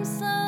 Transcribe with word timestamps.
came 0.00 0.04
slowly. 0.06 0.39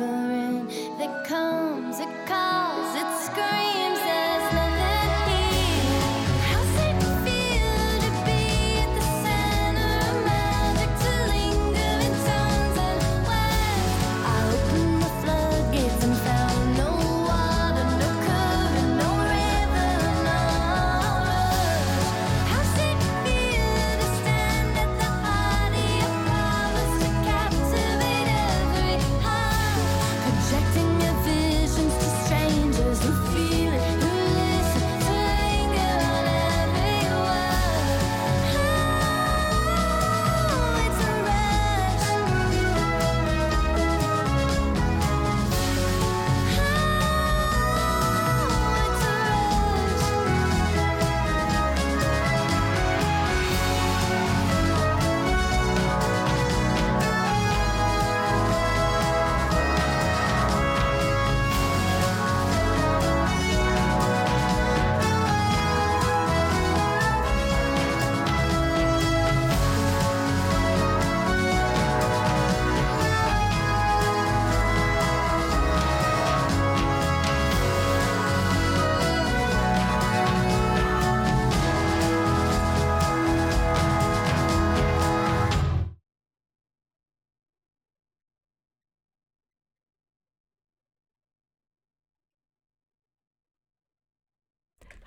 Offering 0.00 0.68
that 0.98 1.24
comes, 1.26 1.67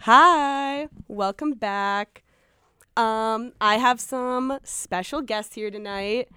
Hi, 0.05 0.87
welcome 1.07 1.53
back. 1.53 2.23
Um, 2.97 3.53
I 3.61 3.77
have 3.77 3.99
some 3.99 4.57
special 4.63 5.21
guests 5.21 5.53
here 5.53 5.69
tonight 5.69 6.29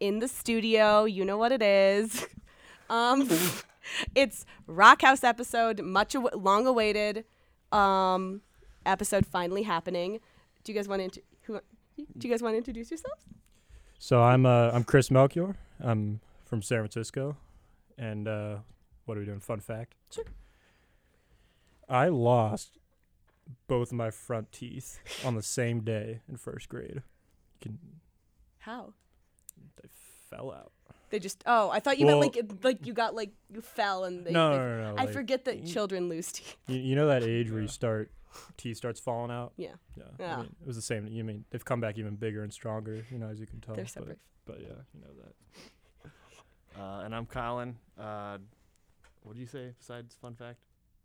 in 0.00 0.18
the 0.18 0.28
studio. 0.28 1.06
You 1.06 1.24
know 1.24 1.38
what 1.38 1.50
it 1.50 1.62
is. 1.62 2.26
Um, 2.88 3.28
it's 4.14 4.46
Rockhouse 4.68 5.24
episode, 5.24 5.80
much 5.80 6.14
aw- 6.14 6.36
long 6.36 6.68
awaited. 6.68 7.24
Um, 7.72 8.42
episode 8.84 9.26
finally 9.26 9.64
happening. 9.64 10.20
Do 10.62 10.70
you 10.70 10.78
guys 10.78 10.86
want 10.86 11.12
to? 11.14 11.20
Who? 11.46 11.58
Do 12.16 12.28
you 12.28 12.32
guys 12.32 12.42
want 12.42 12.52
to 12.52 12.58
introduce 12.58 12.92
yourselves? 12.92 13.24
So 13.98 14.22
I'm 14.22 14.46
uh, 14.46 14.70
I'm 14.72 14.84
Chris 14.84 15.10
Melchior. 15.10 15.56
I'm 15.80 16.20
from 16.44 16.62
San 16.62 16.78
Francisco, 16.78 17.36
and 17.98 18.28
uh, 18.28 18.58
what 19.06 19.16
are 19.16 19.20
we 19.20 19.26
doing? 19.26 19.40
Fun 19.40 19.58
fact. 19.58 19.96
Sure. 20.12 20.26
I 21.88 22.06
lost 22.06 22.78
both 23.68 23.88
of 23.88 23.94
my 23.96 24.10
front 24.10 24.52
teeth 24.52 24.98
on 25.24 25.34
the 25.34 25.42
same 25.42 25.80
day 25.80 26.20
in 26.28 26.36
first 26.36 26.68
grade. 26.68 27.02
Can 27.60 27.78
How? 28.58 28.92
they 29.82 29.88
fell 30.30 30.52
out? 30.52 30.72
They 31.10 31.18
just. 31.20 31.42
Oh, 31.46 31.70
I 31.70 31.78
thought 31.80 31.98
you 31.98 32.06
meant 32.06 32.18
like 32.18 32.36
it, 32.36 32.64
like 32.64 32.84
you 32.86 32.92
got 32.92 33.14
like 33.14 33.30
you 33.52 33.60
fell 33.60 34.04
and 34.04 34.24
they. 34.24 34.32
no, 34.32 34.50
they- 34.50 34.56
no, 34.58 34.68
no, 34.68 34.90
no. 34.94 35.00
I 35.00 35.04
like, 35.04 35.12
forget 35.12 35.44
that 35.44 35.60
y- 35.60 35.64
children 35.66 36.08
lose 36.08 36.32
teeth. 36.32 36.56
You, 36.66 36.76
you 36.78 36.96
know 36.96 37.06
that 37.06 37.22
age 37.22 37.50
where 37.50 37.62
you 37.62 37.68
start 37.68 38.10
teeth 38.56 38.76
starts 38.76 38.98
falling 39.00 39.30
out. 39.30 39.52
Yeah, 39.56 39.68
Yeah. 39.96 40.04
Yeah. 40.18 40.34
I 40.34 40.36
mean, 40.38 40.54
it 40.60 40.66
was 40.66 40.76
the 40.76 40.82
same. 40.82 41.06
You 41.06 41.22
mean 41.24 41.44
they've 41.50 41.64
come 41.64 41.80
back 41.80 41.96
even 41.96 42.16
bigger 42.16 42.42
and 42.42 42.52
stronger. 42.52 43.04
You 43.10 43.18
know, 43.18 43.28
as 43.28 43.38
you 43.38 43.46
can 43.46 43.60
tell. 43.60 43.74
they're 43.76 43.84
but- 43.84 43.90
separate. 43.90 44.18
But, 44.46 44.60
yeah, 44.60 44.68
you 44.94 45.00
know 45.00 45.10
that. 45.24 46.10
Uh, 46.80 47.04
and 47.04 47.14
I'm 47.14 47.26
Collin. 47.26 47.76
Uh, 47.98 48.38
what 49.24 49.34
do 49.34 49.40
you 49.40 49.46
say 49.46 49.72
besides 49.78 50.14
fun 50.20 50.34
fact? 50.36 50.58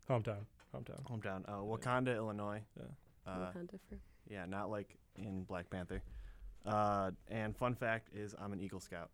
Hometown. 0.10 0.46
Hometown. 0.74 1.04
Hometown. 1.04 1.44
Uh, 1.48 1.64
Wauconda, 1.64 2.16
Illinois. 2.16 2.62
Yeah. 2.78 2.84
Uh, 3.32 3.52
Wakanda 3.52 3.80
for- 3.90 4.00
yeah, 4.30 4.46
not 4.46 4.70
like 4.70 4.98
in 5.18 5.44
Black 5.44 5.70
Panther. 5.70 6.02
Uh, 6.66 7.12
and 7.30 7.56
fun 7.56 7.76
fact 7.76 8.10
is 8.16 8.36
I'm 8.40 8.54
an 8.54 8.60
Eagle 8.62 8.80
Scout. 8.80 9.10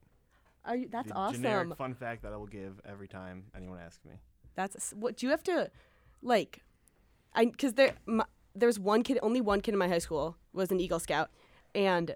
Are 0.66 0.76
you, 0.76 0.90
that's 0.90 1.08
The 1.08 1.16
awesome. 1.16 1.42
Generic 1.42 1.76
fun 1.78 1.94
fact 1.94 2.24
that 2.24 2.34
I 2.34 2.38
will 2.38 2.46
give 2.48 2.80
every 2.86 3.08
time 3.08 3.46
anyone 3.56 3.80
asks 3.80 4.04
me. 4.06 4.16
That's 4.56 4.92
what 4.92 5.18
do 5.18 5.26
you 5.26 5.30
have 5.32 5.44
to 5.44 5.72
like? 6.22 6.62
I 7.34 7.46
because 7.46 7.74
there 7.74 7.94
my, 8.06 8.26
there's 8.56 8.80
one 8.80 9.04
kid, 9.04 9.20
only 9.22 9.40
one 9.40 9.62
kid 9.62 9.74
in 9.74 9.78
my 9.78 9.88
high 9.88 10.00
school 10.00 10.36
was 10.52 10.72
an 10.72 10.80
Eagle 10.80 11.00
Scout, 11.00 11.30
and 11.74 12.16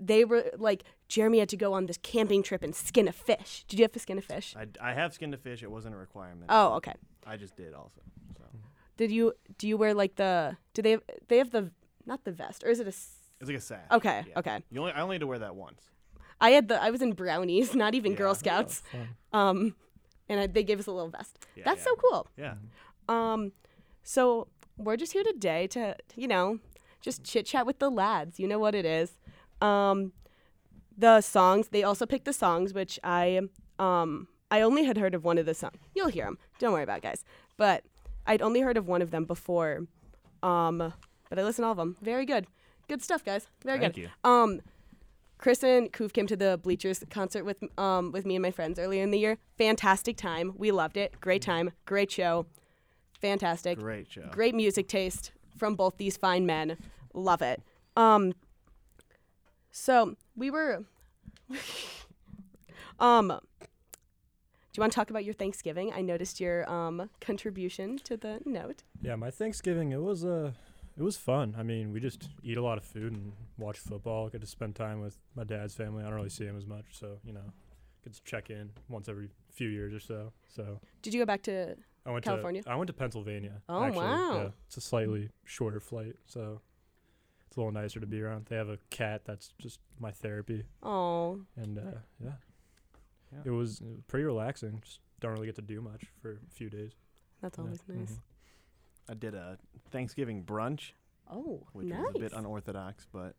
they 0.00 0.24
were 0.24 0.44
like 0.56 0.84
Jeremy 1.08 1.40
had 1.40 1.48
to 1.48 1.56
go 1.56 1.72
on 1.72 1.86
this 1.86 1.98
camping 2.02 2.42
trip 2.42 2.62
and 2.62 2.74
skin 2.74 3.08
a 3.08 3.12
fish. 3.12 3.64
Did 3.66 3.78
you 3.78 3.84
have 3.84 3.92
to 3.92 3.98
skin 3.98 4.18
a 4.18 4.22
fish? 4.22 4.54
I, 4.56 4.66
I 4.90 4.92
have 4.94 5.12
skinned 5.14 5.34
a 5.34 5.38
fish. 5.38 5.62
It 5.62 5.70
wasn't 5.70 5.94
a 5.94 5.98
requirement. 5.98 6.46
Oh, 6.48 6.74
okay. 6.74 6.94
I 7.26 7.36
just 7.36 7.56
did 7.56 7.74
also. 7.74 8.00
So 9.00 9.06
Did 9.06 9.12
you 9.14 9.32
do 9.56 9.66
you 9.66 9.78
wear 9.78 9.94
like 9.94 10.16
the 10.16 10.56
do 10.74 10.82
they 10.82 10.90
have, 10.90 11.02
they 11.28 11.38
have 11.38 11.50
the 11.52 11.70
not 12.04 12.24
the 12.24 12.32
vest 12.32 12.62
or 12.64 12.68
is 12.68 12.80
it 12.80 12.86
a 12.86 12.88
s- 12.88 13.16
it's 13.40 13.48
like 13.48 13.56
a 13.56 13.60
sash. 13.60 13.86
okay 13.90 14.24
Yeah. 14.28 14.38
okay. 14.40 14.62
You 14.70 14.80
only 14.80 14.92
I 14.92 15.00
only 15.00 15.14
had 15.14 15.20
to 15.22 15.26
wear 15.26 15.38
that 15.38 15.54
once. 15.56 15.80
I 16.38 16.50
had 16.50 16.68
the 16.68 16.82
I 16.82 16.90
was 16.90 17.00
in 17.00 17.12
brownies 17.14 17.74
not 17.84 17.94
even 17.94 18.14
Girl 18.14 18.34
Scouts. 18.34 18.82
Um 19.32 19.74
and 20.28 20.38
I, 20.40 20.46
they 20.46 20.62
gave 20.62 20.78
us 20.78 20.86
a 20.86 20.92
little 20.92 21.08
vest. 21.08 21.38
Yeah, 21.56 21.64
that's 21.64 21.80
yeah. 21.80 21.84
so 21.84 21.94
cool. 21.96 22.26
Yeah. 22.36 22.54
um 23.08 23.52
so 24.02 24.48
we're 24.76 24.98
just 24.98 25.12
here 25.14 25.24
today 25.24 25.66
to 25.68 25.96
you 26.14 26.28
know 26.28 26.58
just 27.00 27.24
chit 27.24 27.46
chat 27.46 27.64
with 27.64 27.78
the 27.78 27.90
lads. 27.90 28.38
You 28.38 28.48
know 28.48 28.58
what 28.58 28.74
it 28.74 28.84
is. 28.84 29.16
Um 29.62 30.12
the 30.98 31.22
songs 31.22 31.68
they 31.68 31.82
also 31.82 32.04
picked 32.04 32.26
the 32.26 32.34
songs 32.34 32.74
which 32.74 33.00
I 33.02 33.40
um 33.78 34.28
I 34.50 34.60
only 34.60 34.84
had 34.84 34.98
heard 34.98 35.14
of 35.14 35.24
one 35.24 35.38
of 35.38 35.46
the 35.46 35.54
songs 35.54 35.76
you'll 35.94 36.08
hear 36.08 36.26
them 36.26 36.36
don't 36.58 36.72
worry 36.74 36.82
about 36.82 36.98
it, 36.98 37.02
guys. 37.04 37.24
But 37.56 37.84
I'd 38.30 38.42
only 38.42 38.60
heard 38.60 38.76
of 38.76 38.86
one 38.86 39.02
of 39.02 39.10
them 39.10 39.24
before 39.24 39.86
um 40.42 40.78
but 41.28 41.38
I 41.38 41.42
listened 41.42 41.64
to 41.64 41.66
all 41.66 41.72
of 41.72 41.76
them 41.78 41.96
very 42.00 42.24
good 42.24 42.46
good 42.88 43.02
stuff 43.02 43.24
guys 43.24 43.48
very 43.64 43.78
Thank 43.80 43.94
good 43.94 44.02
you. 44.02 44.08
um 44.24 44.60
Chris 45.38 45.62
and 45.64 45.90
Coov 45.90 46.12
came 46.12 46.26
to 46.26 46.36
the 46.36 46.60
Bleachers 46.62 47.02
concert 47.10 47.44
with 47.44 47.58
um 47.78 48.12
with 48.12 48.24
me 48.26 48.36
and 48.36 48.42
my 48.42 48.50
friends 48.50 48.78
earlier 48.78 49.02
in 49.02 49.10
the 49.10 49.18
year. 49.18 49.38
Fantastic 49.56 50.16
time. 50.18 50.52
We 50.56 50.70
loved 50.70 50.98
it. 50.98 51.18
Great 51.20 51.40
time. 51.40 51.70
Great 51.86 52.10
show. 52.10 52.44
Fantastic. 53.22 53.78
Great 53.78 54.12
show. 54.12 54.28
Great 54.30 54.54
music 54.54 54.86
taste 54.86 55.32
from 55.56 55.76
both 55.76 55.96
these 55.96 56.18
fine 56.18 56.44
men. 56.44 56.76
Love 57.14 57.40
it. 57.40 57.62
Um 57.96 58.34
so 59.70 60.14
we 60.36 60.50
were 60.50 60.84
um 63.00 63.40
you 64.80 64.82
want 64.84 64.92
to 64.92 64.96
talk 64.96 65.10
about 65.10 65.24
your 65.26 65.34
Thanksgiving? 65.34 65.92
I 65.92 66.00
noticed 66.00 66.40
your 66.40 66.68
um 66.70 67.10
contribution 67.20 67.98
to 68.04 68.16
the 68.16 68.40
note. 68.46 68.82
Yeah, 69.02 69.16
my 69.16 69.30
Thanksgiving 69.30 69.92
it 69.92 70.00
was 70.00 70.24
uh 70.24 70.52
it 70.96 71.02
was 71.02 71.16
fun. 71.16 71.54
I 71.58 71.62
mean, 71.62 71.92
we 71.92 72.00
just 72.00 72.28
eat 72.42 72.56
a 72.56 72.62
lot 72.62 72.78
of 72.78 72.84
food 72.84 73.12
and 73.12 73.32
watch 73.58 73.78
football. 73.78 74.28
Get 74.28 74.40
to 74.40 74.46
spend 74.46 74.74
time 74.74 75.00
with 75.00 75.18
my 75.36 75.44
dad's 75.44 75.74
family. 75.74 76.02
I 76.02 76.06
don't 76.06 76.14
really 76.14 76.28
see 76.30 76.44
him 76.46 76.56
as 76.56 76.66
much, 76.66 76.86
so 76.92 77.18
you 77.24 77.32
know, 77.32 77.52
get 78.04 78.14
to 78.14 78.22
check 78.24 78.48
in 78.50 78.70
once 78.88 79.08
every 79.08 79.28
few 79.52 79.68
years 79.68 79.92
or 79.92 80.00
so. 80.00 80.32
So 80.48 80.80
Did 81.02 81.12
you 81.14 81.20
go 81.20 81.26
back 81.26 81.42
to 81.42 81.76
I 82.06 82.10
went 82.10 82.24
California? 82.24 82.62
to 82.62 82.70
I 82.70 82.74
went 82.74 82.86
to 82.88 82.94
Pennsylvania. 82.94 83.60
Oh, 83.68 83.84
actually. 83.84 84.06
wow. 84.06 84.34
Yeah, 84.34 84.48
it's 84.66 84.78
a 84.78 84.80
slightly 84.80 85.28
shorter 85.44 85.80
flight, 85.80 86.16
so 86.26 86.60
it's 87.46 87.56
a 87.56 87.60
little 87.60 87.72
nicer 87.72 88.00
to 88.00 88.06
be 88.06 88.22
around. 88.22 88.46
They 88.46 88.56
have 88.56 88.70
a 88.70 88.78
cat 88.88 89.22
that's 89.26 89.52
just 89.58 89.80
my 89.98 90.10
therapy, 90.10 90.64
Oh, 90.82 91.40
and 91.56 91.78
uh, 91.78 91.98
yeah, 92.18 92.32
Yeah. 93.32 93.38
it 93.46 93.50
was 93.50 93.82
pretty 94.08 94.24
relaxing. 94.24 94.80
Just 94.84 95.00
don't 95.20 95.32
really 95.32 95.46
get 95.46 95.56
to 95.56 95.62
do 95.62 95.80
much 95.80 96.04
for 96.20 96.32
a 96.32 96.50
few 96.54 96.68
days. 96.70 96.92
that's 97.40 97.56
Yeah, 97.58 97.64
always 97.64 97.80
nice. 97.88 98.12
mhm. 98.12 98.18
I 99.08 99.14
did 99.14 99.34
a 99.34 99.58
Thanksgiving 99.90 100.44
brunch, 100.44 100.92
Oh, 101.30 101.66
which 101.72 101.86
nice. 101.86 102.00
was 102.06 102.16
a 102.16 102.18
bit 102.18 102.32
unorthodox, 102.32 103.06
but 103.12 103.34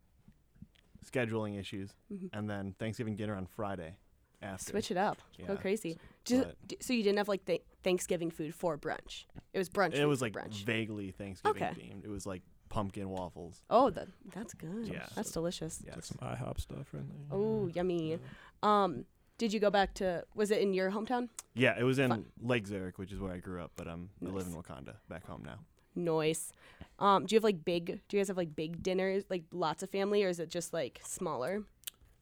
scheduling 1.04 1.58
issues. 1.58 1.94
Mhm. 2.12 2.30
And 2.32 2.48
then 2.48 2.74
Thanksgiving 2.78 3.16
dinner 3.16 3.34
on 3.36 3.46
Friday 3.46 3.96
after. 4.40 4.70
Switch 4.72 4.90
it 4.90 4.96
up. 4.96 5.18
Go 5.46 5.52
Yeah, 5.54 5.56
crazy. 5.60 5.98
Just, 6.24 6.48
so 6.80 6.92
you 6.92 7.02
didn't 7.02 7.18
have 7.18 7.28
like 7.28 7.44
th- 7.44 7.64
Thanksgiving 7.82 8.30
food 8.30 8.54
for 8.54 8.78
brunch. 8.78 9.26
It 9.52 9.58
was 9.58 9.68
brunch. 9.68 9.94
It 9.94 10.06
was 10.06 10.22
like 10.22 10.32
brunch. 10.32 10.64
vaguely 10.64 11.10
Thanksgiving 11.10 11.62
Okay. 11.62 11.72
themed. 11.80 12.04
It 12.04 12.08
was 12.10 12.26
like 12.26 12.42
pumpkin 12.68 13.08
waffles. 13.10 13.62
oh, 13.68 13.90
that 13.90 14.08
that's 14.32 14.54
good. 14.54 14.88
Yeah. 14.88 15.06
that's 15.14 15.30
delicious. 15.32 15.82
Yeah, 15.84 15.90
like 15.92 15.96
Yes. 15.98 16.06
some 16.08 16.18
IHOP 16.28 16.60
stuff 16.60 16.92
right 16.94 17.06
there. 17.06 17.26
Oh, 17.38 17.66
yummy. 17.68 18.12
Yeah. 18.12 18.16
Um, 18.62 19.04
did 19.38 19.52
you 19.52 19.60
go 19.60 19.70
back 19.70 19.94
to? 19.94 20.24
Was 20.34 20.50
it 20.50 20.60
in 20.60 20.72
your 20.74 20.90
hometown? 20.90 21.28
Yeah, 21.54 21.74
it 21.78 21.82
was 21.84 21.98
in 21.98 22.10
Fun. 22.10 22.26
Lake 22.40 22.66
Zurich, 22.66 22.98
which 22.98 23.12
is 23.12 23.18
where 23.20 23.32
I 23.32 23.38
grew 23.38 23.62
up, 23.62 23.72
but 23.76 23.88
um, 23.88 24.10
I 24.24 24.30
live 24.30 24.46
in 24.46 24.54
Wauconda, 24.54 24.94
back 25.08 25.26
home 25.26 25.42
now. 25.44 25.58
Noise. 25.94 26.52
Um, 26.98 27.26
do 27.26 27.34
you 27.34 27.36
have 27.36 27.44
like 27.44 27.64
big? 27.64 28.00
Do 28.08 28.16
you 28.16 28.20
guys 28.20 28.28
have 28.28 28.36
like 28.36 28.54
big 28.56 28.82
dinners, 28.82 29.24
like 29.28 29.44
lots 29.52 29.82
of 29.82 29.90
family, 29.90 30.22
or 30.24 30.28
is 30.28 30.38
it 30.38 30.48
just 30.48 30.72
like 30.72 31.00
smaller? 31.04 31.62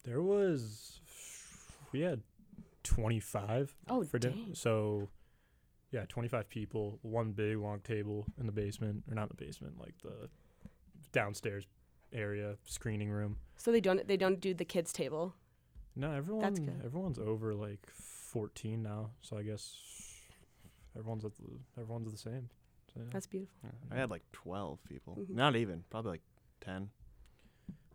There 0.04 0.22
was 0.22 1.00
we 1.92 2.00
had 2.00 2.22
25 2.84 3.74
Oh, 3.88 4.02
for 4.04 4.18
dinner. 4.18 4.34
So 4.54 5.08
yeah, 5.92 6.04
25 6.08 6.48
people, 6.48 6.98
one 7.02 7.32
big 7.32 7.58
long 7.58 7.80
table 7.80 8.26
in 8.38 8.46
the 8.46 8.52
basement 8.52 9.04
or 9.10 9.14
not 9.14 9.28
the 9.28 9.34
basement, 9.34 9.74
like 9.78 9.94
the 10.02 10.28
downstairs 11.12 11.66
area, 12.12 12.56
screening 12.64 13.10
room. 13.10 13.36
So 13.56 13.70
they 13.70 13.80
don't 13.80 14.06
they 14.08 14.16
don't 14.16 14.40
do 14.40 14.54
the 14.54 14.64
kids 14.64 14.92
table. 14.92 15.34
No, 15.96 16.12
everyone 16.12 16.54
good. 16.54 16.82
everyone's 16.84 17.18
over 17.18 17.54
like 17.54 17.86
14 17.94 18.82
now, 18.82 19.10
so 19.20 19.36
I 19.36 19.42
guess 19.42 19.76
everyone's 20.96 21.24
at 21.24 21.34
the 21.36 21.42
everyone's 21.80 22.10
the 22.12 22.18
same. 22.18 22.48
So, 22.94 23.00
yeah. 23.00 23.06
That's 23.12 23.26
beautiful. 23.26 23.56
I 23.90 23.96
had 23.96 24.10
like 24.10 24.22
12 24.32 24.82
people. 24.84 25.16
Mhm. 25.16 25.30
Not 25.30 25.54
even, 25.56 25.84
probably 25.90 26.12
like 26.12 26.22
10. 26.60 26.90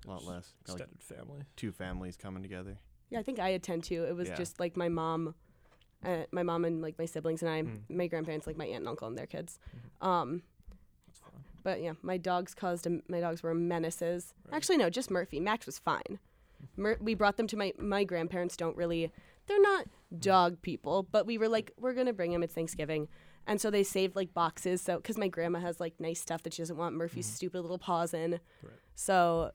A 0.06 0.10
lot 0.10 0.24
less. 0.24 0.54
Got, 0.66 0.74
like 0.80 0.82
extended 0.94 1.04
family. 1.04 1.42
two 1.56 1.72
families 1.72 2.16
coming 2.16 2.44
together. 2.44 2.78
Yeah, 3.10 3.20
I 3.20 3.24
think 3.24 3.40
I 3.40 3.50
had 3.52 3.64
ten 3.64 3.82
too. 3.82 4.04
It 4.06 4.16
was 4.16 4.30
Yeah. 4.30 4.36
just 4.36 4.60
like 4.60 4.78
my 4.78 4.88
mom, 4.90 5.34
uh, 6.04 6.26
my 6.32 6.44
mom 6.44 6.64
and 6.66 6.82
like 6.82 6.98
my 7.00 7.06
siblings 7.06 7.42
and 7.42 7.50
I, 7.52 7.64
Mm. 7.64 7.90
my 7.90 8.08
grandparents, 8.08 8.46
like 8.48 8.56
my 8.58 8.66
aunt 8.66 8.78
and 8.80 8.88
uncle 8.88 9.08
and 9.08 9.18
their 9.18 9.26
kids. 9.28 9.58
Mhm. 10.02 10.06
Um, 10.08 10.44
That's 11.08 11.20
fun. 11.20 11.44
but 11.64 11.82
yeah, 11.82 11.94
my 12.04 12.18
dogs 12.18 12.54
caused 12.54 12.86
a, 12.88 13.02
my 13.08 13.20
dogs 13.20 13.42
were 13.44 13.54
menaces. 13.56 14.34
Right. 14.46 14.56
Actually, 14.58 14.78
no, 14.78 14.90
just 14.90 15.10
Murphy. 15.10 15.40
Max 15.40 15.66
was 15.66 15.80
fine. 15.80 16.20
Mur- 16.78 16.98
we 17.00 17.14
brought 17.14 17.38
them 17.38 17.48
to 17.48 17.58
my 17.58 17.74
my 17.78 18.04
grandparents. 18.04 18.58
Don't 18.58 18.76
really, 18.78 19.12
they're 19.48 19.62
not 19.62 19.86
dog 20.20 20.62
people, 20.62 21.04
but 21.12 21.26
we 21.26 21.38
were 21.38 21.48
like, 21.50 21.72
we're 21.78 21.94
gonna 21.94 22.14
bring 22.14 22.32
him. 22.32 22.44
It's 22.44 22.54
Thanksgiving. 22.54 23.08
And 23.48 23.62
so 23.62 23.70
they 23.70 23.84
saved 23.84 24.16
like 24.16 24.34
boxes. 24.34 24.82
So, 24.82 24.98
because 24.98 25.18
my 25.18 25.28
grandma 25.28 25.60
has 25.60 25.80
like 25.80 26.00
nice 26.00 26.20
stuff 26.20 26.42
that 26.44 26.54
she 26.54 26.62
doesn't 26.62 26.78
want 26.78 26.96
Murphy's 26.96 27.28
Mhm. 27.30 27.36
stupid 27.36 27.62
little 27.62 27.78
paws 27.78 28.14
in. 28.14 28.40
Right. 28.64 28.74
So 28.96 29.52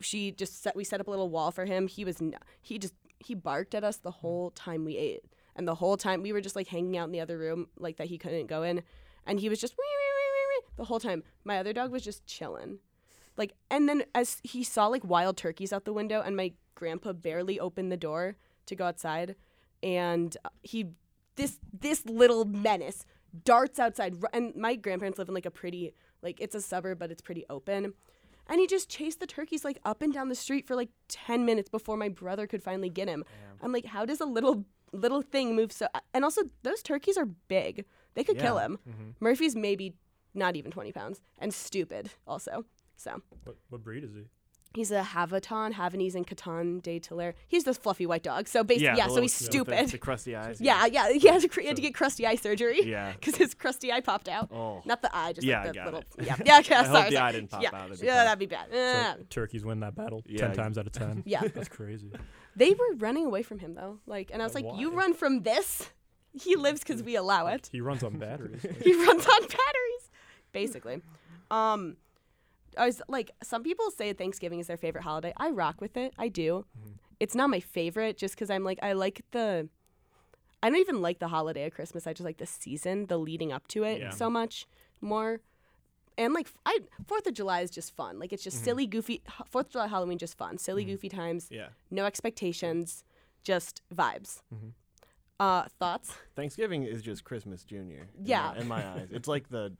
she 0.00 0.30
just 0.32 0.62
set, 0.62 0.74
we 0.76 0.84
set 0.84 1.00
up 1.00 1.08
a 1.08 1.10
little 1.10 1.28
wall 1.28 1.50
for 1.50 1.64
him. 1.66 1.88
He 1.88 2.04
was, 2.04 2.22
n- 2.22 2.34
he 2.62 2.78
just, 2.78 2.94
he 3.18 3.34
barked 3.34 3.74
at 3.74 3.84
us 3.84 3.96
the 3.98 4.10
whole 4.12 4.50
time 4.52 4.84
we 4.84 4.96
ate. 4.96 5.24
And 5.56 5.66
the 5.68 5.74
whole 5.74 5.96
time 5.96 6.22
we 6.22 6.32
were 6.32 6.40
just 6.40 6.54
like 6.56 6.68
hanging 6.68 6.96
out 6.96 7.06
in 7.06 7.12
the 7.12 7.20
other 7.20 7.36
room, 7.36 7.66
like 7.76 7.96
that 7.96 8.06
he 8.06 8.16
couldn't 8.16 8.46
go 8.46 8.62
in. 8.62 8.82
And 9.26 9.40
he 9.40 9.48
was 9.48 9.60
just 9.60 9.74
"Wee, 9.76 9.84
wee, 9.84 10.14
wee, 10.16 10.30
wee, 10.32 10.46
wee," 10.62 10.68
the 10.76 10.84
whole 10.84 11.00
time. 11.00 11.22
My 11.44 11.58
other 11.58 11.72
dog 11.74 11.90
was 11.90 12.02
just 12.02 12.24
chilling. 12.26 12.78
Like, 13.38 13.54
and 13.70 13.88
then 13.88 14.02
as 14.14 14.40
he 14.42 14.62
saw 14.64 14.88
like 14.88 15.04
wild 15.04 15.36
turkeys 15.38 15.72
out 15.72 15.84
the 15.86 15.92
window, 15.94 16.20
and 16.20 16.36
my 16.36 16.52
grandpa 16.74 17.12
barely 17.14 17.58
opened 17.58 17.90
the 17.90 17.96
door 17.96 18.36
to 18.66 18.74
go 18.76 18.84
outside, 18.84 19.34
and 19.82 20.36
uh, 20.44 20.48
he, 20.62 20.88
this 21.36 21.58
this 21.72 22.04
little 22.04 22.44
menace 22.44 23.06
darts 23.44 23.78
outside. 23.78 24.16
And 24.32 24.54
my 24.56 24.74
grandparents 24.74 25.18
live 25.18 25.28
in 25.28 25.34
like 25.34 25.46
a 25.46 25.50
pretty, 25.50 25.94
like 26.20 26.40
it's 26.40 26.54
a 26.54 26.60
suburb, 26.60 26.98
but 26.98 27.10
it's 27.10 27.22
pretty 27.22 27.44
open. 27.48 27.94
And 28.50 28.60
he 28.60 28.66
just 28.66 28.88
chased 28.88 29.20
the 29.20 29.26
turkeys 29.26 29.64
like 29.64 29.78
up 29.84 30.02
and 30.02 30.12
down 30.12 30.28
the 30.30 30.34
street 30.34 30.66
for 30.66 30.74
like 30.74 30.88
ten 31.08 31.44
minutes 31.46 31.68
before 31.70 31.96
my 31.96 32.08
brother 32.08 32.46
could 32.46 32.62
finally 32.62 32.88
get 32.90 33.06
him. 33.08 33.24
I'm 33.62 33.72
like, 33.72 33.84
how 33.86 34.04
does 34.04 34.20
a 34.20 34.26
little 34.26 34.64
little 34.92 35.22
thing 35.22 35.54
move 35.54 35.70
so? 35.70 35.86
And 36.12 36.24
also, 36.24 36.42
those 36.64 36.82
turkeys 36.82 37.16
are 37.16 37.26
big. 37.26 37.84
They 38.14 38.24
could 38.24 38.38
kill 38.38 38.56
Yeah. 38.56 38.64
him. 38.66 38.78
Mhm. 38.88 39.14
Murphy's 39.20 39.54
maybe 39.54 39.94
not 40.34 40.56
even 40.56 40.70
20 40.70 40.92
pounds 40.92 41.20
and 41.38 41.52
stupid 41.54 42.10
also. 42.26 42.64
So 42.98 43.22
What 43.44 43.56
what 43.70 43.82
breed 43.82 44.04
is 44.04 44.12
he? 44.14 44.24
he's 44.74 44.90
a 44.90 45.00
Havaton, 45.02 45.72
Havanese 45.72 46.14
and 46.14 46.26
Coton 46.26 46.80
de 46.80 47.00
Tulear. 47.00 47.32
He's 47.48 47.64
this 47.64 47.78
fluffy 47.78 48.04
white 48.04 48.22
dog. 48.22 48.46
So 48.48 48.62
basically, 48.62 48.98
yeah, 48.98 49.06
the 49.08 49.14
so 49.14 49.22
he's 49.22 49.40
little- 49.40 49.64
the- 49.64 49.72
stupid. 49.76 49.88
The, 49.92 49.98
crusty 49.98 50.36
eyes. 50.42 50.60
yeah, 50.60 50.84
yeah, 50.84 51.10
he 51.10 51.26
had 51.26 51.40
to, 51.40 51.48
cre- 51.48 51.62
he 51.62 51.66
had 51.68 51.76
to 51.76 51.82
get 51.82 51.94
crusty 51.94 52.26
eye 52.26 52.34
surgery 52.36 52.82
Yeah. 52.84 53.12
because 53.18 53.36
his 53.36 53.54
crusty 53.54 53.90
eye 53.90 54.02
popped 54.02 54.28
out. 54.28 54.50
Oh. 54.52 54.82
Not 54.84 55.00
the 55.00 55.10
eye, 55.16 55.32
just 55.32 55.46
Yeah, 55.46 55.64
like 55.64 55.72
the 55.72 55.84
little. 55.86 56.00
it. 56.00 56.06
Yeah, 56.26 56.36
yeah, 56.44 56.58
okay, 56.58 56.74
I 56.74 56.84
sorry. 56.84 57.00
hope 57.02 57.10
the 57.10 57.16
sorry. 57.16 57.28
eye 57.28 57.32
didn't 57.32 57.50
pop 57.50 57.62
yeah. 57.62 57.70
out. 57.72 57.90
It'd 57.90 58.02
Yeah, 58.04 58.14
tough. 58.16 58.24
that'd 58.26 58.38
be 58.38 58.46
bad. 58.46 59.16
So 59.16 59.24
turkeys 59.30 59.64
win 59.64 59.80
that 59.80 59.94
battle 59.94 60.22
Yeah, 60.26 60.40
10 60.40 60.48
ex- 60.50 60.56
times 60.58 60.78
out 60.78 60.86
of 60.86 60.92
10. 60.92 61.22
Yeah. 61.24 61.40
That's 61.48 61.68
crazy. 61.70 62.12
They 62.54 62.70
were 62.74 62.94
running 62.98 63.24
away 63.24 63.42
from 63.42 63.60
him 63.60 63.74
though. 63.74 64.00
Like, 64.06 64.30
and 64.32 64.42
I 64.42 64.44
was 64.44 64.54
like, 64.54 64.66
"You 64.76 64.90
run 64.92 65.14
from 65.14 65.42
this." 65.44 65.90
He 66.34 66.56
lives 66.56 66.80
because 66.80 67.02
we 67.02 67.16
allow 67.16 67.46
it. 67.46 67.68
He 67.72 67.80
runs 67.80 68.02
on 68.04 68.18
batteries. 68.18 68.60
he 68.82 68.92
runs 68.94 69.24
on 69.26 69.40
batteries, 69.42 70.10
basically. 70.52 71.00
Um, 71.50 71.96
I 72.78 72.86
was 72.86 73.02
like, 73.08 73.30
some 73.42 73.62
people 73.62 73.90
say 73.90 74.12
Thanksgiving 74.12 74.60
is 74.60 74.66
their 74.68 74.76
favorite 74.76 75.02
holiday. 75.04 75.32
I 75.36 75.50
rock 75.50 75.80
with 75.80 75.96
it. 75.96 76.14
I 76.18 76.28
do. 76.28 76.64
Mhm. 76.78 76.92
It's 77.20 77.34
not 77.34 77.50
my 77.50 77.60
favorite, 77.60 78.16
just 78.16 78.34
because 78.34 78.48
I'm 78.50 78.64
like, 78.64 78.78
I 78.82 78.92
like 78.92 79.22
the. 79.32 79.68
I 80.62 80.70
don't 80.70 80.78
even 80.78 81.02
like 81.02 81.18
the 81.20 81.28
holiday 81.28 81.66
of 81.66 81.72
Christmas. 81.74 82.06
I 82.06 82.12
just 82.12 82.24
like 82.24 82.38
the 82.38 82.46
season, 82.46 83.06
the 83.06 83.18
leading 83.18 83.52
up 83.52 83.68
to 83.68 83.84
it 83.84 84.00
Yeah. 84.00 84.10
so 84.10 84.28
much 84.30 84.66
more. 85.00 85.40
And 86.16 86.34
like, 86.34 86.48
I 86.66 86.80
Fourth 87.06 87.26
of 87.28 87.34
July 87.34 87.60
is 87.60 87.70
just 87.70 87.94
fun. 87.94 88.18
Like, 88.18 88.32
it's 88.32 88.42
just 88.42 88.58
Mhm. 88.60 88.64
silly, 88.64 88.86
goofy. 88.86 89.22
Fourth 89.46 89.66
of 89.66 89.72
July, 89.72 89.86
Halloween, 89.86 90.18
just 90.18 90.36
fun. 90.36 90.58
Silly, 90.58 90.84
Mhm. 90.84 90.88
goofy 90.88 91.08
times. 91.08 91.48
Yeah. 91.50 91.68
No 91.90 92.06
expectations, 92.06 93.04
just 93.44 93.82
vibes. 93.94 94.42
Mhm. 94.52 94.72
Uh, 95.38 95.68
thoughts? 95.78 96.14
Thanksgiving 96.34 96.82
is 96.82 97.02
just 97.02 97.22
Christmas 97.22 97.62
Junior. 97.64 98.08
in 98.18 98.26
Yeah. 98.26 98.48
my- 98.52 98.56
In 98.58 98.68
my 98.68 98.88
eyes, 98.88 99.08
it's 99.12 99.28
like 99.28 99.48
the 99.48 99.76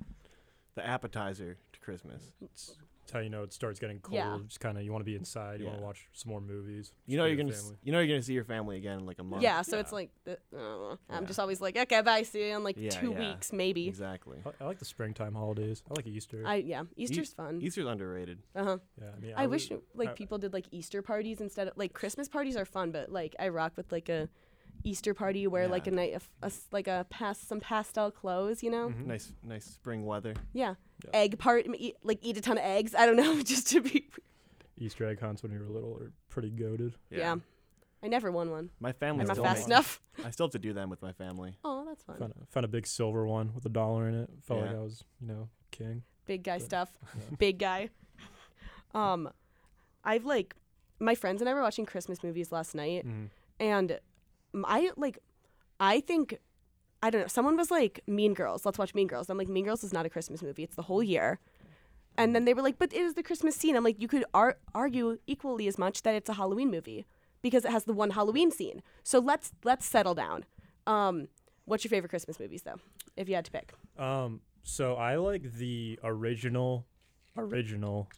the 0.76 0.86
appetizer 0.86 1.58
to 1.72 1.80
Christmas. 1.80 2.22
It's, 2.40 2.76
It's 3.08 3.14
how 3.14 3.20
you 3.20 3.30
know 3.30 3.42
it 3.42 3.54
starts 3.54 3.80
getting 3.80 4.00
cold. 4.00 4.16
Yeah. 4.16 4.36
Just 4.46 4.60
kind 4.60 4.76
of 4.76 4.84
you 4.84 4.92
want 4.92 5.00
to 5.00 5.06
be 5.06 5.16
inside. 5.16 5.60
You 5.60 5.66
want 5.66 5.78
to 5.78 5.82
watch 5.82 6.06
some 6.12 6.28
more 6.30 6.42
movies. 6.42 6.92
You 7.06 7.16
know 7.16 7.24
you're 7.24 7.38
gonna 7.38 7.48
s- 7.54 7.72
you 7.82 7.90
know 7.90 8.00
you're 8.00 8.06
gonna 8.08 8.20
see 8.22 8.34
your 8.34 8.44
family 8.44 8.76
again 8.76 8.98
in 8.98 9.06
like 9.06 9.18
a 9.18 9.22
month. 9.22 9.42
Yeah, 9.42 9.62
so 9.62 9.78
it's 9.78 9.92
like 9.92 10.10
the, 10.24 10.32
uh, 10.54 10.90
I'm 11.08 11.22
Yeah. 11.22 11.26
just 11.26 11.38
always 11.40 11.58
like, 11.62 11.78
okay, 11.78 12.02
bye, 12.02 12.20
see 12.22 12.48
you 12.50 12.56
in 12.56 12.64
like 12.64 12.76
Yeah, 12.78 12.90
two 12.90 13.12
yeah. 13.12 13.18
weeks 13.32 13.50
maybe. 13.50 13.88
exactly. 13.88 14.36
I, 14.44 14.62
I 14.62 14.66
like 14.66 14.78
the 14.78 14.84
springtime 14.84 15.32
holidays. 15.34 15.82
I 15.90 15.94
like 15.94 16.06
Easter. 16.06 16.42
I 16.44 16.56
yeah, 16.56 16.82
Easter's 16.96 17.32
fun. 17.32 17.62
Easter's 17.62 17.86
underrated. 17.86 18.40
Uh 18.54 18.64
huh. 18.64 18.78
yeah, 19.00 19.06
I 19.16 19.20
mean, 19.20 19.32
I, 19.38 19.46
was- 19.46 19.70
wish 19.70 19.78
like 19.94 20.10
I- 20.10 20.12
people 20.12 20.36
did 20.36 20.52
like 20.52 20.66
Easter 20.70 21.00
parties 21.00 21.40
instead 21.40 21.66
of 21.68 21.78
like 21.78 21.94
Christmas 21.94 22.28
parties 22.28 22.56
are 22.56 22.66
fun, 22.66 22.90
but 22.92 23.10
like 23.10 23.34
I 23.38 23.48
rock 23.48 23.72
with 23.78 23.90
like 23.90 24.10
a 24.10 24.28
Easter 24.84 25.14
party 25.14 25.46
where 25.46 25.68
like 25.68 25.86
a 25.86 25.90
Yeah. 25.90 25.96
night 25.96 26.14
of 26.14 26.28
a 26.42 26.46
s- 26.46 26.66
like 26.72 26.86
a 26.88 27.06
past 27.10 27.48
some 27.48 27.60
pastel 27.60 28.10
clothes, 28.10 28.62
you 28.62 28.70
know? 28.70 28.88
Mhm. 28.90 29.06
Nice 29.06 29.32
nice 29.42 29.64
spring 29.66 30.04
weather. 30.06 30.34
Yeah. 30.52 30.74
Yeah. 31.04 31.10
Egg 31.14 31.38
part 31.38 31.66
eat, 31.76 31.96
like 32.02 32.18
eat 32.22 32.36
a 32.36 32.40
ton 32.40 32.58
of 32.58 32.64
eggs. 32.64 32.94
I 32.94 33.06
don't 33.06 33.16
know, 33.16 33.42
just 33.42 33.68
to 33.68 33.80
be 33.80 34.08
Easter 34.78 35.06
egg 35.06 35.20
hunts 35.20 35.42
when 35.42 35.52
you 35.52 35.58
were 35.58 35.66
little 35.68 35.96
are 36.00 36.12
pretty 36.28 36.50
goaded. 36.50 36.94
yeah. 37.10 37.36
I 38.00 38.06
never 38.06 38.30
won 38.30 38.50
one. 38.52 38.70
My 38.78 38.92
family 38.92 39.22
I'm 39.22 39.26
not 39.26 39.34
still 39.34 39.44
fast 39.44 39.56
makes- 39.58 39.66
enough. 39.66 40.00
I 40.24 40.30
still 40.30 40.46
have 40.46 40.52
to 40.52 40.58
do 40.60 40.72
them 40.72 40.88
with 40.88 41.02
my 41.02 41.10
family. 41.12 41.56
Oh, 41.64 41.84
that's 41.84 42.04
fun. 42.04 42.16
Found 42.18 42.32
a, 42.40 42.46
found 42.46 42.64
a 42.64 42.68
big 42.68 42.86
silver 42.86 43.26
one 43.26 43.52
with 43.56 43.66
a 43.66 43.68
dollar 43.68 44.08
in 44.08 44.14
it. 44.14 44.30
Felt 44.44 44.60
like 44.60 44.70
I 44.70 44.78
was, 44.78 45.02
you 45.20 45.26
know, 45.26 45.48
king. 45.72 46.04
Big 46.24 46.44
guy 46.44 46.58
Yeah. 46.58 46.64
stuff. 46.64 46.92
Yeah. 47.16 47.36
Big 47.38 47.58
guy. 47.58 47.90
Um, 48.94 49.30
I've 50.04 50.24
like 50.24 50.54
my 51.00 51.14
friends 51.14 51.40
and 51.42 51.48
I 51.48 51.54
were 51.54 51.62
watching 51.62 51.86
Christmas 51.86 52.22
movies 52.22 52.50
last 52.52 52.74
night, 52.74 53.04
Mhm. 53.06 53.28
and 53.60 53.92
m- 53.92 53.98
I 54.66 54.90
like, 54.96 55.18
I 55.80 56.00
think, 56.00 56.38
I 57.02 57.10
don't 57.10 57.22
know. 57.22 57.28
Someone 57.28 57.56
was 57.56 57.70
like, 57.70 58.00
"Mean 58.06 58.34
Girls, 58.34 58.64
let's 58.66 58.78
watch 58.78 58.94
Mean 58.94 59.06
Girls." 59.06 59.30
I'm 59.30 59.38
like, 59.38 59.48
"Mean 59.48 59.64
Girls 59.64 59.84
is 59.84 59.92
not 59.92 60.06
a 60.06 60.10
Christmas 60.10 60.42
movie; 60.42 60.62
it's 60.64 60.76
the 60.76 60.82
whole 60.82 61.02
year." 61.02 61.38
And 62.16 62.34
then 62.34 62.44
they 62.44 62.54
were 62.54 62.62
like, 62.62 62.78
"But 62.78 62.92
it 62.92 63.00
is 63.00 63.14
the 63.14 63.22
Christmas 63.22 63.54
scene." 63.54 63.76
I'm 63.76 63.84
like, 63.84 64.00
"You 64.00 64.08
could 64.08 64.24
ar- 64.34 64.58
argue 64.74 65.18
equally 65.26 65.68
as 65.68 65.78
much 65.78 66.02
that 66.02 66.14
it's 66.14 66.28
a 66.28 66.34
Halloween 66.34 66.70
movie 66.70 67.06
because 67.42 67.64
it 67.64 67.70
has 67.70 67.84
the 67.84 67.92
one 67.92 68.10
Halloween 68.10 68.50
scene." 68.50 68.82
So 69.04 69.18
let's 69.20 69.52
let's 69.64 69.86
settle 69.86 70.14
down. 70.14 70.44
Um, 70.86 71.28
what's 71.66 71.84
your 71.84 71.90
favorite 71.90 72.08
Christmas 72.08 72.40
movies 72.40 72.62
though, 72.62 72.80
if 73.16 73.28
you 73.28 73.36
had 73.36 73.44
to 73.44 73.52
pick? 73.52 73.72
Um, 73.96 74.40
so 74.64 74.96
I 74.96 75.16
like 75.16 75.52
the 75.52 75.98
original, 76.02 76.86
original, 77.36 78.08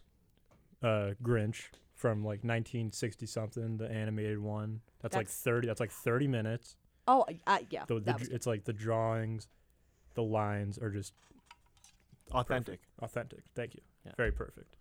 uh, 0.82 1.11
Grinch 1.23 1.64
from 2.00 2.21
like 2.25 2.42
1960 2.45 3.26
something, 3.26 3.76
the 3.76 3.90
animated 3.90 4.38
one. 4.38 4.80
That's, 5.02 5.14
like 5.14 5.28
30. 5.28 5.66
That's 5.69 5.80
like 5.80 5.90
30 5.92 6.28
minutes. 6.28 6.76
Oh, 7.07 7.26
I, 7.47 7.66
yeah, 7.71 7.85
The, 7.87 7.95
the, 7.97 8.00
that 8.00 8.19
was 8.21 8.28
dr- 8.28 8.37
it's 8.37 8.47
like 8.47 8.64
the 8.64 8.73
drawings, 8.73 9.49
the 10.14 10.23
lines 10.23 10.78
are 10.78 10.88
just 10.90 11.12
Authentic. 12.33 12.80
authentic. 13.02 13.40
Thank 13.54 13.75
you. 13.75 13.80
Yeah. 14.07 14.12
Very 14.16 14.33
perfect. 14.33 14.76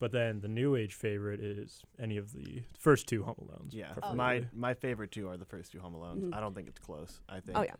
But 0.00 0.10
then 0.10 0.40
the 0.40 0.48
new 0.48 0.74
age 0.74 0.94
favorite 0.94 1.38
is 1.40 1.82
any 2.00 2.16
of 2.16 2.32
the 2.32 2.62
first 2.78 3.06
two 3.06 3.22
Home 3.22 3.36
Alones. 3.40 3.72
Yeah. 3.72 3.92
Oh. 4.02 4.14
My 4.14 4.44
my 4.52 4.74
favorite 4.74 5.12
two 5.12 5.28
are 5.28 5.36
the 5.36 5.44
first 5.44 5.70
two 5.72 5.78
Home 5.80 5.94
Alones. 5.94 6.22
Mhm. 6.24 6.34
I 6.34 6.40
don't 6.40 6.54
think 6.54 6.66
it's 6.68 6.80
close. 6.80 7.20
I 7.28 7.38
think. 7.40 7.56
Oh 7.56 7.62
yeah. 7.62 7.74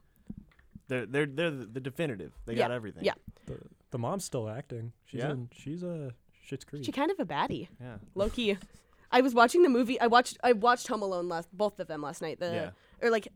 They're 0.87 1.07
they're 1.07 1.27
they're 1.27 1.51
the, 1.51 1.67
the 1.67 1.81
definitive. 1.81 2.33
They 2.47 2.53
Yeah, 2.55 2.69
got 2.69 2.71
everything. 2.71 3.05
yeah. 3.05 3.15
the, 3.47 3.59
the 3.91 3.99
mom's 3.99 4.25
still 4.25 4.49
acting. 4.49 4.93
She's 5.07 5.21
Yeah? 5.21 5.33
in, 5.33 5.49
she's 5.53 5.83
a 5.83 6.13
Schitt's 6.49 6.65
Creek. 6.65 6.85
She 6.85 6.93
kind 6.93 7.11
of 7.11 7.19
a 7.19 7.25
baddie. 7.25 7.69
Yeah. 7.81 7.97
Low 8.15 8.29
key. 8.31 8.57
I 9.17 9.21
was 9.21 9.33
watching 9.35 9.63
the 9.63 9.69
movie. 9.69 9.99
I 10.01 10.09
watched. 10.09 10.37
I 10.43 10.53
watched 10.53 10.89
Home 10.89 11.03
Alone 11.03 11.29
last. 11.29 11.49
Both 11.53 11.81
of 11.81 11.87
them 11.87 12.03
last 12.03 12.21
night. 12.21 12.39
The 12.41 12.47
Yeah. 12.53 12.71
or 13.07 13.11
like, 13.11 13.29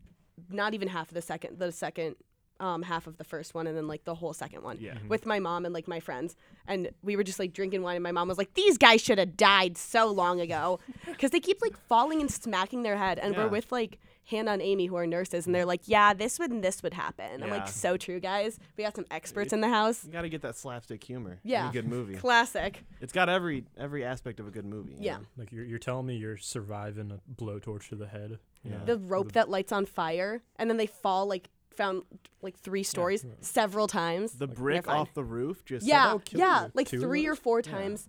not 0.50 0.75
even 0.75 0.88
half 0.88 1.08
of 1.08 1.14
the 1.14 1.23
second. 1.23 1.58
The 1.58 1.70
second 1.73 2.16
um, 2.61 2.82
half 2.82 3.06
of 3.06 3.16
the 3.18 3.25
first 3.25 3.54
one, 3.54 3.68
and 3.68 3.76
then 3.76 3.87
like 3.87 4.02
the 4.04 4.16
whole 4.16 4.32
second 4.32 4.62
one. 4.64 4.78
Yeah. 4.80 4.99
With 5.08 5.25
my 5.25 5.38
mom 5.38 5.64
and 5.64 5.73
like 5.73 5.87
my 5.87 6.00
friends, 6.00 6.35
and 6.66 6.90
we 7.02 7.14
were 7.14 7.23
just 7.23 7.38
like 7.38 7.52
drinking 7.52 7.82
wine, 7.82 7.94
and 7.97 8.02
my 8.02 8.11
mom 8.12 8.26
was 8.26 8.37
like, 8.38 8.54
"These 8.54 8.76
guys 8.78 9.00
should 9.00 9.18
have 9.18 9.37
died 9.37 9.78
so 9.78 10.11
long 10.11 10.40
ago," 10.40 10.80
because 11.06 11.30
they 11.30 11.38
keep 11.40 11.62
like 11.62 11.76
falling 11.76 12.20
and 12.20 12.30
smacking 12.30 12.82
their 12.82 12.97
head, 12.97 13.20
and 13.20 13.35
Yeah. 13.35 13.44
we're 13.44 13.49
with 13.50 13.70
like 13.70 13.99
Hannah 14.28 14.52
and 14.52 14.62
Amy 14.62 14.87
who 14.87 14.97
are 14.97 15.06
nurses, 15.06 15.47
and 15.47 15.54
mm. 15.54 15.58
they're 15.58 15.64
like, 15.66 15.82
"Yeah, 15.87 16.12
this 16.14 16.38
would 16.38 16.50
and 16.50 16.62
this 16.62 16.82
would 16.82 16.94
happen." 16.94 17.42
I'm 17.42 17.50
like, 17.50 17.66
"So 17.68 17.97
true, 17.97 18.20
guys. 18.20 18.58
We 18.76 18.85
got 18.85 18.94
some 18.94 19.06
experts 19.11 19.52
in 19.52 19.61
the 19.61 19.68
house." 19.68 20.04
You 20.04 20.12
got 20.12 20.23
to 20.23 20.28
get 20.28 20.42
that 20.42 20.56
slapstick 20.56 21.02
humor. 21.02 21.40
in 21.44 21.50
Yeah. 21.50 21.70
a 21.70 21.73
good 21.73 21.88
movie. 21.88 22.14
Classic. 22.26 22.85
It's 23.00 23.12
got 23.12 23.28
every 23.28 23.64
every 23.76 24.04
aspect 24.04 24.38
of 24.38 24.47
a 24.47 24.50
good 24.50 24.66
movie. 24.66 24.92
you 24.92 24.99
Yeah. 25.00 25.16
know? 25.18 25.25
Like 25.38 25.50
you're, 25.52 25.64
you're 25.64 25.78
telling 25.78 26.06
me 26.06 26.16
you're 26.16 26.37
surviving 26.37 27.11
a 27.11 27.20
blowtorch 27.42 27.88
to 27.88 27.97
the 27.97 28.06
head. 28.08 28.38
Yeah. 28.64 28.78
the 28.85 28.99
rope 28.99 29.30
a- 29.30 29.32
that 29.35 29.49
lights 29.49 29.73
on 29.73 29.87
fire 29.87 30.42
and 30.56 30.68
then 30.68 30.76
they 30.78 30.87
fall 30.87 31.26
like 31.26 31.49
found 31.70 32.02
like 32.42 32.58
three 32.58 32.82
stories 32.82 33.25
Yeah. 33.25 33.30
several 33.40 33.87
times 33.87 34.32
The 34.32 34.47
Like, 34.49 34.56
brick 34.56 34.88
off 34.88 35.14
the 35.14 35.23
roof 35.23 35.64
just 35.64 35.87
yeah 35.87 36.18
kill 36.25 36.40
yeah 36.40 36.64
you. 36.64 36.70
like 36.75 36.88
Two 36.88 37.00
three 37.00 37.25
or 37.26 37.30
those? 37.30 37.38
four 37.38 37.62
Yeah. 37.64 37.70
times 37.73 38.08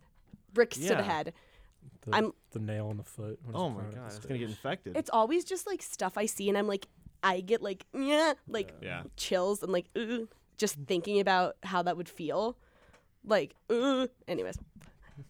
bricks 0.52 0.78
to 0.80 0.88
the 0.96 1.04
head 1.04 1.34
the, 2.02 2.16
I'm- 2.16 2.34
the 2.52 2.60
nail 2.60 2.90
in 2.92 2.98
the 2.98 3.04
foot. 3.04 3.40
when 3.44 3.56
Oh 3.56 3.70
my 3.70 3.82
thrown 3.82 3.94
god, 3.96 4.06
it's 4.08 4.20
gonna 4.20 4.40
get 4.40 4.50
infected. 4.50 4.96
it's 4.98 5.10
always 5.10 5.44
just 5.46 5.68
like 5.68 5.82
stuff 5.82 6.18
i 6.18 6.26
see 6.26 6.50
and 6.50 6.58
i'm 6.58 6.68
like 6.68 6.88
i 7.24 7.42
get 7.42 7.62
like 7.62 7.86
yeah 7.94 8.34
like 8.48 8.74
yeah. 8.82 9.04
chills 9.18 9.62
and 9.64 9.72
like 9.72 9.88
ooh, 9.98 10.28
just 10.58 10.76
thinking 10.88 11.20
about 11.20 11.56
how 11.64 11.82
that 11.84 11.98
would 11.98 12.10
feel 12.10 12.58
like 13.26 13.54
ooh. 13.72 14.08
anyways 14.28 14.58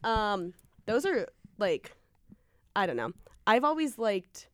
um 0.04 0.54
those 0.86 1.06
are 1.06 1.28
like 1.58 1.96
i 2.75 2.86
don't 2.86 2.96
know 2.98 3.12
i've 3.48 3.63
always 3.63 3.98
liked 3.98 4.48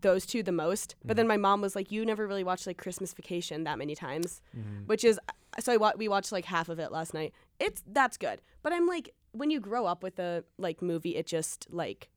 those 0.00 0.26
two 0.26 0.42
the 0.42 0.52
most 0.52 0.94
but 1.04 1.16
then 1.16 1.26
my 1.26 1.36
mom 1.36 1.60
was 1.60 1.74
like 1.74 1.90
you 1.90 2.04
never 2.04 2.26
really 2.26 2.44
watched 2.44 2.66
like 2.66 2.76
christmas 2.76 3.12
vacation 3.14 3.64
that 3.64 3.78
many 3.78 3.94
times 3.94 4.42
Mhm. 4.56 4.86
which 4.86 5.04
is 5.04 5.18
so 5.60 5.72
I 5.72 5.76
wa- 5.76 5.92
we 5.96 6.08
watched 6.08 6.32
like 6.32 6.44
half 6.46 6.68
of 6.68 6.80
it 6.80 6.90
last 6.90 7.14
night. 7.14 7.32
It's 7.60 7.80
that's 7.86 8.16
good, 8.16 8.42
but 8.64 8.72
I'm 8.72 8.88
like 8.88 9.14
when 9.34 9.50
you 9.50 9.60
grow 9.60 9.86
up 9.86 10.02
with 10.02 10.18
a 10.18 10.44
like 10.58 10.80
movie, 10.82 11.16
it 11.16 11.26
just 11.26 11.66
like 11.70 12.08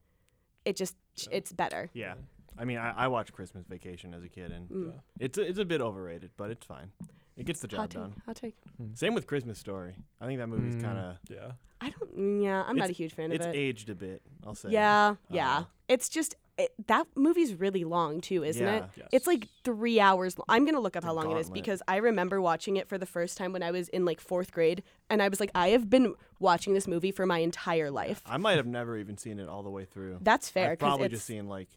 it 0.65 0.75
just 0.75 0.95
it's 1.31 1.51
better. 1.51 1.89
Yeah. 1.93 2.13
I 2.59 2.65
mean, 2.65 2.77
I, 2.79 2.91
I 3.05 3.07
watched 3.07 3.33
Christmas 3.33 3.65
Vacation 3.67 4.13
as 4.13 4.24
a 4.24 4.29
kid, 4.29 4.51
and 4.51 4.67
Mm. 4.69 4.86
Yeah. 4.88 5.00
it's 5.25 5.38
a, 5.38 5.41
it's 5.41 5.59
a 5.59 5.65
bit 5.65 5.79
overrated, 5.81 6.31
but 6.38 6.50
it's 6.50 6.65
fine. 6.65 6.91
It 7.36 7.45
gets 7.45 7.59
the 7.62 7.67
Hot 7.67 7.89
job 7.89 7.89
take. 7.91 8.01
done. 8.01 8.21
Hot 8.25 8.36
take. 8.36 8.55
Same 8.95 9.13
with 9.13 9.27
Christmas 9.27 9.59
Story. 9.59 9.93
I 10.19 10.25
think 10.25 10.39
that 10.39 10.47
movie's 10.47 10.75
Mm, 10.75 10.81
kind 10.83 10.97
of 10.97 11.17
Yeah. 11.29 11.51
I 11.81 11.91
don't. 11.91 12.41
Yeah, 12.41 12.63
I'm 12.63 12.75
not 12.75 12.86
a 12.86 12.91
It's- 12.91 12.97
huge 12.97 13.13
fan 13.13 13.25
of 13.25 13.33
it. 13.33 13.36
it's 13.36 13.45
it. 13.45 13.55
aged 13.55 13.89
a 13.91 13.95
bit. 13.95 14.21
I'll 14.45 14.55
say. 14.55 14.69
yeah, 14.71 15.15
yeah. 15.29 15.57
Uh, 15.59 15.63
it's 15.88 16.09
just 16.09 16.36
it, 16.58 16.74
that 16.88 17.06
movie's 17.16 17.54
really 17.54 17.84
long 17.84 18.20
too, 18.20 18.44
isn't 18.44 18.68
it? 18.68 18.84
Yes. 18.96 19.08
It's 19.12 19.28
like 19.28 19.48
three 19.64 20.00
hours. 20.00 20.38
Long. 20.38 20.46
I'm 20.50 20.66
gonna 20.66 20.80
look 20.80 20.96
up 20.96 21.04
It's 21.04 21.06
how 21.06 21.14
long 21.14 21.32
it 21.32 21.40
is 21.40 21.50
because 21.50 21.82
I 21.88 21.98
remember 21.98 22.42
watching 22.42 22.78
it 22.78 22.90
for 22.90 22.98
the 22.98 23.06
first 23.06 23.38
time 23.38 23.54
when 23.54 23.62
I 23.64 23.72
was 23.72 23.90
in 23.90 24.06
like 24.06 24.20
fourth 24.20 24.52
grade, 24.52 24.84
and 25.10 25.22
I 25.22 25.30
was 25.30 25.40
like, 25.40 25.52
I 25.54 25.70
have 25.70 25.90
been 25.90 26.16
watching 26.40 26.74
this 26.74 26.88
movie 26.88 27.12
for 27.12 27.26
my 27.26 27.40
entire 27.40 27.92
life. 27.92 28.22
I 28.26 28.38
might 28.38 28.58
have 28.58 28.66
never 28.66 28.98
even 28.98 29.18
seen 29.18 29.40
it 29.40 29.48
all 29.48 29.64
the 29.64 29.70
way 29.70 29.86
through. 29.86 30.18
That's 30.22 30.50
fair 30.50 30.72
I've 30.72 30.80
probably 30.80 31.10
just 31.10 31.26
seen 31.26 31.48
like 31.48 31.70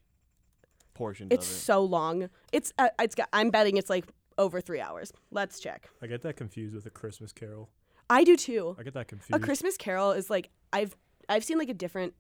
portions 0.95 1.29
it's 1.31 1.47
of 1.47 1.57
it. 1.57 1.61
so 1.61 1.85
long. 1.85 2.31
It's 2.53 2.73
uh, 2.79 2.89
it's 2.99 3.15
got, 3.15 3.29
I'm 3.33 3.51
betting 3.51 3.77
it's 3.77 3.91
like 3.91 4.07
over 4.39 4.61
three 4.61 4.81
hours. 4.81 5.13
Let's 5.31 5.61
check. 5.61 5.91
I 6.03 6.07
get 6.07 6.23
that 6.23 6.37
confused 6.37 6.75
with 6.75 6.87
a 6.87 6.91
Christmas 6.91 7.33
Carol. 7.33 7.69
I 8.09 8.25
do 8.25 8.37
too. 8.37 8.77
I 8.79 8.83
get 8.83 8.95
that 8.95 9.09
confused. 9.09 9.41
A 9.41 9.45
Christmas 9.45 9.77
Carol 9.77 10.13
is 10.13 10.31
like 10.31 10.51
I've 10.73 10.97
I've 11.29 11.45
seen 11.45 11.59
like 11.59 11.69
a 11.69 11.75
different 11.75 12.15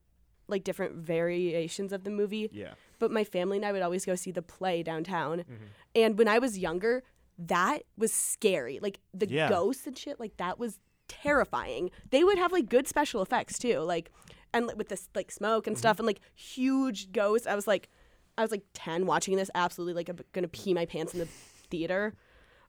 like 0.50 0.64
different 0.64 0.97
variations 0.97 1.92
of 1.92 2.04
the 2.04 2.11
movie, 2.11 2.49
yeah. 2.52 2.75
but 2.99 3.11
my 3.11 3.25
family 3.25 3.57
and 3.57 3.64
I 3.66 3.73
would 3.73 3.83
always 3.83 4.04
go 4.04 4.14
see 4.14 4.30
the 4.33 4.42
play 4.42 4.83
downtown. 4.83 5.38
Mhm. 5.40 5.57
And 5.95 6.19
when 6.19 6.28
I 6.28 6.38
was 6.38 6.59
younger, 6.59 7.02
that 7.38 7.85
was 7.97 8.12
scary. 8.12 8.78
Like 8.83 9.00
the 9.14 9.28
Yeah. 9.28 9.49
ghosts 9.49 9.87
and 9.87 9.97
shit, 9.97 10.21
like 10.21 10.37
that 10.37 10.59
was 10.59 10.78
terrifying. 11.09 11.90
They 12.11 12.25
would 12.25 12.38
have 12.38 12.52
like 12.52 12.69
good 12.69 12.87
special 12.88 13.23
effects 13.23 13.59
too, 13.59 13.80
like 13.80 14.11
and 14.52 14.66
like, 14.66 14.76
with 14.76 14.88
this 14.88 15.09
like 15.14 15.30
smoke 15.30 15.66
and 15.66 15.76
stuff 15.78 15.99
and 15.99 16.07
like 16.07 16.21
huge 16.35 17.12
ghosts. 17.12 17.47
I 17.47 17.54
was 17.54 17.66
like, 17.66 17.88
I 18.38 18.42
was 18.42 18.50
like 18.50 18.62
ten 18.75 19.07
watching 19.07 19.37
this, 19.37 19.50
absolutely 19.54 19.95
like 19.95 20.09
I'm 20.09 20.19
gonna 20.33 20.49
pee 20.49 20.75
my 20.75 20.87
pants 20.87 21.12
in 21.14 21.21
the 21.21 21.26
theater. 21.26 22.14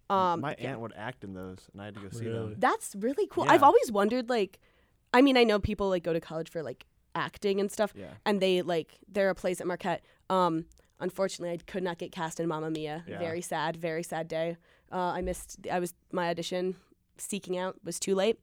Um, 0.09 0.41
My 0.41 0.55
yeah. 0.59 0.71
aunt 0.71 0.81
would 0.81 0.93
act 0.95 1.23
in 1.23 1.33
those, 1.33 1.69
and 1.71 1.81
I 1.81 1.85
had 1.85 1.95
to 1.95 2.01
go 2.01 2.09
see 2.09 2.25
Really? 2.25 2.51
them. 2.51 2.55
That's 2.59 2.95
really 2.99 3.27
cool. 3.27 3.45
Yeah. 3.45 3.53
I've 3.53 3.63
always 3.63 3.89
wondered, 3.93 4.27
like, 4.29 4.59
I 5.13 5.21
mean, 5.21 5.37
I 5.37 5.45
know 5.45 5.57
people 5.57 5.87
like 5.87 6.03
go 6.03 6.11
to 6.11 6.19
college 6.19 6.49
for 6.49 6.61
like 6.63 6.85
acting 7.15 7.59
and 7.59 7.71
stuff, 7.71 7.93
Yeah. 7.95 8.13
and 8.25 8.41
they 8.41 8.61
like 8.61 8.99
there 9.07 9.29
are 9.29 9.33
plays 9.33 9.59
at 9.61 9.67
Marquette. 9.67 10.03
Um, 10.29 10.65
unfortunately, 10.99 11.53
I 11.53 11.57
could 11.71 11.83
not 11.83 11.97
get 11.97 12.11
cast 12.11 12.39
in 12.39 12.47
Mamma 12.47 12.69
Mia. 12.71 13.03
Yeah. 13.07 13.19
Very 13.19 13.41
sad, 13.41 13.75
very 13.77 14.03
sad 14.03 14.27
day. 14.27 14.57
Uh, 14.91 14.97
I 15.17 15.21
missed. 15.21 15.57
I 15.71 15.79
was 15.79 15.93
my 16.11 16.29
audition 16.29 16.75
seeking 17.17 17.57
out 17.57 17.77
was 17.83 17.99
too 17.99 18.15
late. 18.15 18.39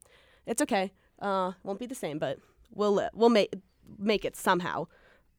It's 0.47 0.63
okay. 0.63 0.93
Uh, 1.21 1.53
won't 1.63 1.79
be 1.79 1.87
the 1.87 1.95
same, 1.95 2.19
but 2.19 2.39
we'll 2.75 3.09
we'll 3.15 3.29
make 3.31 3.55
make 3.99 4.25
it 4.25 4.37
somehow. 4.37 4.87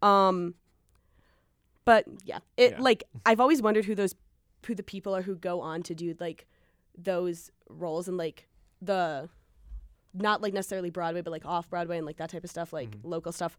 Um, 0.01 0.55
but 1.86 2.05
yeah, 2.24 2.39
it 2.57 2.71
Yeah. 2.74 2.81
like 2.81 3.03
I've 3.25 3.39
always 3.39 3.62
wondered 3.62 3.86
who 3.86 3.95
those 3.95 4.15
who 4.65 4.75
the 4.75 4.83
people 4.83 5.15
are 5.15 5.21
who 5.24 5.36
go 5.36 5.62
on 5.62 5.83
to 5.83 5.95
do 5.95 6.15
like 6.19 6.48
those 6.98 7.51
roles 7.69 8.07
and 8.07 8.17
like 8.17 8.48
the 8.81 9.29
not 10.13 10.42
like 10.42 10.54
necessarily 10.54 10.89
Broadway, 10.89 11.22
but 11.22 11.32
like 11.32 11.46
off 11.46 11.70
Broadway 11.70 11.98
and 11.98 12.06
like 12.06 12.18
that 12.18 12.30
type 12.30 12.44
of 12.44 12.50
stuff, 12.50 12.74
like 12.74 12.89
Mm-hmm. 12.92 13.08
local 13.08 13.32
stuff. 13.32 13.58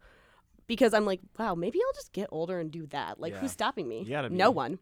Because 0.66 0.95
I'm 0.95 1.04
like, 1.04 1.21
wow, 1.38 1.54
maybe 1.54 1.78
I'll 1.85 1.92
just 1.95 2.12
get 2.12 2.28
older 2.30 2.61
and 2.61 2.71
do 2.71 2.87
that. 2.87 3.21
Like, 3.21 3.33
Yeah. 3.35 3.40
who's 3.40 3.50
stopping 3.52 3.88
me? 3.88 4.00
You 4.02 4.11
gotta 4.11 4.30
no 4.30 4.50
one. 4.50 4.78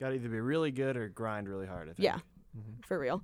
Got 0.00 0.08
to 0.08 0.14
either 0.16 0.28
be 0.28 0.40
really 0.40 0.72
good 0.72 0.96
or 0.96 1.08
grind 1.08 1.48
really 1.48 1.66
hard. 1.66 1.88
I 1.88 1.92
think. 1.92 2.04
Yeah, 2.04 2.18
Mhm. 2.58 2.84
for 2.84 2.98
real. 2.98 3.22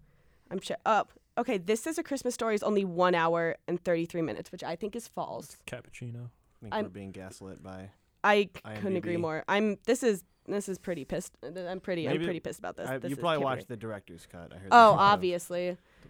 I'm 0.51 0.61
sure. 0.61 0.77
Oh, 0.87 1.05
okay. 1.37 1.59
This 1.59 1.87
is 1.89 1.99
a 1.99 2.03
Christmas 2.05 2.35
story 2.35 2.55
is 2.55 2.63
only 2.63 2.85
one 2.85 3.15
hour 3.17 3.57
and 3.67 3.83
33 3.83 4.23
minutes, 4.23 4.53
which 4.53 4.63
I 4.63 4.77
think 4.77 4.95
is 4.95 5.09
false. 5.09 5.57
Cappuccino. 5.67 6.27
I 6.27 6.61
think 6.61 6.75
I'm- 6.75 6.85
we're 6.85 6.91
being 6.91 7.11
gaslit 7.13 7.63
by. 7.63 7.91
I 8.25 8.45
c- 8.45 8.51
couldn't 8.77 8.97
agree 8.97 9.17
more. 9.17 9.45
I'm. 9.49 9.79
This 9.87 10.03
is. 10.03 10.23
This 10.47 10.69
is 10.69 10.79
pretty 10.79 11.05
pissed. 11.05 11.33
I'm 11.43 11.81
pretty. 11.81 12.09
I'm 12.09 12.23
pretty 12.23 12.41
pissed 12.41 12.59
about 12.59 12.77
this. 12.77 12.89
I, 12.89 12.99
This 12.99 13.11
you 13.11 13.17
is- 13.17 13.21
probably 13.21 13.45
watched 13.45 13.69
the 13.69 13.77
director's 13.77 14.27
cut. 14.27 14.53
I 14.53 14.59
heard. 14.59 14.69
Oh, 14.73 14.95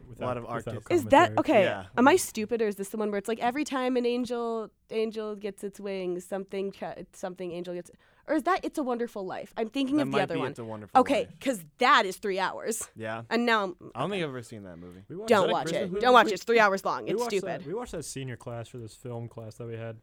there's 0.06 0.20
a 0.20 0.24
lot 0.24 0.36
of- 0.36 0.44
obviously. 0.46 0.72
Without, 0.74 0.78
of 0.78 0.84
without 0.84 0.90
Arctic- 0.90 0.92
Is 0.92 1.04
that 1.06 1.38
okay? 1.38 1.62
Yeah. 1.64 1.86
Am 1.96 2.08
I 2.08 2.16
stupid 2.16 2.62
or 2.62 2.66
is 2.68 2.76
this 2.76 2.88
the 2.90 2.96
one 2.96 3.10
where 3.10 3.18
it's 3.18 3.28
like 3.28 3.40
every 3.40 3.64
time 3.64 3.96
an 3.96 4.06
angel 4.06 4.70
angel 4.90 5.36
gets 5.36 5.62
its 5.64 5.78
wings, 5.78 6.24
something 6.24 6.72
something 7.12 7.52
angel 7.52 7.74
gets, 7.74 7.90
or 8.26 8.34
is 8.36 8.42
that 8.44 8.64
It's 8.64 8.78
a 8.78 8.82
Wonderful 8.82 9.24
Life? 9.26 9.52
I'm 9.56 9.68
thinking 9.68 9.96
That 9.96 10.06
of 10.06 10.12
the 10.12 10.20
other 10.20 10.34
be 10.34 10.40
one. 10.40 10.50
It's 10.50 10.58
a 10.58 10.64
wonderful. 10.64 11.00
Okay, 11.00 11.26
because 11.38 11.62
that 11.78 12.04
is 12.06 12.16
three 12.16 12.38
hours, 12.38 12.88
Yeah. 12.96 13.22
and 13.30 13.44
now 13.46 13.64
I'm, 13.64 13.76
I 13.94 14.00
don't 14.00 14.10
think 14.10 14.22
I've 14.22 14.30
ever 14.30 14.42
seen 14.42 14.62
that 14.64 14.76
movie. 14.78 15.02
We 15.08 15.16
watched- 15.16 15.28
don't 15.28 15.46
that 15.48 15.52
watch 15.52 15.72
it. 15.72 15.88
movie? 15.90 16.00
Don't 16.00 16.12
watch 16.14 16.26
We- 16.26 16.32
it. 16.32 16.34
It's 16.34 16.44
three 16.44 16.58
hours 16.60 16.84
long. 16.84 17.06
It's 17.08 17.18
watched 17.18 17.30
stupid. 17.32 17.60
That, 17.62 17.66
we 17.66 17.74
watched 17.74 17.92
that 17.92 18.04
senior 18.04 18.36
class 18.36 18.68
for 18.68 18.78
this 18.78 18.94
film 18.94 19.28
class 19.28 19.54
that 19.56 19.66
we 19.66 19.76
had. 19.76 19.98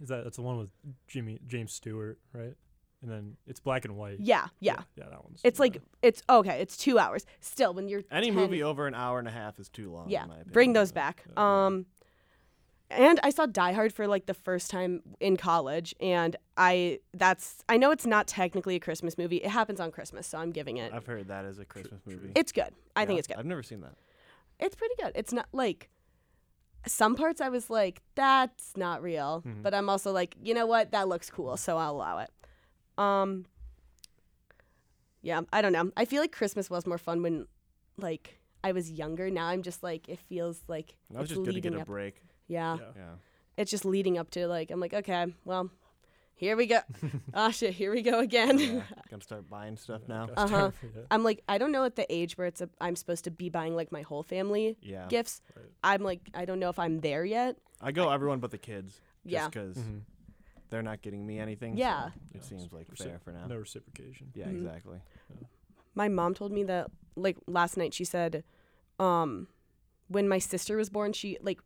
Is 0.00 0.08
that 0.08 0.24
that's 0.24 0.36
the 0.36 0.42
one 0.42 0.58
with 0.58 0.70
Jimmy 1.06 1.38
James 1.46 1.72
Stewart, 1.72 2.18
right? 2.32 2.54
And 3.02 3.10
then 3.10 3.36
it's 3.48 3.58
black 3.60 3.84
and 3.84 3.96
white. 3.96 4.18
Yeah, 4.20 4.46
yeah. 4.60 4.82
Yeah, 4.96 5.04
that 5.10 5.24
one's. 5.24 5.40
It's 5.42 5.58
yeah. 5.58 5.62
like 5.62 5.82
it's 6.02 6.22
okay. 6.30 6.60
It's 6.60 6.76
two 6.76 6.98
hours. 6.98 7.26
Still, 7.40 7.74
when 7.74 7.88
you're 7.88 8.02
Any 8.12 8.28
10 8.28 8.36
movie 8.36 8.62
over 8.62 8.86
an 8.86 8.94
hour 8.94 9.18
and 9.18 9.26
a 9.26 9.32
half 9.32 9.58
is 9.58 9.68
too 9.68 9.90
long. 9.92 10.08
yeah, 10.08 10.22
in 10.22 10.28
my 10.28 10.34
opinion. 10.36 10.52
bring 10.52 10.72
those 10.72 10.92
back. 10.92 11.24
Yeah. 11.36 11.66
Um, 11.66 11.86
and 12.90 13.18
I 13.22 13.30
saw 13.30 13.46
Die 13.46 13.72
Hard 13.72 13.92
for 13.92 14.06
like 14.06 14.26
the 14.26 14.34
first 14.34 14.70
time 14.70 15.02
in 15.18 15.36
college, 15.36 15.94
and 16.00 16.36
I 16.56 17.00
that's 17.14 17.64
I 17.68 17.76
know 17.78 17.90
it's 17.90 18.06
not 18.06 18.26
technically 18.28 18.76
a 18.76 18.80
Christmas 18.80 19.16
movie. 19.18 19.38
It 19.38 19.50
happens 19.50 19.80
on 19.80 19.90
Christmas, 19.90 20.26
so 20.26 20.38
I'm 20.38 20.50
giving 20.52 20.76
it. 20.76 20.92
I've 20.92 21.06
heard 21.06 21.26
that 21.28 21.44
is 21.46 21.58
a 21.58 21.64
Christmas 21.64 22.02
true. 22.04 22.14
movie. 22.16 22.32
It's 22.36 22.52
good. 22.52 22.70
I 22.94 23.04
think 23.06 23.16
Yeah? 23.16 23.18
it's 23.20 23.28
good. 23.28 23.36
I've 23.38 23.46
never 23.46 23.62
seen 23.62 23.80
that. 23.80 23.94
It's 24.60 24.76
pretty 24.76 24.94
good. 25.00 25.12
It's 25.16 25.32
not 25.32 25.46
like 25.52 25.88
some 26.86 27.14
parts 27.16 27.40
I 27.40 27.48
was 27.48 27.70
like, 27.70 28.02
that's 28.14 28.76
not 28.76 29.02
real. 29.02 29.42
Mhm. 29.46 29.62
But 29.62 29.72
I'm 29.74 29.88
also 29.88 30.12
like, 30.12 30.36
you 30.42 30.52
know 30.52 30.66
what? 30.66 30.90
That 30.92 31.08
looks 31.08 31.30
cool, 31.30 31.56
so 31.56 31.78
I'll 31.78 31.92
allow 31.92 32.18
it. 32.18 32.30
Um 32.98 33.46
Yeah, 35.22 35.42
I 35.52 35.62
don't 35.62 35.72
know. 35.72 35.90
I 35.96 36.04
feel 36.04 36.20
like 36.20 36.32
Christmas 36.32 36.68
was 36.70 36.86
more 36.86 36.98
fun 36.98 37.22
when 37.22 37.46
like 37.96 38.38
I 38.64 38.72
was 38.72 38.90
younger. 38.90 39.30
Now 39.30 39.46
I'm 39.46 39.62
just 39.62 39.82
like 39.82 40.08
it 40.08 40.18
feels 40.18 40.60
like 40.68 40.94
I 41.14 41.20
was 41.20 41.30
it's 41.30 41.36
just 41.38 41.44
good 41.46 41.54
to 41.54 41.60
get 41.60 41.74
a 41.74 41.80
up. 41.80 41.86
break. 41.86 42.22
Yeah. 42.48 42.76
Yeah. 42.78 42.84
Yeah. 42.96 43.02
It's 43.56 43.70
just 43.70 43.84
leading 43.84 44.18
up 44.18 44.30
to 44.30 44.46
like 44.48 44.70
I'm 44.70 44.80
like, 44.80 44.94
okay, 44.94 45.26
well, 45.44 45.70
here 46.34 46.56
we 46.56 46.66
go. 46.66 46.80
oh 47.34 47.50
shit, 47.58 47.74
here 47.74 47.92
we 47.92 48.02
go 48.02 48.18
again. 48.20 48.58
yeah. 48.58 48.82
Gonna 49.10 49.22
start 49.22 49.48
buying 49.48 49.76
stuff 49.76 50.02
now. 50.08 50.28
Uh-huh. 50.36 50.70
I'm 51.10 51.22
like, 51.22 51.42
I 51.48 51.58
don't 51.58 51.70
know 51.70 51.84
at 51.84 51.94
the 51.96 52.06
age 52.12 52.36
where 52.36 52.46
it's 52.48 52.60
a, 52.60 52.68
I'm 52.80 52.96
supposed 52.96 53.24
to 53.24 53.30
be 53.30 53.48
buying 53.48 53.76
like 53.76 53.92
my 53.92 54.02
whole 54.02 54.22
family 54.22 54.76
Yeah. 54.82 55.06
gifts. 55.08 55.40
Right. 55.56 55.66
I'm 55.84 56.02
like, 56.02 56.20
I 56.34 56.44
don't 56.44 56.58
know 56.58 56.68
if 56.70 56.78
I'm 56.78 57.00
there 57.00 57.24
yet. 57.24 57.56
I 57.80 57.92
go 57.92 58.10
everyone 58.10 58.40
but 58.40 58.50
the 58.50 58.58
kids. 58.58 59.00
Yeah. 59.24 59.48
Because 59.48 59.76
Mhm. 59.76 60.00
They're 60.72 60.82
not 60.82 61.02
getting 61.02 61.24
me 61.24 61.38
anything. 61.38 61.76
Yeah. 61.76 62.06
So 62.32 62.38
it 62.38 62.44
seems 62.44 62.72
like 62.72 62.88
recip- 62.88 63.04
fair 63.04 63.18
for 63.20 63.30
now. 63.30 63.46
No 63.46 63.56
reciprocation. 63.56 64.32
Yeah. 64.34 64.46
Mhm. 64.46 64.56
Exactly. 64.56 64.98
My 65.94 66.08
mom 66.08 66.34
told 66.34 66.50
me 66.50 66.64
that 66.64 66.90
like 67.14 67.36
last 67.46 67.76
night 67.76 67.94
she 67.94 68.04
said, 68.04 68.42
um, 68.98 69.46
when 70.08 70.28
my 70.28 70.38
sister 70.38 70.76
was 70.76 70.90
born, 70.90 71.12
she 71.12 71.38
like, 71.42 71.60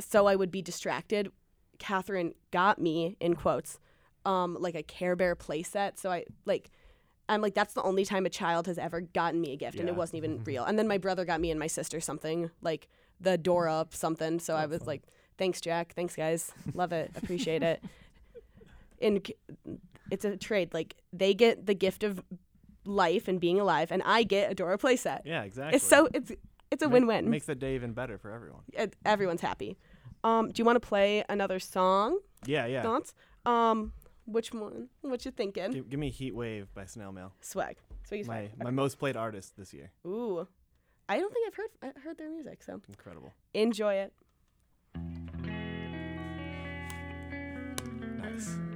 so 0.00 0.26
I 0.26 0.36
would 0.36 0.50
be 0.50 0.60
distracted. 0.62 1.30
Catherine 1.78 2.34
got 2.50 2.78
me 2.78 3.16
in 3.20 3.34
quotes, 3.36 3.78
um, 4.26 4.56
like 4.60 4.74
a 4.74 4.82
Care 4.82 5.16
Bear 5.16 5.34
playset. 5.36 5.98
So 5.98 6.10
I 6.10 6.24
like. 6.44 6.70
I'm 7.28 7.40
like, 7.40 7.54
that's 7.54 7.74
the 7.74 7.82
only 7.84 8.04
time 8.04 8.26
a 8.26 8.28
child 8.28 8.66
has 8.66 8.76
ever 8.76 9.02
gotten 9.02 9.40
me 9.40 9.52
a 9.52 9.56
gift, 9.56 9.78
and 9.78 9.88
it 9.88 9.94
wasn't 9.94 10.16
even 10.16 10.42
real. 10.44 10.64
And 10.64 10.76
then 10.76 10.88
my 10.88 10.98
brother 10.98 11.24
got 11.24 11.40
me 11.40 11.52
and 11.52 11.60
my 11.60 11.68
sister 11.68 12.00
something, 12.00 12.50
like 12.60 12.88
the 13.20 13.38
Dora 13.38 13.86
something. 13.90 14.40
So 14.40 14.56
I 14.56 14.66
was 14.66 14.78
fun. 14.80 14.86
like, 14.88 15.02
thanks, 15.40 15.60
Jack. 15.60 15.94
Thanks, 15.96 16.14
guys. 16.14 16.52
Love 16.74 16.92
it. 16.92 17.10
Appreciate 17.16 17.64
it. 17.64 17.82
And 19.02 19.26
it's 20.10 20.26
a 20.26 20.36
trade. 20.36 20.74
Like, 20.74 20.94
they 21.10 21.32
get 21.32 21.64
the 21.64 21.72
gift 21.72 22.04
of 22.04 22.22
life 22.84 23.28
and 23.28 23.40
being 23.40 23.58
alive, 23.58 23.90
and 23.90 24.02
I 24.04 24.24
get 24.24 24.50
a 24.52 24.54
Dora 24.54 24.76
playset. 24.76 25.20
Yeah. 25.24 25.42
Exactly. 25.42 25.76
It's 25.76 25.84
so, 25.86 26.06
it's 26.12 26.30
it's 26.70 26.82
a 26.82 26.86
Ma- 26.86 26.92
win 26.92 27.06
win. 27.06 27.30
Makes 27.30 27.46
the 27.46 27.54
day 27.54 27.74
even 27.76 27.92
better 27.94 28.18
for 28.18 28.30
everyone. 28.30 28.60
Everyone's 29.06 29.40
happy. 29.40 29.78
Um, 30.22 30.50
do 30.52 30.60
you 30.60 30.66
want 30.66 30.76
to 30.76 30.86
play 30.86 31.24
another 31.30 31.58
song, 31.58 32.18
Yeah. 32.44 32.66
Yeah. 32.66 32.82
Thoughts? 32.82 33.14
Um, 33.46 33.92
which 34.26 34.52
one? 34.52 34.88
What 35.00 35.24
you 35.24 35.30
thinking? 35.30 35.70
Give, 35.72 35.88
give 35.88 35.98
me 35.98 36.10
Heat 36.10 36.34
Wave 36.34 36.68
by 36.74 36.84
Snail 36.84 37.10
Mail. 37.10 37.32
Swag. 37.40 37.78
Swaggy 38.06 38.26
My 38.26 38.48
swag. 38.48 38.62
my 38.64 38.70
most 38.70 38.98
played 38.98 39.16
artist 39.16 39.56
this 39.56 39.72
year. 39.72 39.92
Ooh. 40.06 40.46
I 41.08 41.18
don't 41.18 41.32
think 41.32 41.46
I've 41.48 41.54
heard 41.54 41.70
I 41.82 42.00
heard 42.00 42.18
their 42.18 42.28
music, 42.30 42.62
so 42.62 42.82
Incredible. 42.86 43.32
enjoy 43.54 43.94
it. 43.94 44.12
Nice. 48.40 48.69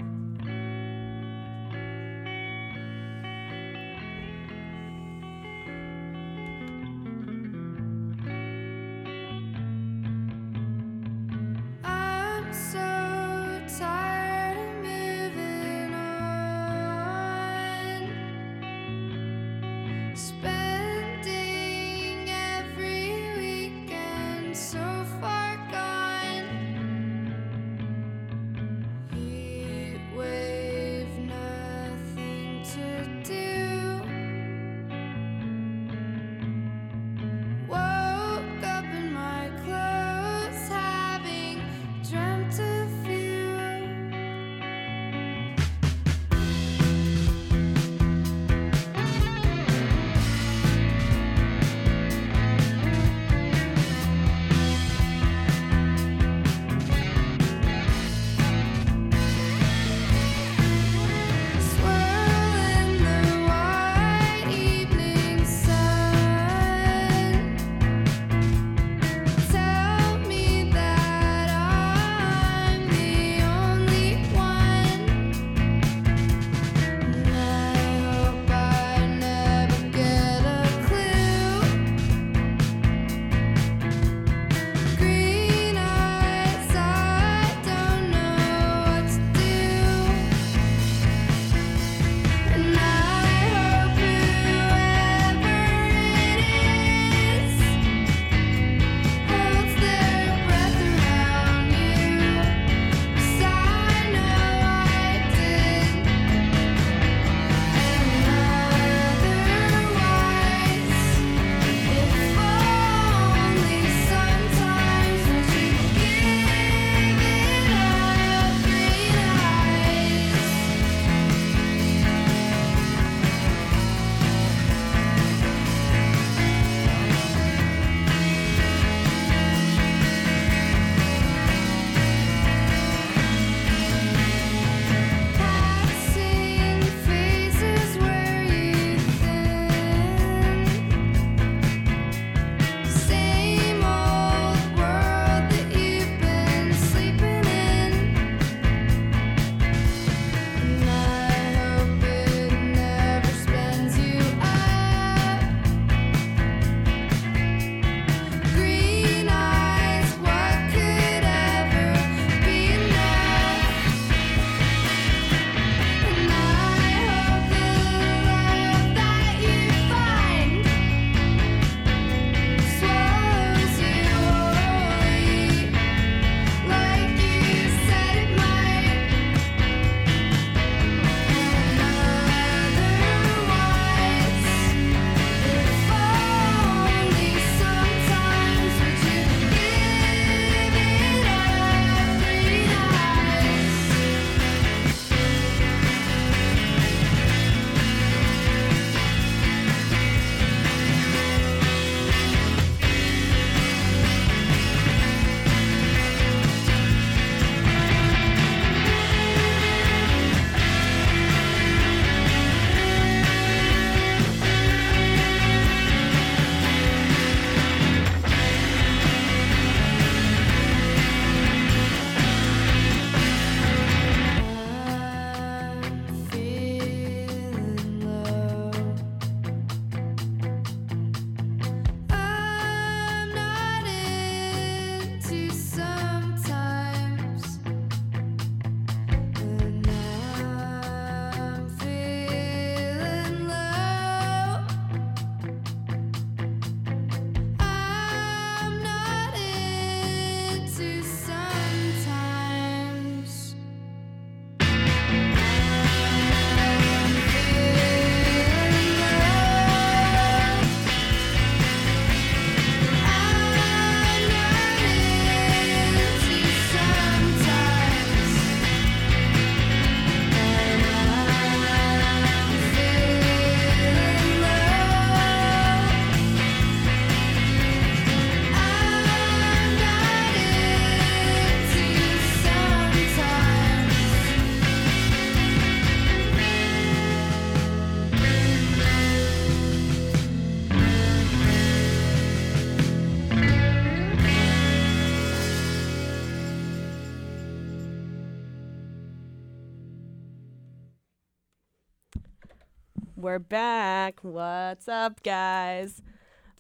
We're 303.34 303.40
back. 303.40 304.20
What's 304.22 304.86
up, 304.86 305.20
guys? 305.24 306.00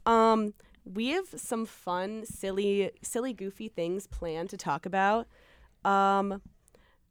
Um, 0.06 0.54
we 0.84 1.10
have 1.10 1.28
some 1.36 1.66
fun, 1.66 2.26
silly, 2.26 2.90
silly, 3.00 3.32
goofy 3.32 3.68
things 3.68 4.08
planned 4.08 4.50
to 4.50 4.56
talk 4.56 4.84
about. 4.84 5.28
Um, 5.84 6.42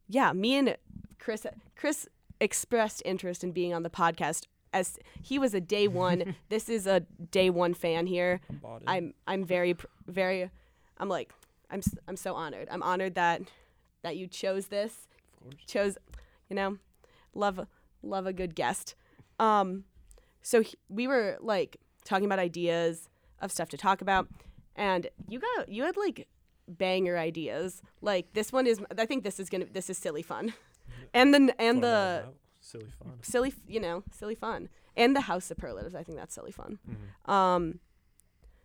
yeah, 0.06 0.34
me 0.34 0.56
and 0.56 0.76
Chris. 1.18 1.46
Chris 1.76 2.06
expressed 2.40 3.00
interest 3.06 3.42
in 3.42 3.52
being 3.52 3.72
on 3.72 3.84
the 3.84 3.88
podcast 3.88 4.48
as 4.74 4.98
he 5.22 5.38
was 5.38 5.54
a 5.54 5.62
day 5.62 5.88
one. 5.88 6.36
this 6.50 6.68
is 6.68 6.86
a 6.86 7.00
day 7.30 7.48
one 7.48 7.72
fan 7.72 8.06
here. 8.06 8.42
I'm. 8.62 8.82
I'm 8.86 9.14
I'm 9.26 9.44
very 9.46 9.76
very 10.06 10.50
I'm 10.98 11.08
like 11.08 11.32
I'm 11.70 11.80
I'm 12.06 12.16
so 12.16 12.34
honored. 12.34 12.68
I'm 12.70 12.82
honored 12.82 13.14
that 13.14 13.40
that 14.02 14.18
you 14.18 14.26
chose 14.26 14.66
this. 14.66 15.08
of 15.32 15.42
course. 15.42 15.64
Chose, 15.66 15.98
you 16.50 16.56
know, 16.56 16.76
love 17.32 17.66
love 18.02 18.26
a 18.26 18.34
good 18.34 18.54
guest. 18.54 18.94
Um 19.38 19.84
so 20.42 20.60
he, 20.62 20.74
we 20.88 21.06
were 21.06 21.38
like 21.40 21.78
talking 22.04 22.26
about 22.26 22.38
ideas 22.38 23.08
of 23.40 23.50
stuff 23.50 23.68
to 23.70 23.76
talk 23.76 24.00
about 24.02 24.28
and 24.76 25.06
you 25.28 25.38
got 25.40 25.68
you 25.68 25.84
had 25.84 25.96
like 25.96 26.28
banger 26.68 27.16
ideas. 27.18 27.82
Like 28.00 28.32
this 28.32 28.52
one 28.52 28.66
is 28.66 28.80
I 28.98 29.06
think 29.06 29.24
this 29.24 29.38
is 29.40 29.48
to 29.50 29.64
this 29.72 29.88
is 29.90 29.98
silly 29.98 30.22
fun. 30.22 30.52
And 31.12 31.32
the 31.32 31.54
and 31.60 31.82
the 31.82 32.24
silly 32.60 32.90
fun. 32.98 33.12
silly, 33.22 33.54
you 33.68 33.78
know, 33.78 34.02
silly 34.10 34.34
fun. 34.34 34.68
And 34.96 35.14
the 35.14 35.20
house 35.22 35.44
superlatives, 35.44 35.94
I 35.94 36.02
think 36.02 36.18
that's 36.18 36.34
silly 36.34 36.50
fun. 36.50 36.78
Mhm. 36.88 37.30
Um, 37.32 37.78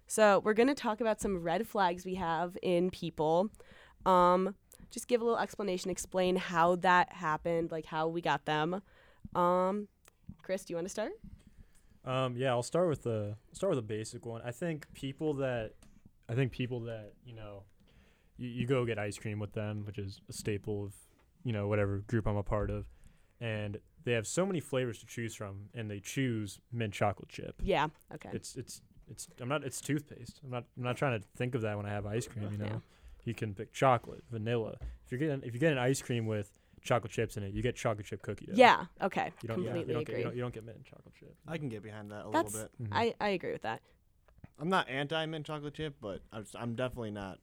so 0.07 0.39
we're 0.43 0.53
gonna 0.55 0.73
talk 0.75 0.99
about 1.01 1.21
some 1.21 1.43
red 1.43 1.67
flags 1.67 2.05
we 2.05 2.15
have 2.15 2.57
in 2.63 2.89
people. 2.89 3.49
Um, 4.05 4.55
just 4.89 5.07
give 5.07 5.21
a 5.21 5.23
little 5.23 5.39
explanation, 5.39 5.91
explain 5.91 6.37
how 6.37 6.75
that 6.77 7.13
happened, 7.13 7.71
like 7.71 7.85
how 7.85 8.07
we 8.07 8.21
got 8.21 8.45
them. 8.45 8.81
Um, 9.35 9.87
Chris, 10.49 10.65
do 10.65 10.71
you 10.73 10.77
want 10.77 10.85
to 10.85 10.89
start? 10.89 11.11
Um, 12.05 12.35
yeah, 12.35 12.49
I'll 12.49 12.63
start 12.63 12.89
with 12.89 13.03
the 13.03 13.35
start 13.51 13.69
with 13.69 13.77
a 13.77 13.83
basic 13.83 14.25
one. 14.25 14.41
I 14.43 14.49
think 14.49 14.91
people 14.95 15.35
that 15.35 15.73
I 16.27 16.33
think 16.33 16.51
people 16.51 16.79
that 16.85 17.13
you 17.23 17.35
know, 17.35 17.65
you, 18.35 18.49
you 18.49 18.65
go 18.65 18.83
get 18.83 18.97
ice 18.97 19.19
cream 19.19 19.37
with 19.37 19.53
them, 19.53 19.83
which 19.85 19.99
is 19.99 20.21
a 20.27 20.33
staple 20.33 20.85
of 20.85 20.93
you 21.43 21.53
know 21.53 21.67
whatever 21.67 21.99
group 21.99 22.25
I'm 22.25 22.35
a 22.35 22.41
part 22.41 22.71
of, 22.71 22.87
and 23.39 23.77
they 24.05 24.13
have 24.13 24.25
so 24.25 24.43
many 24.43 24.59
flavors 24.59 24.97
to 25.01 25.05
choose 25.05 25.35
from, 25.35 25.65
and 25.75 25.87
they 25.87 25.99
choose 25.99 26.59
mint 26.71 26.95
chocolate 26.95 27.29
chip. 27.29 27.53
Yeah. 27.61 27.89
Okay. 28.15 28.29
It's 28.33 28.55
it's 28.55 28.81
it's 29.07 29.27
I'm 29.39 29.49
not 29.49 29.63
it's 29.63 29.79
toothpaste. 29.79 30.41
I'm 30.43 30.49
not 30.49 30.63
I'm 30.77 30.83
not 30.83 30.97
trying 30.97 31.21
to 31.21 31.27
think 31.37 31.53
of 31.53 31.61
that 31.61 31.77
when 31.77 31.85
I 31.85 31.89
have 31.89 32.07
ice 32.07 32.27
cream. 32.27 32.49
You 32.51 32.57
know, 32.57 32.65
Yeah. 32.65 32.79
you 33.23 33.35
can 33.35 33.53
pick 33.53 33.71
chocolate, 33.71 34.23
vanilla. 34.31 34.77
If 35.05 35.11
you're 35.11 35.19
getting 35.19 35.43
if 35.47 35.53
you 35.53 35.59
get 35.59 35.73
an 35.73 35.77
ice 35.77 36.01
cream 36.01 36.25
with 36.25 36.51
chocolate 36.81 37.11
chips 37.11 37.37
in 37.37 37.43
it, 37.43 37.53
you 37.53 37.61
get 37.61 37.75
chocolate 37.75 38.05
chip 38.07 38.21
cookie 38.21 38.45
dough. 38.47 38.53
yeah. 38.55 38.85
Okay. 39.01 39.31
You 39.41 39.47
don't, 39.49 39.61
yeah, 39.63 39.71
Completely 39.71 39.87
you 39.89 39.93
don't 39.93 40.03
get 40.05 40.09
agree. 40.13 40.17
you 40.19 40.23
don't, 40.25 40.35
you 40.35 40.41
don't 40.41 40.53
get 40.53 40.65
mint 40.65 40.83
chocolate 40.85 41.13
chip. 41.19 41.35
I 41.47 41.57
can 41.57 41.69
get 41.69 41.83
behind 41.83 42.11
that 42.11 42.25
a 42.27 42.31
That's 42.31 42.53
little 42.53 42.69
bit. 42.79 42.89
Mhm. 42.89 42.93
I 42.95 43.13
I 43.19 43.29
agree 43.29 43.51
with 43.51 43.63
that. 43.63 43.81
I'm 44.59 44.69
not 44.69 44.89
anti 44.89 45.25
mint 45.25 45.45
chocolate 45.45 45.73
chip, 45.73 45.95
but 46.01 46.21
I'm, 46.33 46.41
s- 46.41 46.55
I'm 46.57 46.75
definitely 46.75 47.11
not. 47.11 47.39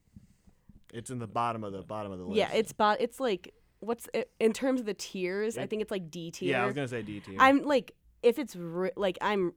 It's 0.92 1.10
in 1.10 1.18
the 1.18 1.26
bottom 1.26 1.64
of 1.64 1.72
the 1.72 1.82
bottom 1.82 2.12
of 2.12 2.18
the 2.18 2.24
list. 2.24 2.36
Yeah. 2.36 2.52
It's 2.52 2.72
but 2.72 3.00
it's 3.00 3.18
like 3.20 3.52
what's 3.80 4.08
it, 4.14 4.30
in 4.40 4.52
terms 4.52 4.80
of 4.80 4.86
the 4.86 4.94
tiers. 4.94 5.56
I 5.58 5.66
think 5.66 5.82
it's 5.82 5.90
like 5.90 6.10
D 6.10 6.30
tier. 6.30 6.50
yeah. 6.50 6.62
I 6.62 6.66
was 6.66 6.74
gonna 6.74 6.88
say 6.88 7.02
D 7.02 7.20
tier. 7.20 7.36
I'm 7.38 7.62
like 7.64 7.92
if 8.22 8.38
it's 8.38 8.54
re- 8.56 8.92
like 8.96 9.18
I'm. 9.20 9.52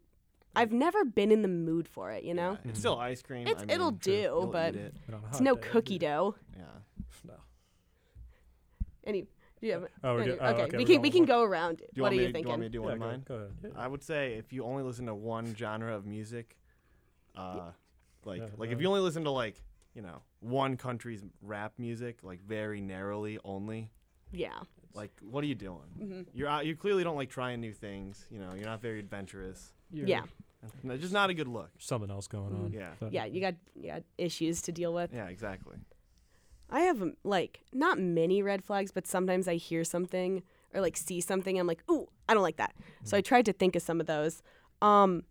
I've 0.56 0.72
never 0.72 1.06
been 1.06 1.32
in 1.32 1.44
the 1.44 1.48
mood 1.48 1.88
for 1.88 2.10
it, 2.12 2.24
you 2.24 2.34
know. 2.34 2.54
Yeah, 2.66 2.72
it's 2.72 2.80
still 2.80 2.98
ice 2.98 3.22
cream. 3.22 3.46
It's- 3.46 3.58
I 3.62 3.66
mean, 3.68 3.70
it'll 3.70 3.92
do, 3.92 4.12
you'll 4.12 4.48
but- 4.48 4.76
it. 4.76 4.96
But 5.06 5.16
on 5.16 5.24
a 5.24 5.28
It's 5.28 5.40
no 5.42 5.54
day, 5.56 5.62
cookie 5.62 5.94
be- 5.96 6.00
dough. 6.08 6.36
Yeah. 6.58 6.64
No. 7.24 7.34
Any? 9.04 9.28
Do 9.62 9.68
you 9.68 9.74
have? 9.74 9.84
Oh, 10.04 10.14
we're 10.16 10.22
any- 10.22 10.32
oh, 10.32 10.36
okay, 10.36 10.62
okay, 10.64 10.78
we 10.78 10.84
we're 10.84 10.88
can 10.94 11.02
we 11.02 11.10
can 11.12 11.26
go 11.26 11.44
around. 11.44 11.78
Do 11.80 11.86
you 11.96 12.02
what 12.04 12.12
want 12.12 12.14
are 12.14 12.18
me 12.18 12.22
you 12.24 12.28
to, 12.28 12.34
do 12.34 12.40
you 12.40 12.44
thinking? 12.44 12.50
want 12.50 12.62
me 12.62 12.66
to 12.68 12.72
do 12.72 12.82
one 12.82 12.90
Yeah, 12.90 12.94
of 12.94 13.00
mine? 13.00 13.24
go 13.28 13.36
ahead. 13.36 13.52
Yeah. 13.64 13.70
I 13.76 13.88
would 13.88 14.04
say 14.04 14.34
if 14.36 14.54
you 14.54 14.64
only 14.64 14.84
listen 14.84 15.06
to 15.08 15.16
one 15.16 15.54
genre 15.56 15.94
of 15.96 16.06
music, 16.06 16.58
uh, 17.36 17.72
like 18.26 18.40
Yeah, 18.42 18.48
like 18.58 18.70
yeah. 18.70 18.76
if 18.76 18.82
you 18.82 18.88
only 18.88 19.02
listen 19.02 19.24
to 19.26 19.32
like 19.32 19.62
you 19.96 20.02
know 20.02 20.22
one 20.40 20.78
country's 20.78 21.24
rap 21.42 21.74
music, 21.78 22.20
like 22.24 22.42
very 22.42 22.80
narrowly 22.80 23.38
only, 23.44 23.90
Yeah. 24.32 24.60
like 24.94 25.12
what 25.22 25.44
are 25.44 25.48
you 25.48 25.56
doing? 25.56 25.90
hmm 25.98 26.22
You're 26.34 26.48
out, 26.48 26.66
you 26.66 26.76
clearly 26.76 27.04
don't 27.04 27.18
like 27.18 27.30
trying 27.30 27.60
new 27.60 27.74
things. 27.74 28.26
You 28.32 28.40
know, 28.40 28.54
you're 28.56 28.66
not 28.66 28.82
very 28.82 29.00
adventurous. 29.00 29.74
You're- 29.92 30.10
Yeah. 30.10 30.24
No, 30.84 30.98
just 30.98 31.14
not 31.14 31.30
a 31.30 31.34
good 31.34 31.48
look. 31.48 31.72
Something 31.80 32.12
else 32.12 32.28
going 32.28 32.54
on. 32.54 32.72
Yeah. 32.74 32.92
But- 33.00 33.12
Yeah. 33.14 33.26
You 33.26 33.42
got 33.42 33.56
you 33.76 33.88
got 33.92 34.04
issues 34.18 34.62
to 34.64 34.72
deal 34.72 34.94
with. 34.94 35.14
Yeah, 35.14 35.28
exactly. 35.28 35.78
I 36.70 36.82
have 36.82 37.02
um, 37.02 37.14
like 37.24 37.62
not 37.74 38.00
many 38.00 38.42
red 38.42 38.64
flags, 38.64 38.92
but 38.92 39.08
sometimes 39.08 39.48
I 39.48 39.56
hear 39.56 39.84
something 39.84 40.44
or 40.74 40.82
like 40.82 40.98
see 40.98 41.22
something. 41.22 41.60
I'm 41.60 41.68
like, 41.68 41.84
ooh, 41.90 42.08
I 42.28 42.34
don't 42.34 42.44
like 42.44 42.58
that. 42.58 42.76
So 43.04 43.18
I 43.18 43.22
tried 43.22 43.46
to 43.46 43.54
think 43.54 43.76
of 43.76 43.82
some 43.82 44.00
of 44.00 44.08
those. 44.08 44.42
Um, 44.82 45.24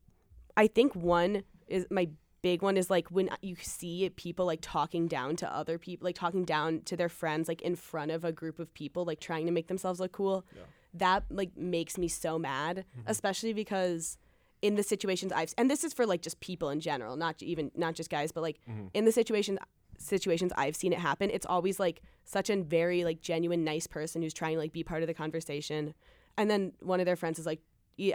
I 0.56 0.66
think 0.66 0.94
one 0.94 1.44
is 1.68 1.86
my 1.90 2.08
big 2.42 2.62
one 2.62 2.76
is 2.76 2.90
like 2.90 3.08
when 3.08 3.28
you 3.42 3.56
see 3.56 4.10
people 4.16 4.46
like 4.46 4.60
talking 4.62 5.06
down 5.06 5.36
to 5.36 5.54
other 5.54 5.78
people, 5.78 6.04
like 6.04 6.14
talking 6.14 6.44
down 6.44 6.82
to 6.82 6.96
their 6.96 7.08
friends, 7.08 7.48
like 7.48 7.62
in 7.62 7.76
front 7.76 8.10
of 8.10 8.24
a 8.24 8.32
group 8.32 8.58
of 8.58 8.72
people, 8.74 9.04
like 9.04 9.20
trying 9.20 9.46
to 9.46 9.52
make 9.52 9.68
themselves 9.68 10.00
look 10.00 10.12
cool. 10.12 10.44
Yeah. 10.54 10.62
That 10.94 11.24
like 11.30 11.56
makes 11.56 11.98
me 11.98 12.08
so 12.08 12.38
mad, 12.38 12.84
especially 13.06 13.52
because 13.52 14.18
in 14.62 14.74
the 14.74 14.82
situations 14.82 15.30
I've 15.32 15.54
and 15.56 15.70
this 15.70 15.84
is 15.84 15.92
for 15.92 16.06
like 16.06 16.22
just 16.22 16.40
people 16.40 16.70
in 16.70 16.80
general, 16.80 17.16
not 17.16 17.40
even 17.42 17.70
not 17.76 17.94
just 17.94 18.10
guys, 18.10 18.32
but 18.32 18.42
like 18.42 18.58
in 18.94 19.04
the 19.04 19.12
situations 19.12 19.58
situations 19.98 20.52
I've 20.56 20.76
seen 20.76 20.92
it 20.92 20.98
happen, 20.98 21.30
it's 21.30 21.46
always 21.46 21.78
like 21.78 22.02
such 22.24 22.50
a 22.50 22.56
very 22.56 23.04
like 23.04 23.20
genuine 23.20 23.64
nice 23.64 23.86
person 23.86 24.22
who's 24.22 24.34
trying 24.34 24.54
to 24.54 24.58
like 24.58 24.72
be 24.72 24.82
part 24.82 25.02
of 25.02 25.06
the 25.06 25.14
conversation. 25.14 25.94
And 26.36 26.50
then 26.50 26.72
one 26.80 27.00
of 27.00 27.06
their 27.06 27.16
friends 27.16 27.38
is 27.38 27.46
like 27.46 27.60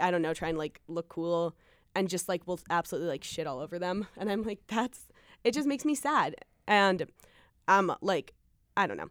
I 0.00 0.10
don't 0.10 0.22
know, 0.22 0.32
trying 0.32 0.54
to 0.54 0.58
like 0.58 0.80
look 0.88 1.08
cool 1.08 1.54
and 1.94 2.08
just 2.08 2.28
like 2.28 2.46
will 2.46 2.58
absolutely 2.70 3.08
like 3.08 3.24
shit 3.24 3.46
all 3.46 3.60
over 3.60 3.78
them. 3.78 4.06
And 4.16 4.30
I'm 4.30 4.42
like 4.42 4.60
that's 4.66 5.06
it 5.44 5.52
just 5.52 5.68
makes 5.68 5.84
me 5.84 5.94
sad. 5.94 6.36
And 6.66 7.06
I'm 7.68 7.92
like 8.00 8.32
I 8.76 8.86
don't 8.86 8.96
know. 8.96 9.10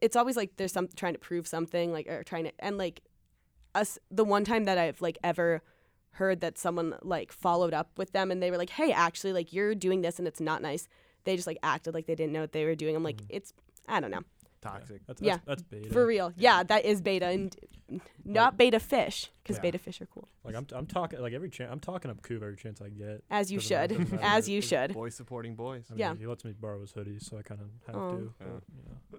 It's 0.00 0.16
always 0.16 0.36
like 0.36 0.56
there's 0.56 0.72
some 0.72 0.88
trying 0.94 1.14
to 1.14 1.18
prove 1.18 1.46
something 1.46 1.92
like 1.92 2.06
or 2.06 2.22
trying 2.22 2.44
to 2.44 2.52
and 2.58 2.76
like 2.76 3.02
us 3.74 3.98
the 4.10 4.24
one 4.24 4.44
time 4.44 4.64
that 4.64 4.78
I've 4.78 5.00
like 5.00 5.18
ever 5.24 5.62
heard 6.16 6.40
that 6.42 6.58
someone 6.58 6.94
like 7.02 7.32
followed 7.32 7.72
up 7.72 7.90
with 7.96 8.12
them 8.12 8.30
and 8.30 8.42
they 8.42 8.50
were 8.50 8.58
like, 8.58 8.70
"Hey, 8.70 8.92
actually 8.92 9.32
like 9.32 9.52
you're 9.52 9.74
doing 9.74 10.02
this 10.02 10.18
and 10.18 10.28
it's 10.28 10.40
not 10.40 10.60
nice." 10.60 10.88
They 11.24 11.36
just 11.36 11.46
like 11.46 11.58
acted 11.62 11.94
like 11.94 12.06
they 12.06 12.14
didn't 12.14 12.32
know 12.32 12.40
what 12.40 12.52
they 12.52 12.64
were 12.64 12.74
doing. 12.74 12.96
I'm 12.96 13.02
like, 13.02 13.16
mm. 13.18 13.26
"It's 13.28 13.52
I 13.88 14.00
don't 14.00 14.10
know. 14.10 14.22
Toxic. 14.60 15.00
That's, 15.06 15.20
Yeah. 15.20 15.38
that's, 15.44 15.46
that's 15.46 15.62
beta. 15.62 15.90
For 15.92 16.06
real. 16.06 16.32
Yeah, 16.36 16.62
that 16.62 16.84
is 16.84 17.00
beta 17.00 17.26
and 17.26 17.56
not 18.24 18.56
beta 18.56 18.78
fish 18.78 19.30
cuz 19.44 19.56
Yeah. 19.56 19.62
beta 19.62 19.78
fish 19.78 20.00
are 20.00 20.06
cool. 20.06 20.28
Like 20.44 20.54
I'm, 20.54 20.64
t- 20.64 20.76
I'm 20.76 20.86
talking 20.86 21.20
like 21.20 21.32
every 21.32 21.50
chance 21.50 21.70
I'm 21.72 21.80
talking 21.80 22.10
up 22.12 22.22
Coov 22.22 22.36
every 22.42 22.56
chance 22.56 22.80
I 22.80 22.88
get. 22.88 23.24
As 23.28 23.50
you 23.50 23.58
should. 23.58 23.90
the- 23.90 24.04
the- 24.04 24.22
As 24.24 24.48
you 24.48 24.60
should. 24.60 24.94
Boys 24.94 25.14
supporting 25.16 25.56
boys. 25.56 25.86
I 25.90 25.94
mean, 25.94 25.98
Yeah. 26.00 26.14
He 26.14 26.26
lets 26.26 26.44
me 26.44 26.52
borrow 26.52 26.80
his 26.80 26.92
hoodies, 26.92 27.22
so 27.24 27.38
I 27.38 27.42
kind 27.42 27.60
of 27.60 27.70
have 27.88 27.96
Oh. 27.96 28.10
to. 28.16 28.34
Yeah. 28.40 28.46
You 28.46 28.52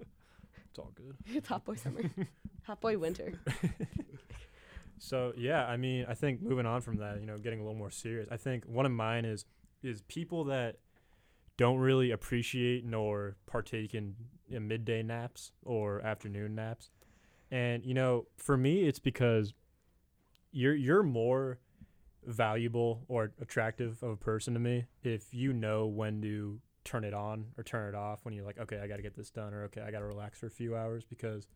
it's 0.70 0.78
all 0.78 0.92
good. 0.94 1.14
It's 1.26 1.48
hot 1.52 1.64
boy 1.66 1.74
summer. 1.74 2.02
hot 2.62 2.80
boy 2.80 2.96
winter. 2.98 3.34
So 4.98 5.32
yeah, 5.36 5.66
I 5.66 5.76
mean, 5.76 6.06
I 6.08 6.14
think 6.14 6.40
moving 6.40 6.66
on 6.66 6.80
from 6.80 6.96
that, 6.98 7.20
you 7.20 7.26
know, 7.26 7.36
getting 7.36 7.60
a 7.60 7.62
little 7.62 7.76
more 7.78 7.90
serious. 7.90 8.28
I 8.30 8.36
think 8.36 8.64
one 8.64 8.86
of 8.86 8.92
mine 8.92 9.24
is 9.24 9.44
is 9.82 10.00
people 10.02 10.44
that 10.44 10.76
don't 11.56 11.78
really 11.78 12.10
appreciate 12.10 12.84
nor 12.84 13.36
partake 13.46 13.94
in, 13.94 14.14
in 14.48 14.66
midday 14.66 15.02
naps 15.02 15.52
or 15.62 16.00
afternoon 16.00 16.54
naps. 16.54 16.90
And 17.50 17.84
you 17.84 17.94
know, 17.94 18.26
for 18.36 18.56
me, 18.56 18.86
it's 18.88 18.98
because 18.98 19.54
you're 20.52 20.74
you're 20.74 21.02
more 21.02 21.58
valuable 22.24 23.04
or 23.08 23.32
attractive 23.40 24.02
of 24.02 24.10
a 24.10 24.16
person 24.16 24.54
to 24.54 24.60
me 24.60 24.86
if 25.02 25.32
you 25.34 25.52
know 25.52 25.86
when 25.86 26.22
to 26.22 26.60
turn 26.84 27.04
it 27.04 27.14
on 27.14 27.46
or 27.56 27.64
turn 27.64 27.88
it 27.88 27.94
off 27.94 28.24
when 28.24 28.34
you're 28.34 28.44
like, 28.44 28.58
okay, 28.58 28.78
I 28.82 28.86
got 28.86 28.96
to 28.96 29.02
get 29.02 29.14
this 29.16 29.30
done, 29.30 29.54
or 29.54 29.64
okay, 29.64 29.80
I 29.82 29.90
got 29.90 30.00
to 30.00 30.04
relax 30.06 30.38
for 30.38 30.46
a 30.46 30.50
few 30.50 30.76
hours 30.76 31.04
because 31.04 31.46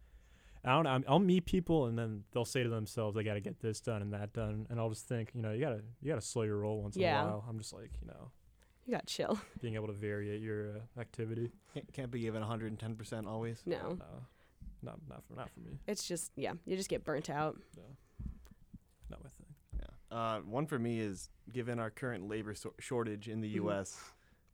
I 0.64 0.70
don't 0.70 0.84
know. 0.84 0.90
I'm- 0.90 1.04
I'll 1.08 1.18
meet 1.18 1.44
people 1.46 1.86
and 1.86 1.98
then 1.98 2.24
they'll 2.32 2.44
say 2.44 2.62
to 2.62 2.68
themselves, 2.68 3.16
"I 3.16 3.22
got 3.22 3.34
to 3.34 3.40
get 3.40 3.60
this 3.60 3.80
done 3.80 4.02
and 4.02 4.12
that 4.12 4.32
done," 4.32 4.66
and 4.70 4.78
I'll 4.80 4.88
just 4.90 5.06
think, 5.06 5.30
you 5.34 5.40
know, 5.42 5.52
you 5.52 5.60
gotta 5.60 5.82
you 6.02 6.08
gotta 6.08 6.20
slow 6.20 6.42
your 6.42 6.58
roll 6.58 6.82
once 6.82 6.96
Yeah. 6.96 7.20
in 7.22 7.26
a 7.28 7.30
while. 7.30 7.44
I'm 7.48 7.58
just 7.58 7.72
like, 7.72 7.90
you 8.00 8.08
know, 8.08 8.30
You 8.88 8.94
got 8.94 9.06
chill. 9.06 9.38
being 9.60 9.74
able 9.74 9.86
to 9.88 9.92
variate 9.92 10.42
your 10.42 10.70
uh, 10.70 11.00
activity. 11.00 11.52
Can't, 11.74 11.92
can't 11.92 12.10
be 12.10 12.20
given 12.20 12.42
110% 12.42 13.26
always. 13.26 13.62
No. 13.66 13.76
No, 13.98 14.04
not 14.82 14.98
not 15.10 15.22
for 15.28 15.34
not 15.34 15.50
for 15.50 15.60
me. 15.60 15.78
It's 15.86 16.08
just 16.08 16.32
yeah, 16.36 16.54
you 16.64 16.74
just 16.74 16.88
get 16.88 17.04
burnt 17.04 17.28
out. 17.28 17.58
No, 17.76 17.82
not 19.10 19.22
my 19.22 19.28
thing. 19.36 19.54
Yeah. 20.10 20.16
Uh, 20.16 20.40
one 20.40 20.64
for 20.66 20.78
me 20.78 21.00
is 21.00 21.28
given 21.52 21.78
our 21.78 21.90
current 21.90 22.28
labor 22.28 22.54
so- 22.54 22.72
shortage 22.80 23.28
in 23.28 23.42
the 23.42 23.50
Mhm. 23.50 23.56
U.S., 23.56 24.00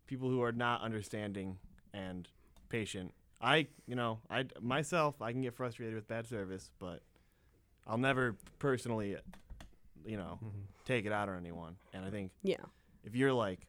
people 0.09 0.29
who 0.29 0.43
are 0.43 0.51
not 0.51 0.81
understanding 0.83 1.57
and 1.93 2.29
patient. 2.71 3.15
I, 3.41 3.69
you 3.87 3.95
know, 3.95 4.19
I 4.29 4.47
myself, 4.61 5.23
I 5.23 5.31
can 5.31 5.43
get 5.43 5.55
frustrated 5.55 5.95
with 5.95 6.09
bad 6.09 6.27
service, 6.27 6.73
but 6.81 7.03
I'll 7.87 7.99
never 7.99 8.35
personally, 8.59 9.17
you 10.05 10.17
know, 10.17 10.41
Mhm. 10.43 10.51
take 10.87 11.07
it 11.07 11.13
out 11.13 11.29
on 11.29 11.37
anyone. 11.39 11.77
And 11.93 12.05
I 12.05 12.11
think 12.11 12.33
Yeah. 12.43 12.65
if 13.05 13.15
you're 13.15 13.33
like, 13.33 13.69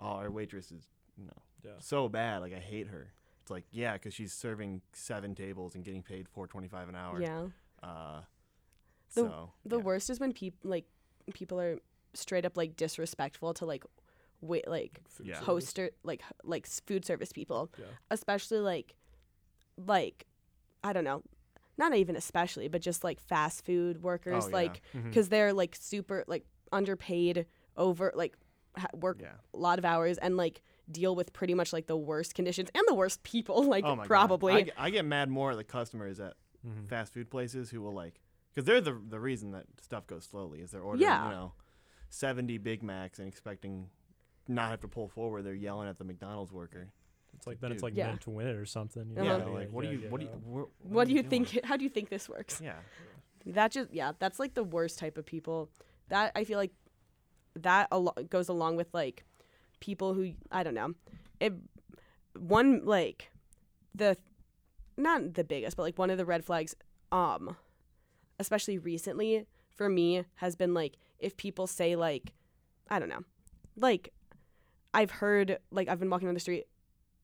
oh, 0.00 0.06
our 0.06 0.30
waitress 0.30 0.70
is, 0.72 0.86
you 1.16 1.24
know, 1.26 1.42
Yeah. 1.64 1.72
so 1.80 2.08
bad, 2.08 2.40
like 2.40 2.52
I 2.54 2.58
hate 2.60 2.88
her. 2.88 3.12
It's 3.42 3.50
like, 3.50 3.64
yeah, 3.70 3.94
because 3.94 4.12
she's 4.14 4.32
serving 4.32 4.82
seven 4.92 5.34
tables 5.34 5.74
and 5.74 5.84
getting 5.84 6.02
paid 6.02 6.28
four 6.28 6.46
twenty 6.46 6.68
five 6.68 6.88
an 6.88 6.94
hour. 6.94 7.20
Yeah. 7.20 7.48
Uh, 7.82 8.20
The- 9.14 9.22
so 9.22 9.52
The 9.64 9.76
yeah. 9.78 9.82
worst 9.82 10.10
is 10.10 10.20
when 10.20 10.32
people 10.32 10.70
like 10.70 10.84
people 11.34 11.58
are 11.60 11.78
straight 12.14 12.44
up 12.44 12.56
like 12.56 12.76
disrespectful 12.76 13.54
to 13.54 13.64
like 13.66 13.84
wait 14.40 14.68
like 14.68 15.00
Food 15.08 15.26
Yeah. 15.28 15.40
service. 15.40 15.72
hoster 15.72 15.90
like 16.04 16.22
like 16.44 16.66
food 16.66 17.04
service 17.04 17.32
people, 17.32 17.70
Yeah. 17.78 17.86
especially 18.10 18.60
like 18.60 18.94
like 19.86 20.26
I 20.84 20.92
don't 20.92 21.04
know, 21.04 21.22
not 21.76 21.94
even 21.94 22.16
especially, 22.16 22.68
but 22.68 22.82
just 22.82 23.02
like 23.02 23.18
fast 23.20 23.64
food 23.64 24.02
workers, 24.02 24.44
Oh, 24.44 24.48
yeah. 24.48 24.54
like 24.54 24.82
because 24.92 25.28
they're 25.28 25.52
like 25.52 25.74
super 25.74 26.24
like 26.26 26.44
underpaid 26.70 27.46
over 27.76 28.12
like 28.14 28.36
ha- 28.78 28.88
work 28.94 29.18
Yeah. 29.20 29.32
a 29.54 29.56
lot 29.56 29.78
of 29.78 29.84
hours 29.84 30.18
and 30.18 30.36
like 30.36 30.62
deal 30.90 31.14
with 31.14 31.32
pretty 31.32 31.54
much 31.54 31.72
like 31.72 31.86
the 31.86 31.96
worst 31.96 32.34
conditions 32.34 32.70
and 32.74 32.82
the 32.86 32.94
worst 32.94 33.22
people 33.22 33.62
like 33.68 33.84
oh 33.84 33.96
probably 34.04 34.52
I, 34.54 34.60
get- 34.62 34.74
I 34.78 34.90
get 34.90 35.04
mad 35.04 35.28
more 35.28 35.50
at 35.52 35.56
the 35.56 35.64
customers 35.64 36.20
at 36.20 36.34
Mhm. 36.66 36.88
fast 36.88 37.12
food 37.14 37.30
places 37.30 37.70
who 37.70 37.80
will 37.80 37.92
like, 37.94 38.20
because 38.52 38.64
they're 38.66 38.80
the 38.80 39.00
the 39.08 39.20
reason 39.20 39.52
that 39.52 39.66
stuff 39.80 40.06
goes 40.08 40.24
slowly 40.24 40.60
is 40.60 40.72
they're 40.72 40.82
ordering 40.82 41.02
Yeah. 41.08 41.26
you 41.26 41.30
know, 41.34 41.52
seventy 42.10 42.58
Big 42.58 42.82
Macs 42.82 43.18
and 43.20 43.28
expecting 43.28 43.90
not 44.48 44.70
have 44.70 44.80
to 44.80 44.88
pull 44.88 45.06
forward. 45.08 45.42
They're 45.42 45.54
yelling 45.54 45.88
at 45.88 45.98
the 45.98 46.04
McDonald's 46.04 46.50
worker. 46.52 46.88
It's 47.36 47.46
like 47.46 47.60
then 47.60 47.70
it's 47.70 47.82
like 47.82 47.94
Yeah. 47.94 48.08
meant 48.08 48.22
to 48.22 48.30
win 48.30 48.48
it 48.48 48.56
or 48.56 48.64
something. 48.66 49.08
you 49.10 49.14
know? 49.16 49.22
Yeah, 49.24 49.34
Uh-huh. 49.36 49.50
like 49.52 49.70
what 49.70 49.84
do 49.84 49.90
you 49.92 50.08
what 50.10 50.20
do 50.20 50.26
you 50.26 50.32
out. 50.32 50.68
what 50.82 51.06
do 51.06 51.14
you 51.14 51.22
doing? 51.22 51.44
think 51.44 51.64
how 51.64 51.76
do 51.76 51.84
you 51.84 51.90
think 51.90 52.08
this 52.08 52.28
works 52.28 52.60
Yeah. 52.60 52.74
that 53.46 53.70
just 53.70 53.92
yeah 53.92 54.12
that's 54.18 54.38
like 54.40 54.54
the 54.54 54.64
worst 54.64 54.98
type 54.98 55.16
of 55.16 55.24
people 55.26 55.70
that 56.08 56.32
i 56.34 56.42
feel 56.44 56.58
like 56.58 56.72
that 57.62 57.88
al- 57.92 58.14
goes 58.30 58.48
along 58.48 58.76
with 58.76 58.88
like 58.92 59.24
people 59.80 60.14
who 60.14 60.32
i 60.50 60.62
don't 60.62 60.74
know. 60.74 60.94
It 61.40 61.54
one 62.38 62.84
like 62.84 63.30
the 63.94 64.16
not 64.96 65.34
the 65.34 65.44
biggest 65.44 65.76
but 65.76 65.82
like 65.82 65.98
one 65.98 66.10
of 66.10 66.18
the 66.18 66.24
red 66.24 66.44
flags 66.44 66.74
um 67.12 67.56
especially 68.38 68.78
recently 68.78 69.46
for 69.70 69.88
me 69.88 70.24
has 70.36 70.56
been 70.56 70.74
like 70.74 70.96
if 71.18 71.36
people 71.36 71.66
say 71.66 71.96
like 71.96 72.32
i 72.90 72.98
don't 72.98 73.08
know. 73.08 73.24
Like 73.76 74.12
i've 74.94 75.10
heard 75.10 75.58
like 75.70 75.88
i've 75.88 76.00
been 76.00 76.10
walking 76.10 76.28
on 76.28 76.34
the 76.34 76.40
street 76.40 76.66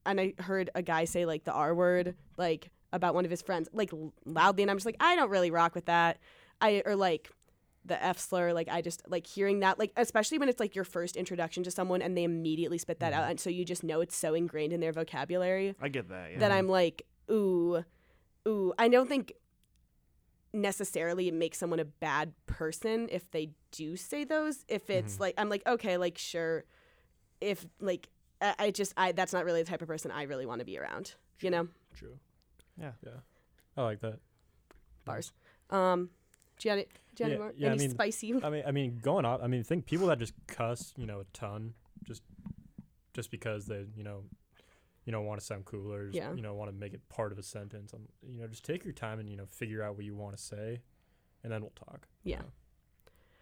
and 0.06 0.20
i 0.20 0.34
heard 0.38 0.70
a 0.74 0.82
guy 0.82 1.04
say 1.04 1.24
like 1.24 1.44
the 1.44 1.52
r 1.52 1.74
word 1.74 2.14
like 2.36 2.70
about 2.92 3.14
one 3.14 3.24
of 3.24 3.30
his 3.30 3.42
friends 3.42 3.68
like 3.72 3.90
loudly 4.26 4.62
and 4.62 4.70
i'm 4.70 4.76
just 4.76 4.86
like 4.86 4.96
i 5.00 5.16
don't 5.16 5.30
really 5.30 5.50
rock 5.50 5.74
with 5.74 5.86
that. 5.86 6.18
I 6.60 6.82
or 6.86 6.96
like 6.96 7.30
the 7.86 8.02
f 8.02 8.18
slur 8.18 8.52
like 8.52 8.68
i 8.70 8.80
just 8.80 9.02
like 9.08 9.26
hearing 9.26 9.60
that 9.60 9.78
like 9.78 9.92
especially 9.96 10.38
when 10.38 10.48
it's 10.48 10.58
like 10.58 10.74
your 10.74 10.84
first 10.84 11.16
introduction 11.16 11.62
to 11.62 11.70
someone 11.70 12.00
and 12.00 12.16
they 12.16 12.24
immediately 12.24 12.78
spit 12.78 12.98
that 13.00 13.12
out 13.12 13.28
and 13.28 13.38
so 13.38 13.50
you 13.50 13.64
just 13.64 13.84
know 13.84 14.00
it's 14.00 14.16
so 14.16 14.32
ingrained 14.34 14.72
in 14.72 14.80
their 14.80 14.92
vocabulary 14.92 15.74
I 15.80 15.88
get 15.88 16.08
that. 16.08 16.32
Yeah. 16.32 16.38
that 16.38 16.50
I'm 16.52 16.66
like, 16.68 17.02
ooh, 17.30 17.84
ooh. 18.48 18.72
I 18.78 18.88
don't 18.88 19.08
think 19.08 19.32
necessarily 20.52 21.28
it 21.28 21.34
makes 21.34 21.58
someone 21.58 21.80
a 21.80 21.84
bad 21.84 22.32
person 22.46 23.08
if 23.10 23.30
they 23.30 23.50
do 23.72 23.96
say 23.96 24.24
those. 24.24 24.64
If 24.68 24.88
it's 24.88 25.16
Mhm. 25.16 25.20
like, 25.20 25.34
I'm 25.36 25.48
like, 25.48 25.66
okay, 25.66 25.96
like 25.96 26.16
sure. 26.16 26.64
If 27.40 27.66
like, 27.80 28.08
I, 28.40 28.54
I 28.58 28.70
just, 28.70 28.94
I 28.96 29.12
that's 29.12 29.32
not 29.32 29.44
really 29.44 29.62
the 29.62 29.68
type 29.68 29.82
of 29.82 29.88
person 29.88 30.10
I 30.10 30.22
really 30.22 30.46
want 30.46 30.60
to 30.60 30.64
be 30.64 30.78
around. 30.78 31.14
You 31.40 31.50
know, 31.50 31.68
True. 31.94 32.18
Yeah. 32.80 32.92
Yeah. 33.04 33.18
I 33.76 33.82
like 33.82 34.00
that. 34.00 34.20
bars. 35.04 35.32
Um, 35.70 36.10
do 36.64 36.68
you 36.68 36.70
have 36.70 36.78
any, 36.78 36.88
do 37.14 37.24
you 37.24 37.30
have 37.30 37.30
any 37.30 37.32
Yeah, 37.32 37.38
more? 37.44 37.52
yeah, 37.56 37.72
I 37.72 37.76
mean, 37.76 37.90
spicy? 37.90 38.34
I 38.42 38.48
mean, 38.48 38.62
I 38.66 38.70
mean, 38.70 38.98
going 39.02 39.26
off. 39.26 39.40
I 39.42 39.48
mean, 39.48 39.62
think 39.64 39.84
people 39.84 40.06
that 40.06 40.18
just 40.18 40.32
cuss, 40.46 40.94
you 40.96 41.04
know, 41.06 41.20
a 41.20 41.24
ton, 41.34 41.74
just, 42.04 42.22
just 43.12 43.30
because 43.30 43.66
they, 43.66 43.84
you 43.94 44.02
know, 44.02 44.22
you 45.04 45.12
know, 45.12 45.20
want 45.20 45.38
to 45.38 45.44
sound 45.44 45.66
cooler, 45.66 46.00
or 46.00 46.04
just, 46.06 46.16
Yeah. 46.16 46.32
you 46.32 46.40
know, 46.40 46.54
want 46.54 46.70
to 46.70 46.74
make 46.76 46.94
it 46.94 47.06
part 47.10 47.32
of 47.32 47.38
a 47.38 47.42
sentence. 47.42 47.92
Um, 47.92 48.08
you 48.26 48.40
know, 48.40 48.46
just 48.46 48.64
take 48.64 48.82
your 48.84 48.94
time 48.94 49.18
and 49.20 49.28
you 49.28 49.36
know, 49.36 49.44
figure 49.44 49.82
out 49.82 49.96
what 49.96 50.04
you 50.06 50.14
want 50.16 50.34
to 50.38 50.42
say, 50.42 50.80
and 51.42 51.52
then 51.52 51.60
we'll 51.60 51.72
talk. 51.72 52.08
you 52.22 52.32
Yeah. 52.32 52.38
know. 52.38 52.44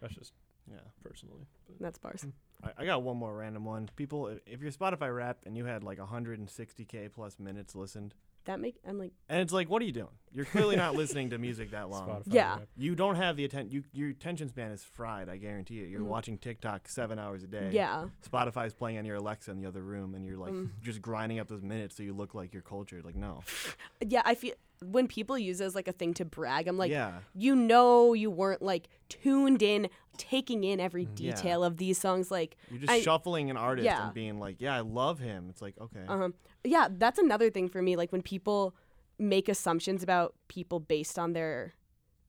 That's 0.01 0.15
just 0.15 0.33
yeah. 0.69 0.79
personally. 1.01 1.47
But 1.67 1.79
That's 1.79 1.97
bars. 1.99 2.25
I, 2.61 2.71
I 2.79 2.85
got 2.85 3.03
one 3.03 3.15
more 3.15 3.33
random 3.37 3.63
one. 3.63 3.89
People, 3.95 4.25
i- 4.27 4.39
if 4.45 4.61
you're 4.61 4.71
Spotify 4.71 5.15
Wrapped 5.15 5.45
and 5.45 5.55
you 5.55 5.63
had 5.63 5.81
like 5.85 5.97
160k 5.99 7.09
plus 7.13 7.39
minutes 7.39 7.73
listened, 7.75 8.13
That 8.45 8.59
make 8.59 8.75
I'm 8.85 8.99
like, 8.99 9.13
and 9.29 9.39
it's 9.39 9.53
like, 9.53 9.69
what 9.69 9.81
are 9.81 9.85
you 9.85 9.93
doing? 9.93 10.09
You're 10.33 10.45
clearly 10.45 10.75
not 10.75 10.95
listening 10.95 11.29
to 11.29 11.37
music 11.37 11.71
that 11.71 11.89
long. 11.89 12.07
Spotify 12.07 12.23
Yeah. 12.33 12.49
Wrapped. 12.55 12.67
You 12.75 12.95
don't 12.95 13.15
have 13.15 13.35
the 13.37 13.45
attention. 13.45 13.71
You 13.71 13.83
your 13.93 14.09
attention 14.09 14.49
span 14.49 14.71
is 14.71 14.83
fried. 14.83 15.29
I 15.29 15.37
guarantee 15.37 15.75
you. 15.75 15.85
You're 15.85 16.01
Mhm. 16.01 16.05
watching 16.07 16.37
TikTok 16.37 16.87
seven 16.87 17.19
hours 17.19 17.43
a 17.43 17.47
day. 17.47 17.69
yeah, 17.71 18.07
Spotify's 18.27 18.73
playing 18.73 18.97
on 18.97 19.05
your 19.05 19.17
Alexa 19.17 19.51
in 19.51 19.59
the 19.61 19.67
other 19.67 19.81
room, 19.83 20.15
and 20.15 20.25
you're 20.25 20.37
like 20.37 20.53
Mm. 20.53 20.69
just 20.81 21.01
grinding 21.01 21.39
up 21.39 21.47
those 21.47 21.61
minutes 21.61 21.95
so 21.95 22.03
you 22.03 22.13
look 22.13 22.33
like 22.33 22.53
you're 22.53 22.63
cultured. 22.63 23.05
Like 23.05 23.15
no. 23.15 23.41
yeah. 24.07 24.21
I 24.25 24.35
feel 24.35 24.53
when 24.83 25.07
people 25.07 25.37
use 25.37 25.61
it 25.61 25.65
as 25.65 25.75
like 25.75 25.87
a 25.87 25.93
thing 25.93 26.13
to 26.15 26.25
brag, 26.25 26.67
I'm 26.67 26.77
like, 26.77 26.91
yeah. 26.91 27.19
you 27.33 27.55
know 27.55 28.11
you 28.13 28.29
weren't 28.29 28.61
like 28.61 28.89
tuned 29.07 29.61
in 29.61 29.87
taking 30.17 30.63
in 30.63 30.79
every. 30.79 31.03
Yeah. 31.15 31.33
detail 31.35 31.63
of 31.63 31.77
these 31.77 31.97
songs 31.99 32.31
like 32.31 32.57
You're 32.69 32.79
just 32.79 32.91
I- 32.91 33.01
shuffling 33.01 33.49
an 33.49 33.57
artist 33.57 33.85
yeah. 33.85 34.05
and 34.05 34.13
being 34.13 34.39
like, 34.39 34.57
yeah, 34.59 34.75
I 34.75 34.79
love 34.81 35.19
him. 35.19 35.47
It's 35.49 35.61
like 35.61 35.75
okay. 35.79 36.03
um 36.07 36.33
yeah 36.65 36.87
that's 36.89 37.19
another 37.19 37.49
thing 37.49 37.67
for 37.69 37.81
me 37.81 37.95
like 37.97 38.11
when 38.11 38.21
people 38.21 38.73
make 39.29 39.47
assumptions 39.49 40.03
about 40.03 40.35
people 40.47 40.79
based 40.79 41.17
on 41.17 41.33
their 41.33 41.73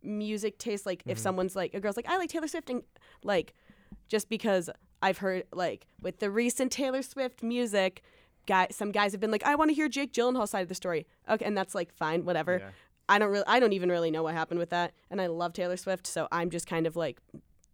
music 0.02 0.58
taste 0.58 0.84
like 0.86 1.02
if 1.06 1.16
Mhm. 1.18 1.20
someone's 1.22 1.56
like 1.56 1.72
a 1.74 1.80
girl's 1.80 1.96
like 1.96 2.08
i 2.08 2.16
like 2.18 2.28
taylor 2.28 2.46
swift 2.46 2.68
and 2.68 2.82
like 3.22 3.54
just 4.08 4.28
because 4.28 4.68
i've 5.02 5.18
heard 5.18 5.44
like 5.52 5.86
with 6.02 6.18
the 6.18 6.30
recent 6.30 6.70
taylor 6.70 7.00
swift 7.02 7.42
music 7.42 8.02
guy 8.46 8.66
some 8.70 8.92
guys 8.92 9.12
have 9.12 9.20
been 9.20 9.30
like 9.30 9.42
i 9.44 9.54
want 9.54 9.70
to 9.70 9.74
hear 9.74 9.88
jake 9.88 10.12
gyllenhaal 10.12 10.46
side 10.46 10.60
of 10.60 10.68
the 10.68 10.74
story 10.74 11.06
okay 11.28 11.44
and 11.46 11.56
that's 11.56 11.74
like 11.74 11.90
fine 11.94 12.24
whatever 12.24 12.58
Yeah. 12.58 12.70
I 13.06 13.18
don't 13.18 13.30
really 13.30 13.44
I 13.46 13.60
don't 13.60 13.74
even 13.74 13.90
really 13.90 14.10
know 14.10 14.22
what 14.22 14.32
happened 14.34 14.58
with 14.60 14.70
that 14.70 14.94
and 15.10 15.20
I 15.20 15.26
love 15.26 15.52
Taylor 15.52 15.76
Swift 15.76 16.06
so 16.06 16.26
I'm 16.32 16.48
just 16.48 16.66
kind 16.66 16.86
of 16.86 16.96
like 16.96 17.18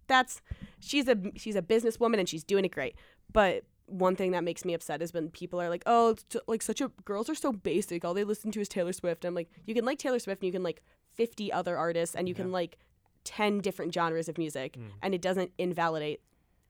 that's 0.09 0.41
she's 0.81 1.07
a 1.07 1.17
she's 1.37 1.55
a 1.55 1.63
businesswoman 1.63 2.19
and 2.19 2.29
she's 2.29 2.43
doing 2.43 2.65
it 2.65 2.73
great 2.73 2.97
but 3.33 3.63
one 3.91 4.15
thing 4.17 4.31
that 4.31 4.45
makes 4.45 4.65
me 4.65 4.73
upset 4.75 5.03
is 5.03 5.13
when 5.13 5.29
people 5.31 5.61
are 5.61 5.69
like 5.69 5.83
oh 5.87 6.11
it's 6.11 6.23
t- 6.25 6.41
like 6.47 6.63
such 6.63 6.81
a 6.81 6.91
girls 7.05 7.29
are 7.29 7.35
so 7.35 7.53
basic 7.53 8.05
all 8.05 8.15
they 8.15 8.25
listen 8.25 8.51
to 8.53 8.61
is 8.61 8.69
Taylor 8.69 8.93
Swift 8.93 9.25
I'm 9.25 9.35
like 9.35 9.51
you 9.67 9.75
can 9.75 9.85
like 9.85 9.99
Taylor 9.99 10.19
Swift 10.19 10.43
and 10.43 10.47
you 10.47 10.53
can 10.53 10.63
like 10.63 10.83
50 11.15 11.53
other 11.53 11.77
artists 11.77 12.15
and 12.17 12.29
you 12.29 12.35
can 12.35 12.53
like 12.53 12.79
10 13.25 13.61
different 13.61 13.93
genres 13.93 14.29
of 14.29 14.39
music 14.39 14.77
Mm. 14.79 14.91
and 15.03 15.15
it 15.15 15.21
doesn't 15.21 15.53
invalidate 15.59 16.21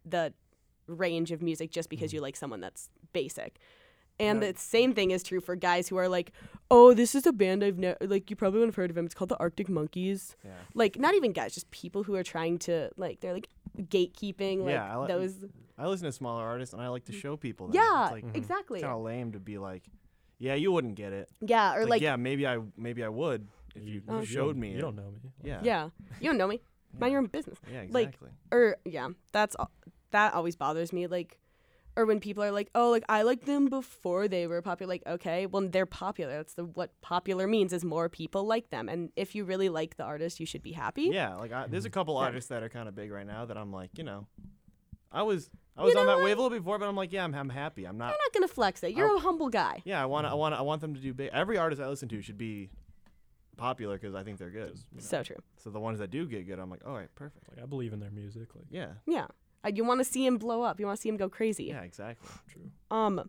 the 0.04 0.32
range 0.86 1.30
of 1.30 1.42
music 1.42 1.70
just 1.70 1.88
because 1.90 2.10
Mm. 2.10 2.14
you 2.14 2.20
like 2.22 2.36
someone 2.36 2.60
that's 2.60 2.88
basic 3.12 3.58
and 4.18 4.42
Yeah. 4.42 4.52
the 4.52 4.58
same 4.58 4.92
thing 4.94 5.10
is 5.12 5.22
true 5.22 5.40
for 5.40 5.56
guys 5.56 5.88
who 5.88 5.96
are 5.96 6.06
like, 6.08 6.32
"Oh, 6.70 6.92
this 6.92 7.14
is 7.14 7.26
a 7.26 7.32
band 7.32 7.64
I've 7.64 7.78
never 7.78 7.96
like. 8.02 8.28
You 8.28 8.36
probably 8.36 8.58
wouldn't 8.60 8.74
have 8.74 8.82
heard 8.82 8.90
of 8.90 8.94
them. 8.96 9.06
It's 9.06 9.14
called 9.14 9.30
the 9.30 9.38
Arctic 9.38 9.70
Monkeys." 9.70 10.36
Yeah. 10.44 10.50
Like, 10.74 10.98
not 10.98 11.14
even 11.14 11.32
guys, 11.32 11.54
just 11.54 11.70
people 11.70 12.02
who 12.02 12.14
are 12.16 12.22
trying 12.22 12.58
to 12.68 12.90
like. 12.98 13.20
They're 13.20 13.32
like 13.32 13.48
gatekeeping. 13.78 14.60
Like 14.64 14.72
Yeah, 14.74 14.94
I 14.96 14.98
li- 15.00 15.08
those. 15.08 15.44
I 15.78 15.86
listen 15.86 16.04
to 16.06 16.12
smaller 16.12 16.44
artists 16.44 16.72
and 16.74 16.82
I 16.82 16.88
like 16.88 17.04
to 17.06 17.12
show 17.12 17.36
people 17.36 17.68
that. 17.68 17.74
Yeah, 17.74 18.04
It's 18.04 18.12
like 18.12 18.24
Mhm. 18.26 18.36
exactly. 18.36 18.80
kind 18.80 18.92
of 18.92 19.00
lame 19.02 19.32
to 19.32 19.40
be 19.40 19.56
like, 19.58 19.84
yeah, 20.38 20.54
you 20.54 20.72
wouldn't 20.72 20.94
get 20.94 21.12
it. 21.12 21.30
Yeah, 21.40 21.74
or 21.74 21.80
It's 21.80 21.84
like, 21.84 21.90
like, 21.96 22.02
yeah, 22.02 22.16
maybe 22.16 22.46
I 22.46 22.58
maybe 22.76 23.02
I 23.02 23.08
would 23.08 23.48
if 23.74 23.82
you, 23.84 24.02
you 24.08 24.24
showed 24.26 24.52
don't- 24.52 24.60
me. 24.60 24.72
You 24.72 24.78
it. 24.78 24.80
don't 24.82 24.96
know 24.96 25.10
me. 25.10 25.18
Like, 25.24 25.46
Yeah. 25.46 25.60
yeah, 25.62 25.90
you 26.20 26.28
don't 26.28 26.36
know 26.38 26.48
me. 26.48 26.60
Mind 26.98 27.12
your 27.12 27.20
own 27.22 27.26
business. 27.28 27.58
Yeah, 27.70 27.84
like- 27.90 28.08
exactly. 28.08 28.30
Or 28.52 28.76
yeah, 28.84 29.08
that's 29.32 29.56
that 30.10 30.34
always 30.34 30.56
bothers 30.56 30.92
me. 30.92 31.06
Like, 31.06 31.38
or 32.00 32.06
when 32.06 32.20
people 32.20 32.42
are 32.42 32.50
like, 32.50 32.70
"Oh, 32.74 32.90
like 32.90 33.04
I 33.08 33.22
liked 33.22 33.44
them 33.46 33.66
before 33.68 34.26
they 34.28 34.46
were 34.46 34.62
popular." 34.62 34.88
Like, 34.88 35.02
okay, 35.06 35.46
well 35.46 35.68
they're 35.68 35.86
popular. 35.86 36.32
That's 36.38 36.54
the 36.54 36.64
what 36.64 36.98
popular 37.02 37.46
means 37.46 37.72
is 37.72 37.84
more 37.84 38.08
people 38.08 38.44
like 38.44 38.70
them. 38.70 38.88
And 38.88 39.10
if 39.16 39.34
you 39.34 39.44
really 39.44 39.68
like 39.68 39.96
the 39.96 40.04
artist, 40.04 40.40
you 40.40 40.46
should 40.46 40.62
be 40.62 40.72
happy. 40.72 41.10
yeah, 41.12 41.34
like 41.36 41.52
I, 41.52 41.66
there's 41.66 41.84
a 41.84 41.90
couple 41.90 42.14
Yeah. 42.14 42.26
artists 42.26 42.48
that 42.48 42.62
are 42.62 42.68
kind 42.68 42.88
of 42.88 42.94
big 42.94 43.10
right 43.12 43.26
now 43.26 43.44
that 43.44 43.56
I'm 43.56 43.72
like, 43.72 43.90
you 43.98 44.04
know, 44.04 44.26
I 45.12 45.22
was 45.22 45.50
I 45.76 45.82
You 45.82 45.86
was 45.86 45.96
on 45.96 46.06
that 46.06 46.16
what? 46.16 46.24
wave 46.24 46.38
a 46.38 46.42
little 46.42 46.58
before, 46.58 46.78
but 46.78 46.88
I'm 46.88 46.96
like, 46.96 47.12
yeah, 47.12 47.24
I'm, 47.24 47.34
I'm 47.34 47.48
happy. 47.48 47.84
I'm 47.86 47.96
not. 47.98 48.08
You're 48.10 48.18
not 48.26 48.32
gonna 48.34 48.48
flex 48.48 48.82
it. 48.82 48.92
You're 48.96 49.14
a 49.14 49.18
humble 49.20 49.48
guy. 49.48 49.82
Yeah, 49.84 50.02
I 50.02 50.06
want 50.06 50.26
to 50.26 50.30
I 50.30 50.34
want 50.34 50.54
I 50.54 50.62
want 50.62 50.80
them 50.80 50.94
to 50.94 51.00
do 51.00 51.12
big. 51.14 51.30
Every 51.32 51.58
artist 51.58 51.80
I 51.80 51.88
listen 51.88 52.08
to 52.08 52.20
should 52.22 52.38
be 52.38 52.70
popular 53.56 53.98
because 53.98 54.14
I 54.14 54.22
think 54.24 54.38
they're 54.38 54.50
good. 54.50 54.74
You 54.90 54.98
know, 54.98 55.02
So 55.02 55.22
true. 55.22 55.36
So 55.62 55.70
the 55.70 55.80
ones 55.80 55.98
that 55.98 56.10
do 56.10 56.26
get 56.26 56.46
good, 56.46 56.58
I'm 56.58 56.70
like, 56.70 56.80
all 56.86 56.94
right, 56.94 57.14
perfect. 57.14 57.46
like 57.48 57.62
I 57.62 57.66
believe 57.66 57.92
in 57.92 58.00
their 58.00 58.10
music. 58.10 58.48
Like 58.54 58.64
Yeah, 58.70 58.92
Yeah. 59.06 59.26
You 59.68 59.84
want 59.84 60.00
to 60.00 60.04
see 60.04 60.24
him 60.24 60.38
blow 60.38 60.62
up. 60.62 60.80
You 60.80 60.86
want 60.86 60.96
to 60.98 61.02
see 61.02 61.08
him 61.08 61.16
go 61.16 61.28
crazy. 61.28 61.64
yeah, 61.64 61.82
exactly. 61.82 62.28
true. 62.50 62.70
Um, 62.90 63.28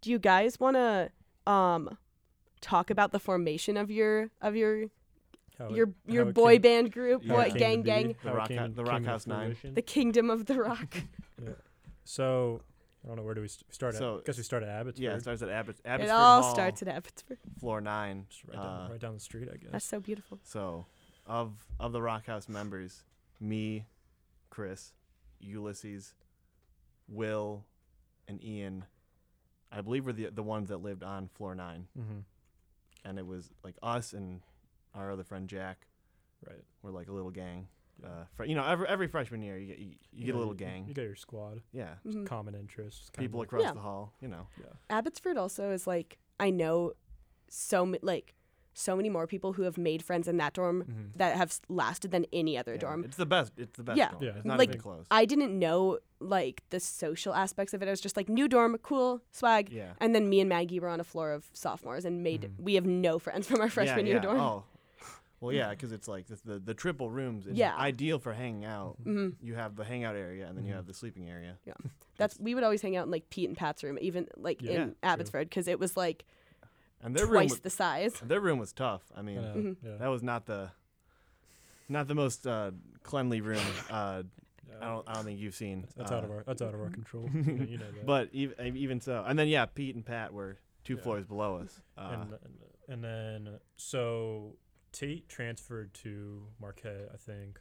do 0.00 0.10
you 0.10 0.18
guys 0.18 0.58
want 0.60 0.76
to 0.76 1.10
um 1.50 1.96
talk 2.60 2.90
about 2.90 3.12
the 3.12 3.18
formation 3.18 3.76
of 3.76 3.90
your 3.90 4.30
of 4.40 4.56
your 4.56 4.86
How 5.58 5.68
your 5.70 5.88
it- 5.88 6.12
your 6.12 6.24
boy 6.26 6.54
came- 6.54 6.62
band 6.62 6.92
group? 6.92 7.24
how 7.26 7.34
it 7.34 7.36
what 7.50 7.54
gang 7.58 7.82
be, 7.82 7.86
gang? 7.90 8.16
The 8.24 8.32
Rock 8.32 8.48
came- 8.48 8.58
Hou- 8.58 8.68
the 8.72 8.84
Rock 8.84 9.04
House 9.04 9.26
Nine. 9.26 9.48
fruition. 9.54 9.74
The 9.74 9.82
kingdom 9.82 10.30
of 10.30 10.46
the 10.46 10.60
rock. 10.60 10.96
So 12.04 12.62
I 13.04 13.08
don't 13.08 13.16
know 13.16 13.22
where 13.22 13.34
do 13.34 13.40
we 13.40 13.48
st- 13.48 13.72
start 13.74 13.94
at? 13.94 13.98
So- 13.98 14.22
guess 14.24 14.36
we 14.36 14.42
start 14.42 14.62
at 14.62 14.68
Abbotsford. 14.68 15.02
Yeah, 15.02 15.14
it 15.14 15.20
starts 15.22 15.42
at 15.42 15.48
Abbott, 15.48 15.76
it 15.84 16.08
all 16.10 16.42
Hall, 16.42 16.54
starts 16.54 16.82
at 16.82 16.88
Abbotsford. 16.88 17.38
floor 17.58 17.80
nine. 17.80 18.26
Just 18.28 18.44
right 18.46 18.54
down, 18.56 18.64
Uh, 18.64 18.88
right 18.92 19.00
down 19.00 19.14
the 19.14 19.20
street, 19.20 19.48
I 19.52 19.56
guess. 19.56 19.70
That's 19.72 19.84
so 19.84 20.00
beautiful. 20.00 20.38
So, 20.42 20.86
of 21.26 21.64
of 21.80 21.92
the 21.92 22.00
Rock 22.02 22.26
House 22.26 22.48
members, 22.48 23.02
me, 23.40 23.86
Chris, 24.50 24.92
Ulysses, 25.40 26.14
Will, 27.08 27.64
and 28.28 28.42
Ian, 28.42 28.84
I 29.70 29.80
believe 29.80 30.06
were 30.06 30.12
the 30.12 30.30
the 30.30 30.42
ones 30.42 30.68
that 30.68 30.78
lived 30.78 31.02
on 31.02 31.28
floor 31.28 31.54
nine, 31.54 31.86
mm-hmm. 31.98 32.18
and 33.04 33.18
it 33.18 33.26
was 33.26 33.50
like 33.62 33.76
us 33.82 34.12
and 34.12 34.40
our 34.94 35.10
other 35.12 35.24
friend 35.24 35.48
Jack, 35.48 35.86
Right. 36.46 36.62
We're 36.82 36.90
like 36.90 37.08
a 37.08 37.12
little 37.12 37.30
gang. 37.30 37.68
Yeah. 38.00 38.08
Uh, 38.08 38.24
fr- 38.36 38.44
you 38.44 38.54
know, 38.54 38.64
every 38.64 38.86
every 38.88 39.08
freshman 39.08 39.42
year 39.42 39.56
you 39.58 39.66
get 39.68 39.78
you, 39.78 39.92
you 40.12 40.26
get 40.26 40.34
a 40.34 40.38
little 40.38 40.54
gang. 40.54 40.86
You 40.86 40.94
get 40.94 41.04
your 41.04 41.16
squad. 41.16 41.62
yeah, 41.72 41.94
Mhm. 42.06 42.26
Common 42.26 42.54
interests. 42.54 43.10
people 43.16 43.40
across 43.42 43.62
Yeah. 43.62 43.72
the 43.72 43.80
hall. 43.80 44.12
You 44.20 44.28
know. 44.28 44.46
Yeah. 44.60 44.72
Abbotsford 44.90 45.36
also 45.38 45.70
is 45.70 45.86
like 45.86 46.18
I 46.38 46.50
know 46.50 46.92
so 47.48 47.86
ma- 47.86 47.98
like 48.02 48.34
so 48.78 48.94
many 48.94 49.08
more 49.08 49.26
people 49.26 49.54
who 49.54 49.62
have 49.62 49.78
made 49.78 50.02
friends 50.04 50.28
in 50.28 50.36
that 50.36 50.52
dorm 50.52 50.84
Mhm. 50.84 51.16
that 51.16 51.34
have 51.36 51.58
lasted 51.70 52.10
than 52.10 52.26
any 52.30 52.58
other 52.58 52.72
Yeah, 52.72 52.78
dorm. 52.80 53.04
It's 53.04 53.16
the 53.16 53.24
best. 53.24 53.52
It's 53.56 53.74
the 53.78 53.82
best. 53.82 53.96
Yeah. 53.96 54.10
dorm. 54.10 54.22
Yeah. 54.22 54.32
It's 54.36 54.44
not 54.44 54.58
Like, 54.58 54.68
even 54.68 54.80
close. 54.80 55.06
I 55.10 55.24
didn't 55.24 55.58
know 55.58 55.98
like 56.20 56.62
the 56.68 56.78
social 56.80 57.34
aspects 57.34 57.72
of 57.72 57.82
it. 57.82 57.88
I 57.88 57.90
was 57.90 58.00
just 58.02 58.16
like 58.18 58.28
new 58.28 58.48
dorm, 58.48 58.76
cool 58.82 59.22
swag. 59.32 59.70
yeah. 59.70 59.94
And 59.98 60.14
then 60.14 60.28
me 60.28 60.40
and 60.40 60.48
Maggie 60.48 60.78
were 60.78 60.88
on 60.88 61.00
a 61.00 61.04
floor 61.04 61.32
of 61.32 61.48
sophomores 61.54 62.04
and 62.04 62.22
made 62.22 62.42
Mhm. 62.42 62.60
we 62.62 62.74
have 62.74 62.84
no 62.86 63.18
friends 63.18 63.46
from 63.46 63.60
our 63.62 63.70
freshman 63.70 64.04
yeah, 64.06 64.12
year 64.12 64.16
yeah. 64.16 64.22
dorm. 64.22 64.40
Oh. 64.40 64.64
Well, 65.40 65.52
yeah, 65.52 65.70
because 65.74 65.92
it's 65.92 66.08
like 66.08 66.26
the, 66.26 66.38
the 66.44 66.58
the 66.58 66.74
triple 66.74 67.10
rooms 67.10 67.46
is 67.46 67.56
Yeah. 67.56 67.74
ideal 67.76 68.18
for 68.18 68.34
hanging 68.34 68.64
out. 68.66 68.96
hmm 69.02 69.30
You 69.40 69.54
have 69.54 69.76
the 69.76 69.84
hangout 69.84 70.16
area 70.16 70.46
and 70.48 70.56
then 70.56 70.64
you 70.66 70.72
Mhm. 70.72 70.76
have 70.76 70.86
the 70.86 70.94
sleeping 70.94 71.28
area. 71.30 71.56
Yeah, 71.66 71.74
that's 72.18 72.38
we 72.38 72.54
would 72.54 72.64
always 72.64 72.82
hang 72.82 72.94
out 72.96 73.04
in 73.06 73.10
like 73.10 73.28
Pete 73.30 73.48
and 73.48 73.56
Pat's 73.56 73.82
room, 73.84 73.98
even 74.02 74.28
like 74.36 74.60
Yeah, 74.62 74.82
in. 74.82 74.96
Abbotsford, 75.02 75.48
because 75.48 75.66
it 75.68 75.78
was 75.78 75.96
like 75.96 76.24
And 77.06 77.14
their 77.14 77.24
room 77.26 77.34
twice 77.34 77.50
was, 77.52 77.60
the 77.60 77.70
size. 77.70 78.14
their 78.20 78.40
room 78.40 78.58
was 78.58 78.72
tough. 78.72 79.02
I 79.14 79.22
mean, 79.22 79.38
I 79.38 79.42
know, 79.42 79.54
Mhm. 79.54 79.76
yeah. 79.82 79.96
that 79.98 80.08
was 80.08 80.22
not 80.24 80.46
the 80.46 80.72
not 81.88 82.08
the 82.08 82.14
most 82.16 82.46
uh, 82.46 82.72
cleanly 83.04 83.40
room. 83.40 83.62
Uh, 83.88 84.24
Yeah. 84.68 84.74
I 84.80 84.84
don't 84.86 85.08
I 85.08 85.14
don't 85.14 85.24
think 85.24 85.38
you've 85.38 85.54
seen. 85.54 85.82
That's, 85.82 85.94
that's 85.94 86.12
out 86.12 86.24
of 86.24 86.30
uh, 86.30 86.34
our 86.34 86.42
that's 86.44 86.60
out 86.62 86.74
of 86.74 86.80
our 86.80 86.90
control. 86.90 87.30
you, 87.32 87.42
know, 87.42 87.64
you 87.64 87.78
know 87.78 87.92
that. 87.92 88.04
But 88.04 88.28
even 88.32 88.76
even 88.76 89.00
so, 89.00 89.24
and 89.26 89.38
then 89.38 89.46
yeah, 89.46 89.64
Pete 89.66 89.94
and 89.94 90.04
Pat 90.04 90.32
were 90.32 90.58
two 90.82 90.96
Yeah. 90.96 91.02
floors 91.02 91.24
below 91.24 91.58
us. 91.58 91.80
Uh, 91.96 92.10
and, 92.12 92.22
and 92.32 92.58
and 92.88 93.04
then 93.04 93.60
so 93.76 94.56
Tate 94.90 95.28
transferred 95.28 95.94
to 95.94 96.42
Marquette, 96.60 97.08
I 97.14 97.16
think, 97.16 97.60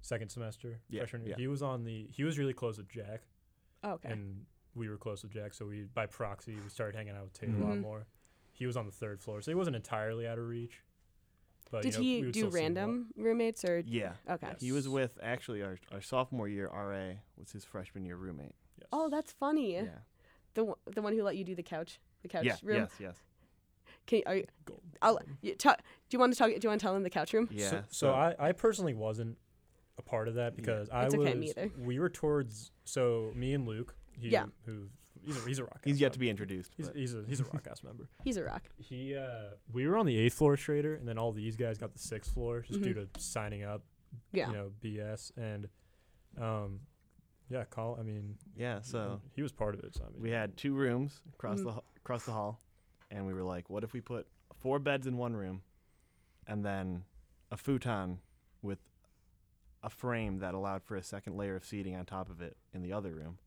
second 0.00 0.30
semester 0.30 0.80
Yeah, 0.88 1.00
freshman 1.02 1.22
year. 1.22 1.30
yeah. 1.32 1.36
He 1.36 1.46
was 1.48 1.60
on 1.62 1.84
the 1.84 2.08
he 2.10 2.24
was 2.24 2.38
really 2.38 2.54
close 2.54 2.78
with 2.78 2.88
Jack, 2.88 3.20
Oh, 3.84 3.92
okay. 3.92 4.08
and 4.10 4.46
we 4.74 4.88
were 4.88 4.96
close 4.96 5.22
with 5.22 5.32
Jack, 5.32 5.52
so 5.52 5.66
we 5.66 5.82
by 5.92 6.06
proxy 6.06 6.54
we 6.54 6.68
started 6.70 6.96
hanging 6.96 7.14
out 7.14 7.24
with 7.24 7.34
Tate 7.34 7.50
a 7.50 7.52
Mhm. 7.52 7.68
lot 7.68 7.76
more. 7.78 8.06
He 8.58 8.66
was 8.66 8.76
on 8.76 8.86
the 8.86 8.92
third 8.92 9.20
floor, 9.20 9.40
so 9.40 9.50
he 9.50 9.54
wasn't 9.54 9.76
entirely 9.76 10.26
out 10.26 10.38
of 10.38 10.46
reach. 10.48 10.82
But 11.70 11.82
Did 11.82 11.94
you 11.94 11.98
know, 11.98 12.00
we 12.00 12.06
he 12.16 12.24
would 12.24 12.32
do 12.32 12.40
still 12.40 12.50
see 12.50 12.58
him 12.58 12.64
a 12.64 12.80
random 12.80 13.06
roommates 13.16 13.64
or 13.64 13.82
yeah, 13.86 14.12
okay? 14.28 14.48
Yes. 14.52 14.60
he 14.60 14.72
was 14.72 14.88
with 14.88 15.18
actually 15.22 15.62
our, 15.62 15.78
our 15.92 16.00
sophomore 16.00 16.48
year 16.48 16.66
RA 16.72 17.16
was 17.38 17.52
his 17.52 17.64
freshman 17.64 18.04
year 18.04 18.16
roommate. 18.16 18.54
Yes. 18.80 18.88
Oh, 18.92 19.08
that's 19.10 19.32
funny. 19.32 19.74
Yeah, 19.74 19.84
The 20.54 20.64
one- 20.64 20.76
the 20.94 21.02
one 21.02 21.12
who 21.14 21.22
let 21.22 21.36
you 21.36 21.44
do 21.44 21.54
the 21.54 21.62
couch, 21.62 22.00
the 22.22 22.28
couch 22.28 22.44
yeah, 22.46 22.56
room. 22.62 22.78
yes, 22.78 22.90
yes, 22.98 23.16
Can 24.06 24.22
are 24.26 24.36
you, 24.36 24.46
Gold. 24.64 24.80
I'll 25.02 25.20
you, 25.42 25.54
ta- 25.56 25.76
do 25.76 26.14
you 26.16 26.18
want 26.18 26.32
to 26.32 26.38
talk? 26.38 26.48
Do 26.48 26.58
you 26.62 26.68
want 26.68 26.80
to 26.80 26.84
tell 26.86 26.96
him 26.96 27.02
the 27.02 27.10
couch 27.10 27.32
room? 27.34 27.48
yeah. 27.52 27.68
So, 27.70 27.84
so 27.90 28.12
I, 28.14 28.34
I 28.38 28.52
personally 28.52 28.94
wasn't 28.94 29.36
a 29.98 30.02
part 30.02 30.26
of 30.28 30.34
that 30.36 30.54
Yeah. 30.54 30.56
because 30.56 30.88
I 30.90 31.04
It's 31.04 31.14
was. 31.16 31.26
okay, 31.28 31.38
me 31.38 31.50
either. 31.50 31.70
We 31.78 31.98
were 31.98 32.08
towards 32.08 32.70
so 32.84 33.30
me 33.34 33.52
and 33.52 33.68
Luke. 33.68 33.94
He, 34.18 34.30
Yeah. 34.30 34.46
Who 34.64 34.88
he's 35.28 35.36
a 35.44 35.46
he's 35.48 35.58
a 35.58 35.64
rock. 35.64 35.80
he's 35.84 35.96
ass 35.96 36.00
yet 36.00 36.12
to 36.14 36.18
be 36.18 36.28
introduced. 36.30 36.72
He's, 36.76 36.86
but- 36.88 36.96
he's 36.96 37.14
a 37.14 37.22
he's 37.28 37.40
a 37.40 37.44
rock 37.44 37.66
ass 37.70 37.82
member. 37.84 38.08
He's 38.24 38.36
a 38.36 38.44
rock. 38.44 38.62
He 38.78 39.14
uh 39.16 39.50
we 39.72 39.86
were 39.86 39.96
on 39.96 40.06
the 40.06 40.16
eighth 40.18 40.34
floor 40.34 40.56
Straz 40.56 40.82
Tower 40.82 40.94
and 40.94 41.06
then 41.06 41.18
all 41.18 41.32
these 41.32 41.56
guys 41.56 41.78
got 41.78 41.92
the 41.92 41.98
sixth 41.98 42.32
floor 42.32 42.60
just 42.66 42.82
due 42.82 42.94
Mhm. 42.94 43.12
to 43.12 43.20
signing 43.20 43.62
up. 43.64 43.82
Yeah. 44.32 44.48
You 44.48 44.52
know, 44.54 44.70
BS 44.82 45.32
and 45.36 45.68
um 46.40 46.80
yeah, 47.50 47.64
call 47.64 47.96
I 47.98 48.02
mean 48.02 48.36
yeah, 48.56 48.80
so 48.80 49.20
he 49.34 49.42
was 49.42 49.52
part 49.52 49.74
of 49.74 49.80
it, 49.84 49.94
so 49.94 50.04
I 50.06 50.10
mean 50.12 50.22
we 50.22 50.30
had 50.30 50.56
two 50.56 50.74
rooms 50.74 51.20
across 51.34 51.60
Mhm. 51.60 51.64
the 51.74 51.82
across 51.98 52.24
the 52.24 52.32
hall, 52.32 52.60
and 53.10 53.26
we 53.26 53.32
were 53.34 53.42
like, 53.44 53.68
what 53.70 53.84
if 53.84 53.92
we 53.92 54.00
put 54.00 54.26
four 54.56 54.78
beds 54.78 55.06
in 55.06 55.16
one 55.16 55.34
room, 55.36 55.62
and 56.46 56.64
then 56.64 57.04
a 57.50 57.56
futon 57.56 58.18
with 58.62 58.78
a 59.82 59.88
frame 59.90 60.38
that 60.40 60.54
allowed 60.54 60.82
for 60.82 60.96
a 60.96 61.02
second 61.02 61.36
layer 61.36 61.54
of 61.56 61.64
seating 61.64 61.94
on 61.94 62.04
top 62.04 62.28
of 62.28 62.40
it 62.42 62.56
in 62.74 62.82
the 62.82 62.92
other 62.92 63.14
room. 63.14 63.38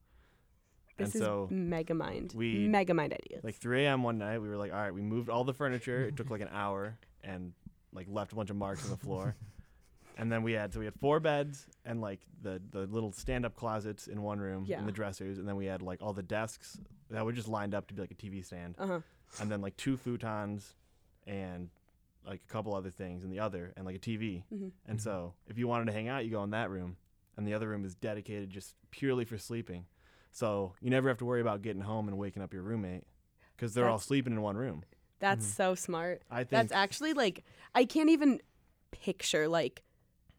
This 1.06 1.16
and 1.16 1.24
so 1.24 1.44
is 1.50 1.52
mega 1.52 1.94
mind. 1.94 2.34
we- 2.36 2.68
mega 2.68 2.94
mind 2.94 3.14
ideas. 3.14 3.44
like 3.44 3.56
3 3.56 3.86
a.m. 3.86 4.04
one 4.04 4.18
night, 4.18 4.40
we 4.40 4.48
were 4.48 4.58
like, 4.58 4.72
all 4.74 4.80
right, 4.80 4.94
we 4.94 5.02
moved 5.02 5.30
all 5.30 5.44
the 5.44 5.54
furniture. 5.54 6.04
It 6.06 6.16
took 6.18 6.30
like 6.30 6.42
an 6.42 6.50
hour 6.52 6.98
and 7.24 7.54
like 7.94 8.08
left 8.10 8.32
a 8.32 8.36
bunch 8.36 8.50
of 8.50 8.56
marks 8.56 8.84
on 8.86 8.92
the 8.92 8.98
floor. 8.98 9.36
and 10.18 10.32
then 10.32 10.44
we 10.44 10.54
had 10.54 10.74
so 10.74 10.80
we 10.80 10.86
had 10.86 10.94
four 11.00 11.20
beds 11.20 11.66
and 11.86 12.02
like 12.02 12.20
the 12.42 12.62
the 12.72 12.82
little 12.88 13.12
stand 13.12 13.46
up 13.46 13.56
closets 13.56 14.08
in 14.08 14.22
one 14.22 14.40
room 14.40 14.66
Yeah. 14.68 14.80
and 14.80 14.88
the 14.88 14.92
dressers, 14.92 15.38
and 15.38 15.48
then 15.48 15.56
we 15.56 15.66
had 15.66 15.82
like 15.82 16.02
all 16.02 16.14
the 16.14 16.24
desks 16.24 16.78
that 17.10 17.26
were 17.26 17.32
just 17.34 17.48
lined 17.48 17.74
up 17.76 17.88
to 17.88 17.94
be 17.94 18.02
like 18.02 18.12
a 18.12 18.16
TV 18.16 18.44
stand, 18.44 18.76
uh 18.80 18.88
huh. 18.88 19.00
and 19.40 19.52
then 19.52 19.62
like 19.62 19.76
two 19.78 19.98
futons 19.98 20.74
and 21.28 21.70
like 22.26 22.42
a 22.48 22.52
couple 22.52 22.76
other 22.76 22.90
things 22.92 23.24
in 23.24 23.30
the 23.30 23.40
other, 23.40 23.74
and 23.76 23.86
like 23.86 23.96
a 23.96 24.00
TV. 24.00 24.44
hmm 24.50 24.68
And 24.88 25.02
so 25.02 25.34
if 25.48 25.58
you 25.58 25.68
wanted 25.68 25.86
to 25.86 25.92
hang 25.92 26.08
out, 26.08 26.24
you 26.24 26.32
go 26.32 26.44
in 26.44 26.52
that 26.52 26.70
room, 26.70 26.96
and 27.38 27.48
the 27.48 27.54
other 27.54 27.68
room 27.68 27.84
is 27.84 27.96
dedicated 27.96 28.50
just 28.50 28.76
purely 28.92 29.26
for 29.26 29.38
sleeping. 29.38 29.86
So 30.32 30.74
you 30.82 30.90
never 30.90 31.08
have 31.10 31.18
to 31.20 31.26
worry 31.26 31.42
about 31.42 31.62
getting 31.62 31.82
home 31.82 32.08
and 32.08 32.18
waking 32.18 32.42
up 32.42 32.54
your 32.54 32.64
roommate 32.64 33.04
because 33.56 33.74
they're 33.74 33.88
all 33.90 34.00
sleeping 34.00 34.34
in 34.34 34.42
one 34.42 34.56
room. 34.58 34.84
That's 35.20 35.46
Mhm. 35.46 35.56
so 35.56 35.76
smart. 35.76 36.24
I 36.32 36.40
think 36.40 36.50
That's 36.52 36.72
actually 36.72 37.14
like 37.14 37.44
I 37.76 37.86
can't 37.86 38.10
even 38.10 38.42
picture 38.92 39.48
like 39.48 39.84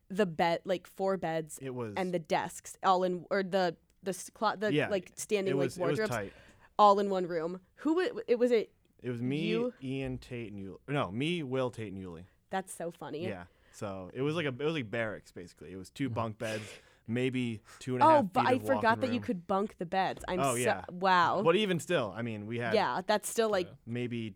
the 0.09 0.27
bed 0.27 0.61
like 0.65 0.87
four 0.87 1.17
beds 1.17 1.59
it 1.63 1.71
was 1.75 1.95
and 1.97 2.13
the 2.13 2.19
desks 2.19 2.77
all 2.83 3.03
in 3.05 3.25
or 3.31 3.43
the 3.43 3.77
the 4.03 4.31
clo- 4.35 4.57
the 4.57 4.73
Yeah, 4.73 4.89
like 4.89 5.13
standing 5.15 5.57
was 5.57 5.79
like 5.79 5.89
it 5.89 5.91
was 5.91 5.99
wardrobes 5.99 6.11
tight. 6.11 6.33
all 6.79 6.99
in 6.99 7.09
one 7.09 7.27
room. 7.27 7.61
Who 7.77 7.95
wa- 7.95 8.21
it 8.27 8.39
was 8.39 8.51
it? 8.51 8.73
It 9.03 9.11
was 9.11 9.23
me, 9.23 9.39
You- 9.41 9.73
Ian, 9.83 10.19
Tate, 10.19 10.53
and 10.53 10.61
Yuli. 10.61 10.79
No, 10.89 11.11
me, 11.11 11.43
Will, 11.43 11.71
Tate, 11.71 11.93
and 11.93 12.01
Yuli. 12.03 12.25
That's 12.51 12.73
so 12.73 12.91
funny. 12.91 13.25
Yeah. 13.27 13.45
So 13.73 14.11
it 14.13 14.23
was 14.23 14.35
like 14.37 14.45
a 14.47 14.49
it 14.49 14.59
was 14.65 14.75
like 14.75 14.91
barracks 14.91 15.33
basically. 15.33 15.73
It 15.73 15.77
was 15.77 15.91
two 15.91 16.11
Mhm. 16.11 16.15
bunk 16.15 16.39
beds, 16.39 16.65
maybe 17.07 17.61
two 17.79 17.95
and 17.95 18.03
a 18.03 18.07
half. 18.07 18.19
Oh, 18.21 18.23
but 18.23 18.41
feet 18.43 18.49
I 18.49 18.53
of 18.55 18.63
forgot 18.63 18.83
walking 18.85 19.01
that 19.01 19.07
you 19.09 19.13
room. 19.15 19.23
could 19.23 19.47
bunk 19.47 19.77
the 19.79 19.87
beds. 19.87 20.25
I'm 20.29 20.41
Oh, 20.41 20.55
so 20.55 20.61
yeah. 20.61 20.85
wow. 20.91 21.43
But 21.45 21.57
even 21.57 21.79
still, 21.81 22.13
I 22.17 22.23
mean, 22.23 22.47
we 22.47 22.59
had 22.59 22.75
yeah, 22.75 23.01
that's 23.07 23.29
still 23.29 23.51
like 23.51 23.67
Yeah. 23.67 23.75
maybe 23.87 24.35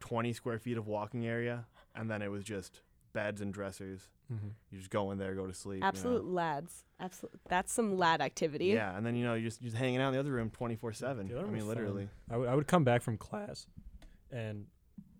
20 0.00 0.32
square 0.32 0.58
feet 0.58 0.76
of 0.78 0.86
walking 0.86 1.26
area, 1.26 1.66
and 1.94 2.10
then 2.10 2.22
it 2.22 2.30
was 2.30 2.44
just 2.44 2.82
beds 3.12 3.40
and 3.40 3.52
dressers. 3.52 4.08
Mhm. 4.32 4.52
You 4.70 4.78
just 4.78 4.90
go 4.90 5.10
in 5.10 5.18
there, 5.18 5.34
go 5.34 5.46
to 5.46 5.52
sleep. 5.52 5.76
you 5.76 5.80
know. 5.82 5.86
absolute 5.88 6.24
lads. 6.24 6.84
Absolute. 6.98 7.38
That's 7.48 7.72
some 7.72 7.98
lad 7.98 8.20
activity. 8.22 8.66
Yeah, 8.66 8.96
and 8.96 9.04
then 9.04 9.14
you 9.16 9.24
know 9.24 9.34
you're 9.34 9.48
just 9.50 9.60
just 9.60 9.76
hanging 9.76 10.00
out 10.00 10.08
in 10.08 10.14
the 10.14 10.20
other 10.20 10.32
room 10.32 10.50
24 10.50 10.92
seven. 10.94 11.30
I 11.36 11.42
mean, 11.42 11.66
literally. 11.68 12.08
I 12.30 12.36
would 12.38 12.48
I 12.48 12.54
would 12.54 12.66
come 12.66 12.84
back 12.84 13.02
from 13.02 13.18
class 13.18 13.66
and 14.30 14.66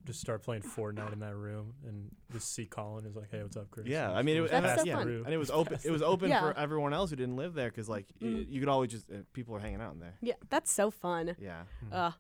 just 0.04 0.20
start 0.20 0.42
playing 0.42 0.62
Fortnite 0.62 1.12
in 1.12 1.20
that 1.20 1.34
room 1.34 1.74
and 1.86 2.10
just 2.32 2.54
see 2.54 2.66
Collin 2.66 3.06
is 3.06 3.16
like, 3.16 3.30
Hey, 3.30 3.42
what's 3.42 3.56
up, 3.56 3.70
Chris? 3.70 3.86
Yeah, 3.86 4.12
I 4.12 4.22
mean, 4.22 4.36
it 4.36 4.40
just 4.40 4.42
was- 4.42 4.50
That's 4.62 4.66
pass 4.74 4.80
so 4.80 4.86
yeah, 4.86 4.96
fun. 4.96 5.08
And 5.24 5.32
it 5.34 5.36
was 5.38 5.50
open. 5.50 5.78
It 5.84 5.90
was 5.90 6.02
open 6.02 6.28
Yeah. 6.30 6.40
for 6.40 6.58
everyone 6.58 6.92
else 6.92 7.10
who 7.10 7.16
didn't 7.16 7.36
live 7.36 7.54
there 7.54 7.70
because 7.70 7.88
like 7.88 8.06
y- 8.20 8.26
Mhm. 8.28 8.46
you 8.50 8.60
could 8.60 8.68
always 8.68 8.90
just 8.90 9.10
uh, 9.10 9.16
people 9.32 9.54
are 9.56 9.60
hanging 9.60 9.80
out 9.80 9.94
in 9.94 10.00
there. 10.00 10.14
Yeah, 10.20 10.34
that's 10.50 10.70
so 10.72 10.90
fun. 10.90 11.36
Yeah. 11.38 11.64
Uh, 11.90 12.12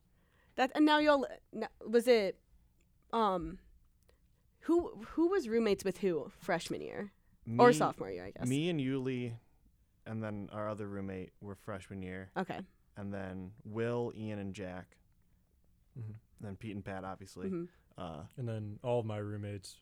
that 0.56 0.70
and 0.74 0.84
now 0.86 0.98
y'all 0.98 1.26
n- 1.54 1.68
was 1.86 2.08
it, 2.08 2.38
um, 3.12 3.58
who 4.60 5.02
who 5.08 5.28
was 5.28 5.48
roommates 5.48 5.84
with 5.84 5.98
who 5.98 6.30
freshman 6.40 6.80
year 6.80 7.12
or 7.58 7.68
Me- 7.68 7.72
sophomore 7.74 8.10
year? 8.10 8.24
I 8.24 8.30
guess. 8.30 8.48
Me 8.48 8.70
and 8.70 8.80
Yuli, 8.80 9.34
and 10.06 10.22
then 10.22 10.48
our 10.52 10.68
other 10.70 10.86
roommate 10.88 11.32
were 11.42 11.54
freshman 11.54 12.00
year, 12.02 12.30
Okay. 12.36 12.60
and 12.96 13.12
then 13.12 13.52
Will, 13.64 14.12
Ian, 14.16 14.38
and 14.38 14.54
Jack, 14.54 14.96
Mhm. 15.98 16.14
And 16.44 16.50
then 16.50 16.56
Pete 16.56 16.74
and 16.76 16.84
Pat, 16.84 17.04
obviously. 17.04 17.48
hmm 17.48 17.64
Uh, 17.96 18.24
And 18.36 18.46
then 18.48 18.78
all 18.82 19.00
of 19.00 19.06
my 19.06 19.18
roommates, 19.18 19.76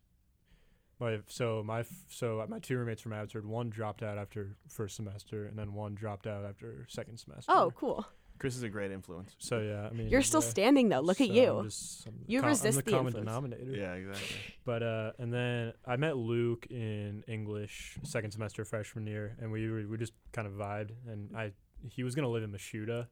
my 1.00 1.18
so 1.26 1.62
my 1.64 1.84
so 2.08 2.44
my 2.48 2.58
two 2.60 2.76
roommates 2.78 3.00
from 3.02 3.12
Abbotsford, 3.12 3.44
one 3.46 3.70
dropped 3.70 4.02
out 4.02 4.18
after 4.18 4.56
first 4.68 4.96
semester, 4.96 5.46
and 5.46 5.58
then 5.58 5.72
one 5.74 5.94
dropped 5.94 6.26
out 6.26 6.44
after 6.44 6.86
second 6.88 7.18
semester. 7.18 7.50
Oh, 7.52 7.72
cool. 7.74 8.06
Chris 8.38 8.56
is 8.56 8.62
a 8.64 8.68
great 8.68 8.90
influence. 8.90 9.36
so 9.38 9.60
yeah, 9.60 9.86
I 9.88 9.92
mean 9.92 10.08
You're 10.08 10.22
still 10.22 10.42
yeah, 10.42 10.48
standing 10.48 10.88
though. 10.88 11.00
Look 11.00 11.20
at 11.20 11.28
you. 11.30 11.58
I'm 11.58 11.64
just- 11.68 12.06
I'm 12.06 12.24
You 12.26 12.40
com- 12.40 12.46
I'm 12.46 12.50
resist 12.50 12.76
the 12.78 12.82
the 12.84 12.90
common 12.90 13.06
influence. 13.08 13.26
denominator. 13.28 13.70
Yeah, 13.70 13.94
exactly. 13.94 14.36
But 14.64 14.82
uh, 14.82 15.12
and 15.18 15.32
then 15.32 15.72
I 15.86 15.96
met 15.96 16.16
Luke 16.16 16.66
in 16.70 17.22
English 17.28 17.98
second 18.02 18.32
semester 18.32 18.64
freshman 18.64 19.06
year, 19.06 19.36
and 19.40 19.52
we 19.52 19.70
were, 19.70 19.86
we 19.86 19.96
just 19.96 20.12
kind 20.32 20.46
of 20.48 20.54
vibed. 20.54 20.90
And 21.06 21.36
I 21.36 21.52
he 21.88 22.02
was 22.04 22.14
gonna 22.14 22.28
live 22.28 22.42
in 22.42 22.50
Mashuda 22.52 23.06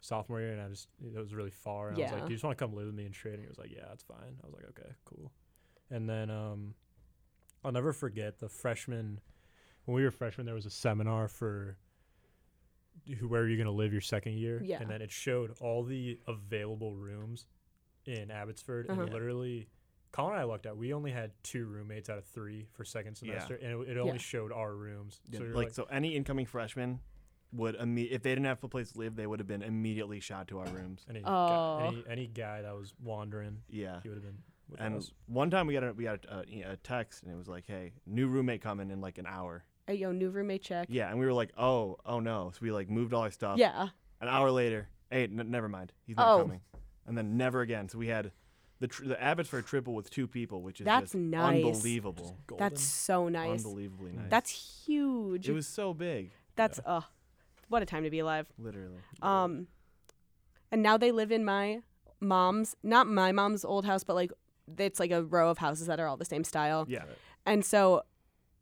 sophomore 0.00 0.40
year, 0.40 0.52
and 0.52 0.60
I 0.62 0.68
just 0.68 0.88
it 1.04 1.18
was 1.18 1.34
really 1.34 1.50
far. 1.50 1.88
And 1.88 1.98
I 1.98 2.02
was 2.02 2.12
like, 2.12 2.22
"Do 2.26 2.30
you 2.30 2.36
just 2.36 2.44
want 2.44 2.56
to 2.58 2.64
come 2.64 2.74
live 2.74 2.86
with 2.86 2.94
me 2.94 3.04
and 3.04 3.08
in 3.08 3.12
trading?" 3.12 3.42
He 3.42 3.48
was 3.48 3.58
like, 3.58 3.70
"Yeah, 3.70 3.84
that's 3.88 4.04
fine." 4.04 4.36
I 4.42 4.46
was 4.46 4.54
like, 4.54 4.64
"Okay, 4.70 4.90
cool." 5.04 5.32
And 5.90 6.08
then 6.08 6.30
um, 6.30 6.74
I'll 7.64 7.72
never 7.72 7.92
forget 7.92 8.38
the 8.38 8.48
freshman 8.48 9.20
when 9.84 9.94
we 9.94 10.04
were 10.04 10.10
freshmen. 10.10 10.46
There 10.46 10.54
was 10.54 10.66
a 10.66 10.70
seminar 10.70 11.28
for 11.28 11.76
who 13.18 13.28
where 13.28 13.42
are 13.42 13.48
you 13.48 13.56
gonna 13.56 13.70
live 13.70 13.92
your 13.92 14.00
second 14.02 14.34
year? 14.34 14.60
Yeah. 14.62 14.80
And 14.80 14.90
then 14.90 15.00
it 15.02 15.10
showed 15.10 15.56
all 15.60 15.82
the 15.84 16.18
available 16.26 16.94
rooms 16.94 17.46
in 18.04 18.30
Abbotsford, 18.30 18.90
Uh-huh. 18.90 19.02
and 19.02 19.12
literally. 19.12 19.68
Collin 20.10 20.32
and 20.32 20.40
I 20.40 20.44
looked 20.44 20.64
at. 20.64 20.74
We 20.74 20.94
only 20.94 21.10
had 21.10 21.32
two 21.42 21.66
roommates 21.66 22.08
out 22.08 22.16
of 22.16 22.24
three 22.24 22.66
for 22.72 22.82
second 22.82 23.20
Yeah. 23.20 23.34
semester, 23.40 23.56
and 23.56 23.82
it, 23.82 23.90
it 23.90 23.98
only 23.98 24.12
Yeah. 24.12 24.18
showed 24.18 24.52
our 24.52 24.74
rooms. 24.74 25.20
Yeah, 25.28 25.40
so 25.40 25.44
we 25.44 25.50
like, 25.52 25.64
like, 25.66 25.74
so, 25.74 25.84
any 25.84 26.16
incoming 26.16 26.46
freshman 26.46 27.00
would 27.52 27.76
imme- 27.76 28.10
if 28.10 28.22
they 28.22 28.30
didn't 28.30 28.44
have 28.44 28.62
a 28.62 28.68
place 28.68 28.92
to 28.92 28.98
live, 28.98 29.16
they 29.16 29.26
would 29.26 29.40
have 29.40 29.46
been 29.48 29.62
immediately 29.62 30.20
shot 30.20 30.48
to 30.48 30.58
our 30.58 30.66
rooms. 30.68 31.04
any, 31.08 31.20
Oh. 31.20 31.78
guy, 31.78 31.86
any 31.86 32.04
any 32.08 32.26
guy 32.26 32.62
that 32.62 32.74
was 32.74 32.92
wandering, 33.02 33.62
Yeah. 33.68 34.00
he 34.02 34.08
would 34.08 34.16
have 34.16 34.24
been. 34.24 34.38
with 34.68 34.80
And 34.80 34.96
us. 34.96 35.12
one 35.26 35.48
time 35.50 35.66
we 35.66 35.72
got 35.72 35.82
a, 35.84 35.92
we 35.94 36.04
got 36.04 36.24
a, 36.26 36.44
a, 36.46 36.72
a 36.72 36.76
text 36.76 37.22
and 37.22 37.32
it 37.32 37.36
was 37.36 37.48
like, 37.48 37.64
"Hey, 37.66 37.94
new 38.04 38.28
roommate 38.28 38.60
coming 38.60 38.90
in 38.90 39.00
like 39.00 39.16
an 39.16 39.24
hour." 39.26 39.64
Hey, 39.86 39.94
yo, 39.94 40.12
new 40.12 40.28
roommate 40.28 40.60
check. 40.62 40.88
Yeah, 40.90 41.08
and 41.08 41.18
we 41.18 41.24
were 41.24 41.32
like, 41.32 41.52
"Oh, 41.56 41.96
oh 42.04 42.20
no!" 42.20 42.50
So 42.52 42.58
we 42.60 42.70
like 42.70 42.90
moved 42.90 43.14
all 43.14 43.22
our 43.22 43.30
stuff. 43.30 43.56
Yeah. 43.58 43.88
An 44.20 44.28
hour 44.28 44.50
later, 44.50 44.88
hey, 45.10 45.22
n- 45.24 45.50
never 45.50 45.70
mind, 45.70 45.94
he's 46.06 46.16
not 46.18 46.28
Oh. 46.34 46.42
coming. 46.42 46.60
And 47.06 47.16
then 47.16 47.38
never 47.38 47.62
again. 47.62 47.88
So 47.88 47.96
we 47.96 48.08
had 48.08 48.30
the 48.80 48.88
tr- 48.88 49.06
the 49.06 49.18
Abbots 49.22 49.48
for 49.48 49.58
a 49.58 49.62
triple 49.62 49.94
with 49.94 50.10
two 50.10 50.26
people, 50.28 50.60
which 50.60 50.82
is 50.82 50.84
That's 50.84 51.12
just 51.12 51.14
nice. 51.14 51.64
unbelievable, 51.64 52.36
Golden. 52.46 52.62
That's 52.68 52.82
so 52.82 53.28
nice. 53.30 53.64
unbelievably 53.64 54.12
nice. 54.12 54.26
That's 54.28 54.84
huge. 54.86 55.48
it 55.48 55.52
was 55.54 55.66
so 55.66 55.94
big, 55.94 56.30
That's 56.56 56.78
uh 56.84 57.00
what 57.68 57.82
a 57.82 57.86
time 57.86 58.04
to 58.04 58.10
be 58.10 58.18
alive. 58.18 58.46
literally. 58.58 58.98
Um 59.22 59.68
and 60.70 60.82
now 60.82 60.96
they 60.96 61.12
live 61.12 61.32
in 61.32 61.44
my 61.44 61.80
mom's 62.20 62.74
not 62.82 63.06
my 63.06 63.32
mom's 63.32 63.64
old 63.64 63.84
house, 63.86 64.04
but 64.04 64.14
like 64.14 64.32
it's 64.76 65.00
like 65.00 65.10
a 65.10 65.22
row 65.22 65.48
of 65.50 65.58
houses 65.58 65.86
that 65.86 65.98
are 66.00 66.06
all 66.06 66.16
the 66.16 66.24
same 66.24 66.44
style. 66.44 66.84
Yeah, 66.88 67.04
And 67.46 67.64
so 67.64 68.02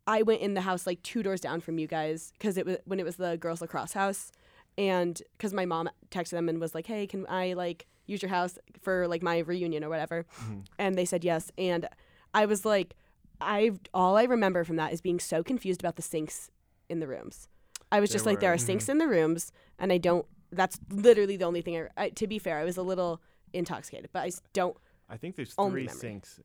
I 0.07 0.22
went 0.22 0.40
in 0.40 0.54
the 0.54 0.61
house 0.61 0.86
like 0.86 1.02
two 1.02 1.22
doors 1.22 1.40
down 1.40 1.61
from 1.61 1.78
you 1.78 1.88
guys 1.88 2.32
because 2.38 2.57
it 2.57 2.64
was 2.66 2.76
when 2.84 3.00
it 3.00 3.04
was 3.04 3.16
the 3.16 3.36
girls 3.36 3.61
lacrosse 3.61 3.92
house, 3.92 4.30
and 4.78 5.20
because 5.36 5.52
my 5.52 5.64
mom 5.64 5.88
texted 6.12 6.30
them 6.30 6.48
and 6.48 6.61
was 6.61 6.76
like, 6.76 6.86
"Hey, 6.86 7.09
can 7.09 7.26
I 7.28 7.54
like 7.54 7.86
use 8.07 8.22
your 8.22 8.28
house 8.28 8.57
for 8.80 9.09
like 9.09 9.20
my 9.20 9.38
reunion 9.38 9.82
or 9.82 9.88
whatever?" 9.88 10.24
Mhm. 10.44 10.64
And 10.78 10.94
they 10.96 11.04
said 11.07 11.24
yes. 11.24 11.50
And 11.59 11.88
I 12.32 12.46
was 12.46 12.64
like, 12.64 12.94
I 13.40 13.72
all 13.92 14.16
I 14.16 14.22
remember 14.24 14.62
from 14.62 14.76
that 14.76 14.92
is 14.92 15.00
being 15.00 15.18
so 15.18 15.42
confused 15.42 15.80
about 15.80 15.96
the 15.96 16.02
sinks 16.02 16.52
in 16.88 17.00
the 17.00 17.09
rooms. 17.09 17.48
I 17.93 18.01
was 18.01 18.11
There 18.11 18.14
just 18.16 18.26
like, 18.26 18.41
there 18.41 18.51
were, 18.51 18.55
are 18.55 18.59
sinks 18.59 18.89
in 18.89 18.99
the 18.99 19.07
rooms, 19.09 19.53
and 19.78 19.93
I 19.93 19.99
don't. 19.99 20.26
That's 20.53 20.78
literally 20.91 21.37
the 21.37 21.45
only 21.45 21.62
thing. 21.62 21.76
I, 21.76 21.89
I 21.97 22.09
to 22.11 22.26
be 22.26 22.39
fair, 22.39 22.59
I 22.59 22.64
was 22.64 22.76
a 22.76 22.82
little 22.82 23.20
intoxicated, 23.53 24.11
but 24.12 24.22
I 24.22 24.30
don't. 24.53 24.76
I 25.09 25.16
think 25.16 25.37
there's 25.37 25.55
Only 25.57 25.70
three 25.72 25.87
memory. 25.87 25.99
sinks 26.01 26.41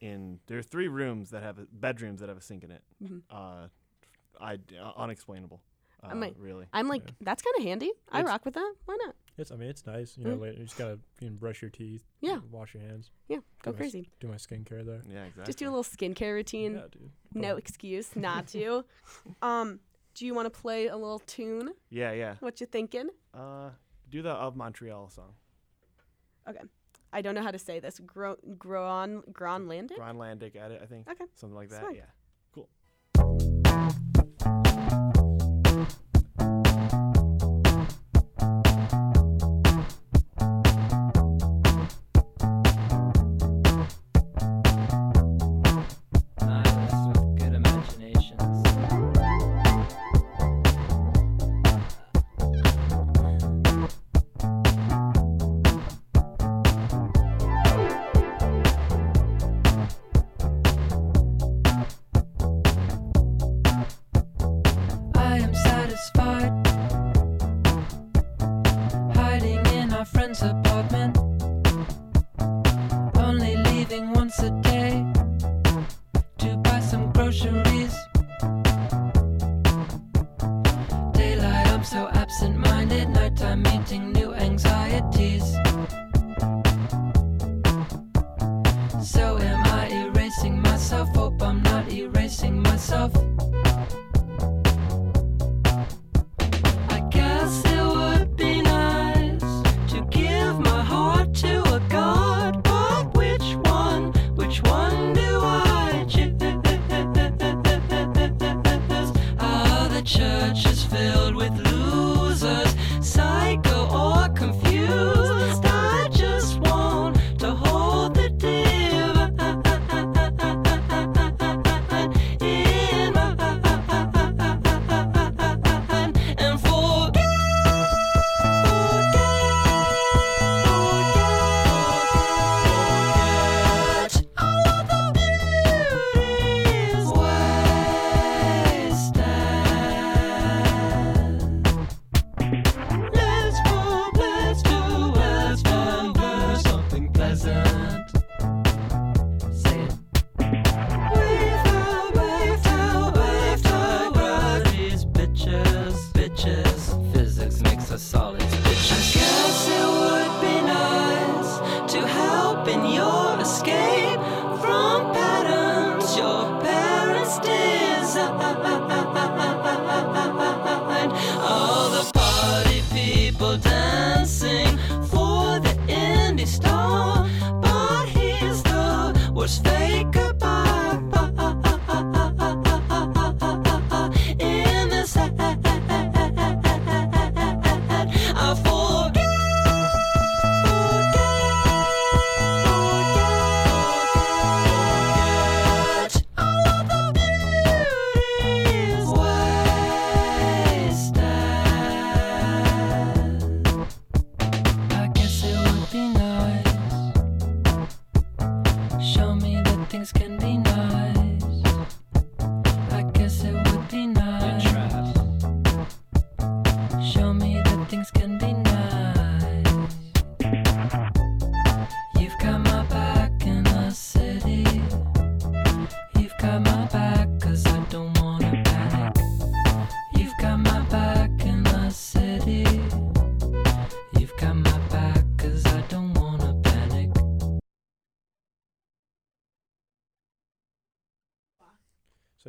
in. 0.00 0.40
There 0.46 0.58
are 0.58 0.62
three 0.62 0.88
rooms 0.88 1.30
that 1.30 1.42
have 1.42 1.58
a, 1.58 1.66
bedrooms 1.70 2.20
that 2.20 2.28
have 2.28 2.38
a 2.38 2.42
sink 2.42 2.64
in 2.64 2.70
it. 2.70 2.82
Mhm. 3.02 3.22
Uh, 3.30 3.68
I 4.40 4.54
uh, 4.54 4.92
unexplainable. 4.96 5.60
Uh, 6.02 6.06
I 6.08 6.14
might- 6.14 6.38
really. 6.38 6.64
I'm 6.72 6.88
like, 6.88 7.02
Yeah. 7.04 7.10
that's 7.20 7.42
kind 7.42 7.54
of 7.58 7.62
handy. 7.64 7.92
I 8.10 8.20
It's- 8.20 8.30
rock 8.32 8.46
with 8.46 8.54
that. 8.54 8.74
Why 8.86 8.96
not? 9.04 9.14
It's 9.36 9.50
I 9.52 9.56
mean 9.56 9.68
it's 9.68 9.86
nice. 9.86 10.16
You 10.18 10.24
know, 10.24 10.36
Mm. 10.36 10.40
later, 10.40 10.58
you 10.58 10.64
just 10.64 10.78
gotta 10.78 10.98
you 11.20 11.28
can 11.28 11.36
brush 11.36 11.60
your 11.62 11.70
teeth. 11.70 12.04
Yeah. 12.20 12.40
Wash 12.50 12.74
your 12.74 12.82
hands. 12.82 13.10
Yeah, 13.28 13.38
go 13.62 13.70
Nice. 13.70 13.78
crazy. 13.78 14.10
Do 14.20 14.28
my 14.28 14.36
skincare 14.36 14.84
there. 14.84 15.02
Yeah, 15.08 15.24
exactly. 15.24 15.44
Just 15.44 15.58
do 15.58 15.66
a 15.66 15.70
little 15.70 15.84
skincare 15.84 16.34
routine. 16.34 16.74
Yeah, 16.74 16.86
dude. 16.90 17.10
No 17.34 17.56
excuse 17.56 18.16
not 18.16 18.48
to. 18.48 18.84
um, 19.42 19.80
do 20.14 20.26
you 20.26 20.34
want 20.34 20.46
to 20.52 20.60
play 20.60 20.86
a 20.88 20.96
little 20.96 21.20
tune? 21.20 21.70
Yeah, 21.90 22.12
yeah. 22.12 22.34
What 22.40 22.60
you 22.60 22.66
thinking? 22.66 23.08
Uh, 23.34 23.70
do 24.10 24.22
the 24.22 24.30
of 24.30 24.56
Montreal 24.56 25.08
song. 25.08 25.34
Okay. 26.48 26.60
I 27.12 27.22
don't 27.22 27.34
know 27.34 27.42
how 27.42 27.50
to 27.50 27.58
say 27.58 27.80
this. 27.80 27.98
Gro- 28.00 28.36
Groen 28.58 29.22
Groenlandic. 29.32 29.98
Gronlandic 29.98 30.54
Edit, 30.56 30.80
I 30.82 30.86
think. 30.86 31.08
Okay. 31.10 31.24
Something 31.34 31.56
like 31.56 31.70
that. 31.70 31.84
Yeah. 31.94 32.02
Our 70.30 70.69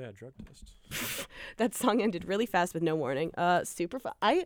So 0.01 0.05
yeah, 0.07 0.11
drug 0.17 0.33
test. 0.45 1.27
That 1.57 1.75
song 1.75 2.01
ended 2.01 2.25
really 2.25 2.45
fast 2.45 2.73
with 2.73 2.81
no 2.81 2.95
warning. 2.95 3.31
Uh, 3.37 3.63
super 3.63 3.99
fun. 3.99 4.13
I, 4.21 4.45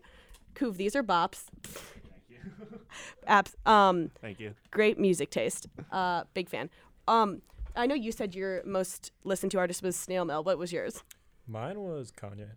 Coov, 0.56 0.76
these 0.78 0.96
are 0.96 1.04
bops. 1.04 1.44
Thank 1.64 2.24
you. 2.30 2.80
Apps. 3.28 3.54
Um, 3.70 4.12
Thank 4.22 4.40
you. 4.40 4.54
great 4.72 5.00
music 5.00 5.30
taste. 5.30 5.68
Uh, 5.92 6.24
big 6.34 6.50
fan. 6.50 6.70
Um, 7.08 7.42
I 7.76 7.86
know 7.88 7.96
you 7.96 8.12
said 8.12 8.36
your 8.36 8.64
most 8.66 9.12
listened 9.24 9.52
to 9.54 9.60
artist 9.60 9.82
was 9.84 9.96
Snail 9.96 10.26
Mail. 10.26 10.44
What 10.44 10.58
was 10.58 10.74
yours? 10.74 11.04
Mine 11.48 11.80
was 11.80 12.12
Kanye. 12.12 12.48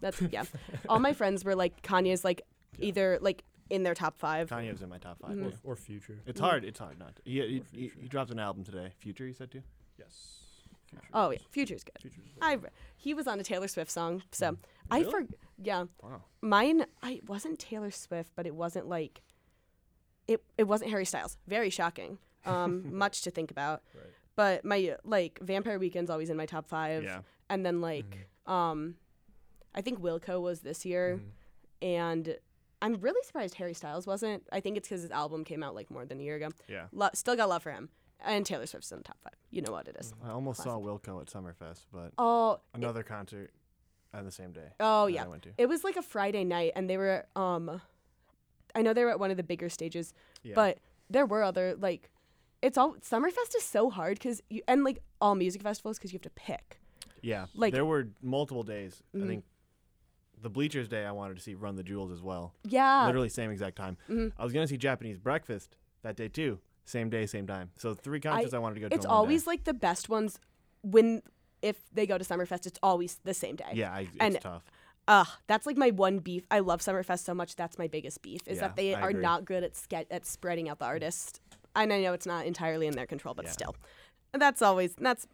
That's 0.00 0.20
yeah. 0.22 0.44
All 0.88 1.00
my 1.00 1.12
friends 1.12 1.44
were 1.44 1.54
like 1.56 1.82
Kanye's 1.82 2.24
like 2.24 2.42
either 2.78 3.18
like 3.20 3.42
in 3.68 3.82
their 3.82 3.94
top 3.94 4.18
five. 4.18 4.48
Kanye 4.48 4.72
was 4.72 4.80
in 4.82 4.88
my 4.88 4.98
top 4.98 5.18
5 5.20 5.30
Mhm. 5.32 5.52
Or, 5.64 5.72
or 5.72 5.76
Future. 5.76 6.18
It's 6.26 6.40
hard. 6.40 6.64
It's 6.64 6.78
hard 6.78 6.98
not 6.98 7.16
to. 7.16 7.22
He, 7.24 7.40
he, 7.40 7.62
he, 7.72 7.92
he 8.02 8.08
dropped 8.08 8.30
an 8.30 8.38
album 8.38 8.64
today. 8.64 8.92
Future, 8.98 9.26
you 9.26 9.34
said 9.34 9.50
too? 9.50 9.62
Yes. 9.98 10.38
Future 10.90 11.04
Oh 11.14 11.30
yeah, 11.30 11.38
Future's 11.50 11.84
good. 11.84 11.96
Future's 12.00 12.24
I 12.40 12.58
he 12.96 13.14
was 13.14 13.26
on 13.26 13.38
a 13.40 13.44
Taylor 13.44 13.68
Swift 13.68 13.90
song, 13.90 14.22
so 14.32 14.56
I 14.90 15.00
Really? 15.00 15.10
for 15.10 15.20
yeah. 15.62 15.84
Wow. 16.02 16.22
Mine 16.40 16.86
I 17.02 17.20
wasn't 17.26 17.58
Taylor 17.58 17.90
Swift, 17.90 18.32
but 18.36 18.46
it 18.46 18.54
wasn't 18.54 18.88
like 18.88 19.22
it 20.26 20.42
it 20.56 20.64
wasn't 20.64 20.90
Harry 20.90 21.04
Styles. 21.04 21.36
Very 21.46 21.70
shocking. 21.70 22.18
Um, 22.44 22.94
much 22.96 23.22
to 23.22 23.30
think 23.30 23.50
about. 23.50 23.82
Right. 23.94 24.04
But 24.36 24.64
my 24.64 24.96
like 25.04 25.38
Vampire 25.42 25.78
Weekend's 25.78 26.10
always 26.10 26.30
in 26.30 26.36
my 26.36 26.46
top 26.46 26.68
five. 26.68 27.02
Yeah. 27.04 27.20
And 27.50 27.64
then 27.64 27.80
like 27.80 28.28
um, 28.46 28.94
I 29.74 29.80
think 29.82 30.00
Wilco 30.00 30.40
was 30.40 30.60
this 30.60 30.84
year, 30.86 31.18
Mhm. 31.20 31.86
and 31.86 32.36
I'm 32.80 32.94
really 33.00 33.20
surprised 33.24 33.54
Harry 33.54 33.74
Styles 33.74 34.06
wasn't. 34.06 34.46
I 34.52 34.60
think 34.60 34.76
it's 34.76 34.88
because 34.88 35.02
his 35.02 35.10
album 35.10 35.44
came 35.44 35.62
out 35.62 35.74
like 35.74 35.90
more 35.90 36.04
than 36.06 36.20
a 36.20 36.22
year 36.22 36.36
ago. 36.36 36.48
Yeah. 36.68 36.86
Lo- 36.92 37.08
still 37.14 37.34
got 37.36 37.48
love 37.48 37.62
for 37.62 37.72
him, 37.72 37.88
and 38.24 38.44
Taylor 38.44 38.66
Swift's 38.66 38.90
in 38.92 38.98
the 38.98 39.04
top 39.04 39.18
five. 39.22 39.34
You 39.50 39.62
know 39.62 39.72
what 39.72 39.88
it 39.88 39.96
is. 39.98 40.12
I 40.24 40.30
almost 40.30 40.62
saw 40.62 40.78
Wilco 40.78 41.20
at 41.20 41.28
Summerfest, 41.28 41.86
but 41.92 42.12
Oh, 42.18 42.60
another 42.74 43.02
concert 43.02 43.50
on 44.14 44.24
the 44.24 44.32
same 44.32 44.52
day. 44.52 44.72
oh 44.80 45.06
yeah. 45.06 45.24
I 45.24 45.28
went 45.28 45.42
to. 45.44 45.50
It 45.58 45.66
was 45.66 45.84
like 45.84 45.96
a 45.96 46.02
Friday 46.02 46.44
night, 46.44 46.72
and 46.76 46.88
they 46.88 46.96
were 46.96 47.26
um, 47.36 47.80
I 48.74 48.82
know 48.82 48.92
they 48.92 49.04
were 49.04 49.10
at 49.10 49.20
one 49.20 49.30
of 49.30 49.36
the 49.36 49.42
bigger 49.42 49.68
stages, 49.68 50.12
Yeah. 50.42 50.54
but 50.54 50.78
there 51.10 51.26
were 51.26 51.42
other 51.42 51.74
like, 51.76 52.10
it's 52.62 52.76
all 52.76 52.94
Summerfest 52.96 53.56
is 53.56 53.62
so 53.62 53.88
hard 53.90 54.18
because 54.18 54.42
you 54.50 54.62
and 54.68 54.84
like 54.84 54.98
all 55.20 55.34
music 55.34 55.62
festivals 55.62 55.98
because 55.98 56.12
you 56.12 56.16
have 56.16 56.22
to 56.22 56.30
pick. 56.30 56.80
yeah, 57.22 57.46
like- 57.54 57.72
there 57.72 57.84
were 57.86 58.08
multiple 58.22 58.62
days. 58.62 59.02
Mhm. 59.14 59.24
I 59.24 59.26
think 59.26 59.44
the 60.40 60.50
Bleachers 60.50 60.86
Day 60.88 61.04
I 61.04 61.10
wanted 61.12 61.36
to 61.36 61.42
see 61.42 61.54
Run 61.54 61.74
the 61.74 61.82
Jewels 61.82 62.12
as 62.12 62.22
well. 62.22 62.54
Yeah, 62.64 63.06
Literally 63.06 63.28
same 63.28 63.50
exact 63.50 63.76
time. 63.76 63.96
Mhm. 64.08 64.32
I 64.38 64.44
was 64.44 64.52
gonna 64.52 64.68
see 64.68 64.76
Japanese 64.76 65.18
Breakfast 65.18 65.76
that 66.02 66.14
day 66.16 66.28
too. 66.28 66.60
Same 66.88 67.10
day, 67.10 67.26
same 67.26 67.46
time. 67.46 67.70
So 67.76 67.92
three 67.94 68.18
concerts 68.18 68.54
I, 68.54 68.58
wanted 68.58 68.76
to 68.76 68.80
go 68.80 68.88
to. 68.88 68.94
it's 68.94 69.04
always 69.04 69.46
like 69.46 69.64
the 69.64 69.74
best 69.74 70.08
ones 70.08 70.38
when 70.82 71.20
if 71.60 71.76
they 71.92 72.06
go 72.06 72.16
to 72.16 72.24
Summerfest, 72.24 72.66
it's 72.66 72.78
always 72.82 73.18
the 73.24 73.34
same 73.34 73.56
day. 73.56 73.72
yeah, 73.74 73.92
I, 73.92 74.00
it's 74.02 74.10
and- 74.20 74.40
tough. 74.40 74.64
Ugh, 75.06 75.26
that's 75.46 75.64
like 75.66 75.76
my 75.78 75.88
one 75.90 76.18
beef. 76.18 76.44
I 76.50 76.58
love 76.60 76.80
Summerfest 76.80 77.24
so 77.24 77.32
much. 77.34 77.56
That's 77.56 77.78
my 77.78 77.86
biggest 77.88 78.20
beef 78.22 78.40
is 78.46 78.56
Yeah, 78.56 78.62
that 78.68 78.76
they 78.76 78.94
I 78.94 79.00
are 79.00 79.08
agree. 79.08 79.22
not 79.22 79.44
good 79.46 79.64
at 79.64 79.74
ske- 79.74 80.06
at 80.10 80.26
spreading 80.26 80.68
out 80.68 80.78
the 80.80 80.84
artist. 80.84 81.40
And 81.74 81.92
I 81.92 82.00
know 82.02 82.12
it's 82.12 82.26
not 82.26 82.44
entirely 82.46 82.86
in 82.86 82.94
their 82.94 83.06
control, 83.06 83.32
but 83.34 83.46
Yeah. 83.46 83.52
still, 83.52 83.76
that's 84.32 84.60
always 84.62 84.94
that's. 84.94 85.26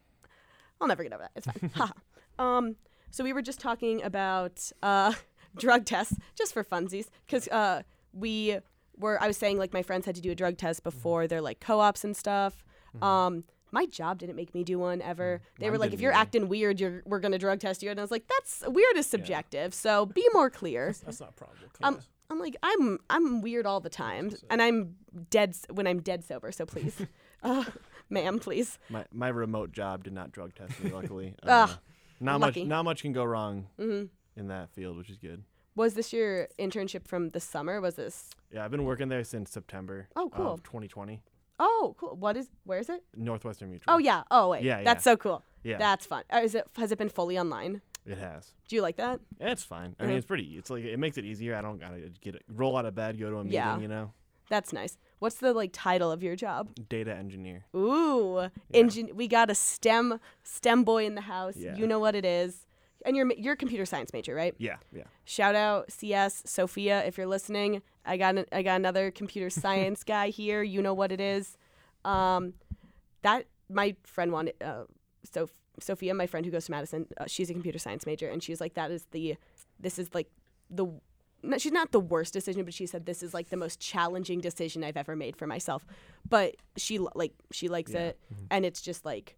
I'll 0.80 0.86
never 0.88 1.02
get 1.04 1.12
over 1.12 1.22
that. 1.22 1.32
It's 1.36 1.46
fine. 1.76 1.90
Um, 2.38 2.76
so 3.12 3.22
we 3.22 3.32
were 3.32 3.42
just 3.42 3.60
talking 3.60 4.02
about 4.02 4.70
uh, 4.82 5.12
drug 5.56 5.84
tests, 5.84 6.14
just 6.36 6.52
for 6.52 6.64
funsies, 6.64 7.06
because 7.26 7.46
uh, 7.48 7.82
we 8.12 8.58
were. 8.98 9.20
I 9.22 9.26
was 9.26 9.36
saying 9.36 9.58
like 9.58 9.72
my 9.72 9.82
friends 9.82 10.06
had 10.06 10.14
to 10.16 10.20
do 10.20 10.30
a 10.30 10.34
drug 10.34 10.56
test 10.56 10.82
before 10.82 11.26
their 11.26 11.40
like 11.40 11.60
co-ops 11.60 12.04
and 12.04 12.16
stuff. 12.16 12.64
Um, 13.02 13.44
my 13.72 13.86
job 13.86 14.18
didn't 14.18 14.36
make 14.36 14.54
me 14.54 14.62
do 14.62 14.78
one 14.78 15.02
ever. 15.02 15.40
They 15.58 15.66
Mine 15.66 15.72
were 15.72 15.78
like, 15.78 15.92
if 15.92 16.00
you're 16.00 16.12
either. 16.12 16.20
acting 16.20 16.48
weird, 16.48 16.78
you're 16.80 17.02
we're 17.04 17.18
gonna 17.18 17.38
drug 17.38 17.58
test 17.58 17.82
you. 17.82 17.90
And 17.90 17.98
I 17.98 18.02
was 18.02 18.12
like, 18.12 18.28
that's 18.28 18.62
weird 18.68 18.96
is 18.96 19.06
subjective. 19.06 19.74
So 19.74 20.06
be 20.20 20.24
more 20.32 20.48
clear. 20.48 20.94
That's 21.04 21.20
not 21.20 21.34
probable. 21.36 21.58
Um. 21.82 21.98
I'm 22.30 22.38
like, 22.38 22.56
I'm 22.62 22.98
I'm 23.10 23.42
weird 23.42 23.66
all 23.66 23.80
the 23.80 23.90
time, 23.90 24.32
and 24.48 24.62
I'm 24.62 24.94
dead 25.30 25.54
when 25.70 25.86
I'm 25.86 26.00
dead 26.00 26.24
sober. 26.24 26.52
So 26.52 26.64
please, 26.64 26.96
uh, 27.42 27.64
ma'am, 28.08 28.38
please. 28.38 28.78
My 28.88 29.04
my 29.12 29.28
remote 29.28 29.72
job 29.72 30.04
did 30.04 30.14
not 30.14 30.32
drug 30.32 30.54
test 30.54 30.82
me. 30.82 30.90
Luckily, 30.90 31.34
uh, 31.42 31.68
not 32.20 32.40
lucky. 32.40 32.60
much. 32.60 32.68
Not 32.68 32.84
much 32.84 33.02
can 33.02 33.12
go 33.12 33.24
wrong 33.24 33.66
hmm 33.78 34.04
in 34.36 34.48
that 34.48 34.70
field, 34.70 34.96
which 34.96 35.10
is 35.10 35.18
good. 35.18 35.44
Was 35.76 35.94
this 35.94 36.12
your 36.12 36.48
internship 36.58 37.06
from 37.06 37.30
the 37.30 37.40
summer? 37.40 37.80
Was 37.80 37.96
this? 37.96 38.30
Yeah, 38.52 38.64
I've 38.64 38.70
been 38.70 38.84
working 38.84 39.08
there 39.08 39.24
since 39.24 39.50
September. 39.50 40.08
Oh, 40.14 40.28
cool. 40.30 40.52
Of 40.52 40.62
2020, 40.62 41.22
Oh, 41.60 41.94
cool. 41.98 42.16
What 42.16 42.36
is? 42.36 42.48
Where 42.64 42.78
is 42.80 42.88
it? 42.88 43.04
Northwestern 43.16 43.70
Mutual. 43.70 43.94
Oh 43.94 43.98
yeah. 43.98 44.24
Oh 44.30 44.48
wait. 44.50 44.64
Yeah, 44.64 44.82
That's 44.82 45.06
yeah. 45.06 45.12
so 45.12 45.16
cool. 45.16 45.42
yeah, 45.62 45.78
That's 45.78 46.04
fun. 46.04 46.24
Uh, 46.32 46.38
is 46.38 46.54
it? 46.56 46.66
Has 46.76 46.90
it 46.90 46.98
been 46.98 47.08
fully 47.08 47.38
online? 47.38 47.80
it 48.06 48.18
has. 48.18 48.52
Do 48.68 48.76
you 48.76 48.82
like 48.82 48.96
that? 48.96 49.18
Yeah, 49.40 49.50
it's 49.52 49.62
fine. 49.64 49.94
I 49.98 50.02
Mhm. 50.02 50.06
mean, 50.08 50.16
it's 50.18 50.26
pretty. 50.26 50.44
It's 50.58 50.68
like 50.68 50.84
it 50.84 50.98
makes 50.98 51.16
it 51.16 51.24
easier. 51.24 51.54
I 51.56 51.62
don't 51.62 51.78
gotta 51.78 52.10
get 52.20 52.42
roll 52.48 52.76
out 52.76 52.84
of 52.86 52.94
bed, 52.96 53.18
go 53.18 53.30
to 53.30 53.36
a 53.36 53.44
meeting. 53.44 53.52
Yeah. 53.54 53.78
You 53.78 53.88
know, 53.88 54.12
That's 54.50 54.72
nice. 54.74 54.98
What's 55.20 55.36
the 55.36 55.52
like 55.54 55.70
title 55.72 56.10
of 56.10 56.22
your 56.22 56.34
job? 56.36 56.68
data 56.88 57.14
engineer. 57.14 57.64
Ooh, 57.74 58.50
engine. 58.72 59.10
We 59.14 59.26
got 59.28 59.48
a 59.48 59.54
STEM 59.54 60.18
STEM 60.42 60.82
boy 60.84 61.06
in 61.06 61.14
the 61.14 61.22
house. 61.22 61.56
Yeah. 61.56 61.76
You 61.76 61.86
know 61.86 61.98
what 62.00 62.14
it 62.16 62.24
is. 62.26 62.63
And 63.04 63.16
you're 63.16 63.30
you're 63.34 63.52
a 63.52 63.56
computer 63.56 63.84
science 63.84 64.12
major, 64.12 64.34
right? 64.34 64.54
Yeah, 64.58 64.76
yeah. 64.92 65.04
Shout 65.24 65.54
out 65.54 65.90
CS 65.92 66.42
Sophia 66.46 67.04
if 67.04 67.18
you're 67.18 67.26
listening. 67.26 67.82
I 68.06 68.16
got 68.16 68.36
an, 68.36 68.46
I 68.50 68.62
got 68.62 68.76
another 68.76 69.10
computer 69.10 69.50
science 69.62 70.02
guy 70.04 70.28
here. 70.28 70.62
You 70.62 70.80
know 70.82 70.94
what 70.94 71.12
it 71.12 71.20
is. 71.20 71.56
Um, 72.04 72.54
that 73.22 73.46
my 73.68 73.94
friend 74.04 74.32
wanted. 74.32 74.54
Uh, 74.62 74.84
so 75.30 75.48
Sophia, 75.80 76.14
my 76.14 76.26
friend 76.26 76.46
who 76.46 76.52
goes 76.52 76.66
to 76.66 76.70
Madison, 76.70 77.06
uh, 77.18 77.24
she's 77.26 77.50
a 77.50 77.52
computer 77.52 77.78
science 77.78 78.06
major, 78.06 78.28
and 78.28 78.42
she's 78.42 78.60
like, 78.60 78.74
that 78.74 78.90
is 78.90 79.06
the, 79.10 79.36
this 79.80 79.98
is 79.98 80.14
like 80.14 80.28
the. 80.70 80.86
No, 81.42 81.58
she's 81.58 81.72
not 81.72 81.92
the 81.92 82.00
worst 82.00 82.32
decision, 82.32 82.64
but 82.64 82.72
she 82.72 82.86
said 82.86 83.04
this 83.04 83.22
is 83.22 83.34
like 83.34 83.50
the 83.50 83.56
most 83.58 83.78
challenging 83.80 84.40
decision 84.40 84.82
I've 84.82 84.96
ever 84.96 85.14
made 85.14 85.36
for 85.36 85.46
myself. 85.46 85.84
But 86.26 86.56
she 86.78 86.98
like 87.14 87.32
she 87.52 87.68
likes 87.68 87.92
Yeah. 87.92 88.00
it, 88.00 88.20
and 88.50 88.64
it's 88.64 88.80
just 88.80 89.04
like 89.04 89.36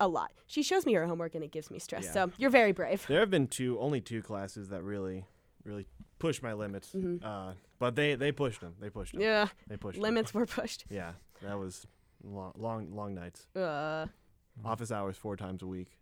a 0.00 0.08
lot. 0.08 0.30
She 0.46 0.62
shows 0.62 0.86
me 0.86 0.92
her 0.94 1.06
homework, 1.06 1.34
and 1.34 1.42
it 1.44 1.50
gives 1.50 1.70
me 1.70 1.78
stress. 1.78 2.04
Yeah. 2.06 2.12
So 2.12 2.32
you're 2.38 2.50
very 2.50 2.72
brave. 2.72 3.04
There 3.06 3.20
have 3.20 3.30
been 3.30 3.48
two, 3.48 3.78
only 3.80 4.00
two 4.00 4.22
classes 4.22 4.68
that 4.68 4.82
really, 4.82 5.24
really 5.64 5.86
push 6.18 6.40
my 6.42 6.52
limits. 6.52 6.92
Mhm. 6.94 7.22
Uh, 7.24 7.52
but 7.78 7.94
they 7.96 8.14
they 8.14 8.32
pushed 8.32 8.60
them. 8.60 8.74
They 8.80 8.90
pushed 8.90 9.12
them. 9.12 9.22
Yeah, 9.22 9.48
They 9.68 9.76
pushed. 9.76 9.98
limits 9.98 10.32
were 10.34 10.46
pushed. 10.46 10.84
Yeah, 10.90 11.12
that 11.42 11.58
was 11.58 11.86
long, 12.22 12.52
long, 12.56 12.94
long 12.94 13.14
nights. 13.14 13.46
Uh, 13.56 14.06
Office 14.64 14.90
hours 14.90 15.16
four 15.16 15.36
times 15.36 15.62
a 15.62 15.66
week, 15.66 15.96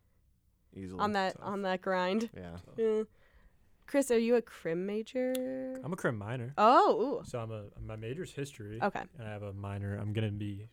easily. 0.74 0.98
on 1.00 1.12
that 1.12 1.36
tough. 1.36 1.42
on 1.46 1.62
that 1.62 1.82
grind. 1.82 2.30
Yeah. 2.34 2.56
Yeah. 2.78 3.02
Chris, 3.86 4.10
are 4.10 4.18
you 4.18 4.34
a 4.36 4.42
crim 4.42 4.84
major? 4.86 5.32
I'm 5.84 5.92
a 5.92 5.96
crim 5.96 6.16
minor. 6.18 6.52
Oh, 6.58 7.22
So 7.24 7.38
I'm 7.38 7.50
a 7.52 7.64
my 7.80 7.96
major's 7.96 8.32
history. 8.32 8.78
okay. 8.82 9.02
And 9.18 9.28
I 9.28 9.30
have 9.30 9.42
a 9.42 9.52
minor. 9.52 9.96
I'm 9.96 10.12
gonna 10.12 10.30
be 10.32 10.68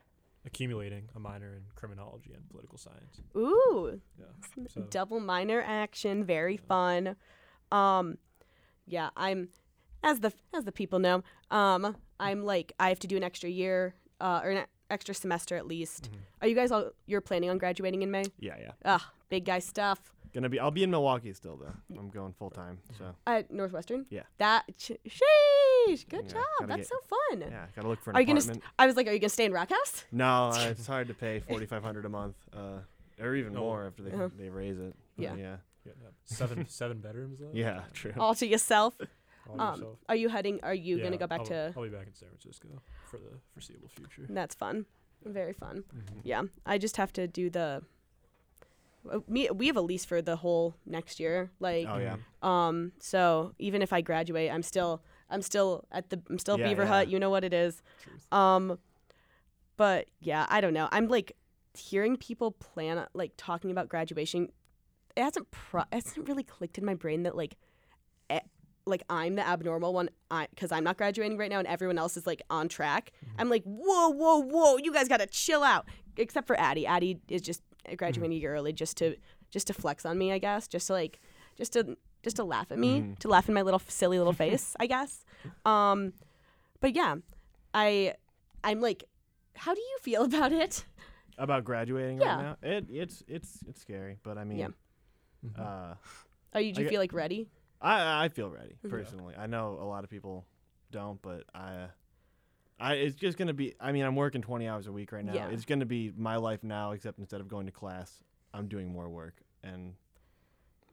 accumulating 0.45 1.09
a 1.15 1.19
minor 1.19 1.53
in 1.55 1.63
criminology 1.75 2.31
and 2.33 2.47
political 2.49 2.77
science. 2.77 3.21
Ooh, 3.35 3.99
Yeah. 4.19 4.25
So 4.67 4.81
double 4.81 5.19
minor 5.19 5.61
action, 5.65 6.23
very 6.23 6.57
fun. 6.57 7.15
Um, 7.71 8.17
yeah, 8.85 9.09
I'm 9.15 9.49
as 10.03 10.19
the 10.19 10.33
as 10.53 10.65
the 10.65 10.71
people 10.71 10.99
know. 10.99 11.23
Um, 11.49 11.95
I'm 12.19 12.43
like 12.43 12.73
I 12.79 12.89
have 12.89 12.99
to 12.99 13.07
do 13.07 13.17
an 13.17 13.23
extra 13.23 13.49
year, 13.49 13.95
uh, 14.19 14.41
or 14.43 14.49
an 14.51 14.65
extra 14.89 15.13
semester 15.15 15.55
at 15.55 15.65
least. 15.65 16.11
Mhm. 16.11 16.17
Are 16.41 16.47
you 16.47 16.55
guys 16.55 16.71
all? 16.71 16.91
You're 17.05 17.21
planning 17.21 17.49
on 17.49 17.57
graduating 17.57 18.01
in 18.01 18.11
May? 18.11 18.25
Yeah, 18.39 18.57
yeah. 18.59 18.71
Ugh, 18.85 19.01
big 19.29 19.45
guy 19.45 19.59
stuff. 19.59 20.11
Gonna 20.33 20.49
be. 20.49 20.59
I'll 20.59 20.71
be 20.71 20.83
in 20.83 20.91
Milwaukee 20.91 21.31
still 21.33 21.55
though. 21.57 21.73
I'm 21.97 22.09
going 22.09 22.33
full 22.33 22.49
time. 22.49 22.79
So 22.97 23.15
At 23.25 23.49
Northwestern. 23.51 24.05
Yeah. 24.09 24.23
That 24.39 24.65
sh- 24.77 24.91
sheesh, 25.87 26.07
good 26.09 26.25
Yeah, 26.25 26.33
job. 26.33 26.67
That's 26.67 26.77
get- 26.77 26.87
so 26.87 26.95
fun. 27.29 27.41
yeah, 27.41 27.65
gotta 27.75 27.87
look 27.87 28.01
for 28.01 28.11
an 28.11 28.15
Are 28.17 28.21
you 28.21 28.27
gonna? 28.27 28.41
St- 28.41 28.61
I 28.79 28.85
was 28.85 28.95
like, 28.95 29.07
are 29.07 29.11
you 29.11 29.19
gonna 29.19 29.29
stay 29.29 29.45
in 29.45 29.53
Rock 29.53 29.69
House? 29.69 30.05
no, 30.11 30.49
uh, 30.53 30.67
it's 30.69 30.87
hard 30.87 31.07
to 31.07 31.13
pay 31.13 31.39
forty 31.39 31.65
five 31.65 31.83
hundred 31.83 32.05
a 32.05 32.09
month, 32.09 32.35
uh, 32.55 32.79
or 33.21 33.35
even 33.35 33.53
more 33.53 33.85
after 33.87 34.03
they 34.03 34.11
Uh-huh. 34.11 34.29
they 34.37 34.49
raise 34.49 34.79
it. 34.79 34.95
But 35.17 35.23
Yeah. 35.23 35.35
yeah, 35.35 35.57
yeah, 35.85 35.91
yeah. 36.01 36.09
seven 36.25 36.67
seven 36.81 36.99
bedrooms 36.99 37.39
though. 37.39 37.51
yeah, 37.53 37.83
true. 37.93 38.13
All 38.17 38.35
to 38.35 38.45
yourself. 38.47 38.95
All 39.49 39.59
Um, 39.59 39.75
yourself. 39.75 39.97
are 40.09 40.15
you 40.15 40.29
heading? 40.29 40.59
Are 40.63 40.73
you 40.73 40.97
Yeah, 40.97 41.03
gonna 41.03 41.17
go 41.17 41.27
back 41.27 41.41
I'll, 41.41 41.45
to? 41.47 41.73
I'll 41.75 41.83
be 41.83 41.89
back 41.89 42.07
in 42.07 42.13
San 42.13 42.29
Francisco 42.29 42.67
for 43.09 43.17
the 43.17 43.39
foreseeable 43.53 43.89
future. 43.89 44.25
That's 44.29 44.55
fun. 44.55 44.85
Very 45.25 45.53
fun. 45.53 45.83
Mhm. 45.95 46.19
Yeah, 46.23 46.43
I 46.65 46.77
just 46.77 46.97
have 46.97 47.11
to 47.13 47.27
do 47.27 47.49
the. 47.49 47.83
uh, 49.09 49.19
Me, 49.27 49.49
we 49.49 49.67
have 49.67 49.75
a 49.77 49.81
lease 49.81 50.05
for 50.05 50.21
the 50.21 50.37
whole 50.37 50.75
next 50.85 51.19
year. 51.19 51.51
Like, 51.59 51.87
Oh 51.89 51.97
yeah, 51.97 52.17
um, 52.41 52.93
so 52.99 53.53
even 53.59 53.81
if 53.81 53.91
I 53.93 53.99
graduate, 54.01 54.49
I'm 54.51 54.63
still, 54.63 55.01
I'm 55.33 55.41
still 55.41 55.85
at 55.91 56.09
the, 56.09 56.21
I'm 56.29 56.39
still 56.39 56.59
Yeah, 56.59 56.69
Beaver 56.69 56.83
yeah. 56.83 56.87
Hut. 56.87 57.07
You 57.09 57.19
know 57.19 57.29
what 57.29 57.43
it 57.43 57.53
is. 57.53 57.81
Truth. 58.03 58.33
Um, 58.33 58.79
but 59.75 60.07
yeah, 60.19 60.45
I 60.49 60.61
don't 60.61 60.73
know. 60.73 60.87
I'm 60.91 61.07
like 61.07 61.35
hearing 61.77 62.15
people 62.17 62.51
plan 62.51 63.05
like 63.13 63.33
talking 63.37 63.71
about 63.71 63.89
graduation. 63.89 64.49
It 65.15 65.23
hasn't 65.23 65.49
pro- 65.51 65.81
it 65.81 66.05
hasn't 66.05 66.27
really 66.27 66.43
clicked 66.43 66.77
in 66.77 66.85
my 66.85 66.93
brain 66.93 67.23
that 67.23 67.35
like, 67.35 67.55
eh, 68.29 68.39
like 68.85 69.03
I'm 69.09 69.35
the 69.35 69.47
abnormal 69.47 69.93
one. 69.93 70.09
I 70.29 70.47
because 70.51 70.71
I'm 70.71 70.83
not 70.83 70.97
graduating 70.97 71.37
right 71.37 71.49
now, 71.49 71.59
and 71.59 71.67
everyone 71.67 71.97
else 71.97 72.17
is 72.17 72.27
like 72.27 72.41
on 72.49 72.69
track. 72.69 73.11
I'm 73.37 73.49
like, 73.49 73.63
whoa, 73.63 74.09
whoa, 74.09 74.41
whoa! 74.41 74.77
You 74.77 74.93
guys 74.93 75.07
gotta 75.07 75.27
chill 75.27 75.63
out. 75.63 75.87
Except 76.17 76.45
for 76.45 76.59
Addie. 76.59 76.85
Addie 76.85 77.19
is 77.27 77.41
just 77.41 77.63
graduating 77.97 78.33
a 78.33 78.39
year 78.39 78.53
early 78.53 78.71
just 78.73 78.97
to 78.97 79.15
just 79.49 79.67
to 79.67 79.73
flex 79.73 80.05
on 80.05 80.17
me, 80.17 80.31
I 80.31 80.37
guess, 80.37 80.67
just 80.67 80.87
to 80.87 80.93
like, 80.93 81.19
just 81.57 81.73
to 81.73 81.97
just 82.23 82.37
to 82.37 82.43
laugh 82.43 82.71
at 82.71 82.79
me, 82.79 83.01
Mhm. 83.01 83.19
to 83.19 83.27
laugh 83.27 83.47
in 83.47 83.53
my 83.53 83.61
little 83.61 83.79
silly 83.87 84.17
little 84.17 84.33
face, 84.45 84.75
I 84.79 84.87
guess. 84.87 85.25
Um, 85.65 86.13
but 86.79 86.95
yeah, 86.95 87.15
I 87.73 88.15
I'm 88.63 88.79
like, 88.81 89.03
how 89.55 89.73
do 89.73 89.81
you 89.81 89.97
feel 90.01 90.23
about 90.31 90.51
it? 90.51 90.85
About 91.37 91.63
graduating 91.63 92.19
Yeah. 92.21 92.35
right 92.35 92.41
now, 92.41 92.57
it 92.69 92.85
it's 92.89 93.23
it's 93.27 93.63
it's 93.67 93.81
scary, 93.81 94.17
but 94.23 94.37
I 94.37 94.43
mean, 94.43 94.57
Yeah. 94.59 94.67
Mhm. 95.45 95.59
uh, 95.59 95.95
Are 96.53 96.61
you 96.61 96.71
do 96.73 96.81
you 96.81 96.87
I 96.87 96.89
feel 96.89 97.01
like 97.01 97.13
ready? 97.13 97.49
I 97.81 98.25
I 98.25 98.29
feel 98.29 98.49
ready 98.49 98.75
Mhm. 98.85 98.89
personally. 98.89 99.35
I 99.35 99.47
know 99.47 99.77
a 99.79 99.83
lot 99.85 100.03
of 100.03 100.09
people 100.09 100.45
don't, 100.91 101.21
but 101.21 101.43
I. 101.53 101.89
I, 102.79 102.95
it's 102.95 103.15
just 103.15 103.37
gonna 103.37 103.53
be. 103.53 103.75
I 103.79 103.91
mean, 103.91 104.03
I'm 104.03 104.15
working 104.15 104.41
20 104.41 104.67
hours 104.67 104.87
a 104.87 104.91
week 104.91 105.11
right 105.11 105.23
now. 105.23 105.33
Yeah. 105.35 105.47
It's 105.49 105.63
gonna 105.63 105.85
be 105.85 106.11
my 106.17 106.35
life 106.37 106.63
now, 106.63 106.91
except 106.91 107.19
instead 107.19 107.39
of 107.39 107.47
going 107.47 107.65
to 107.67 107.71
class, 107.71 108.23
I'm 108.53 108.67
doing 108.67 108.91
more 108.91 109.07
work, 109.09 109.41
and 109.63 109.95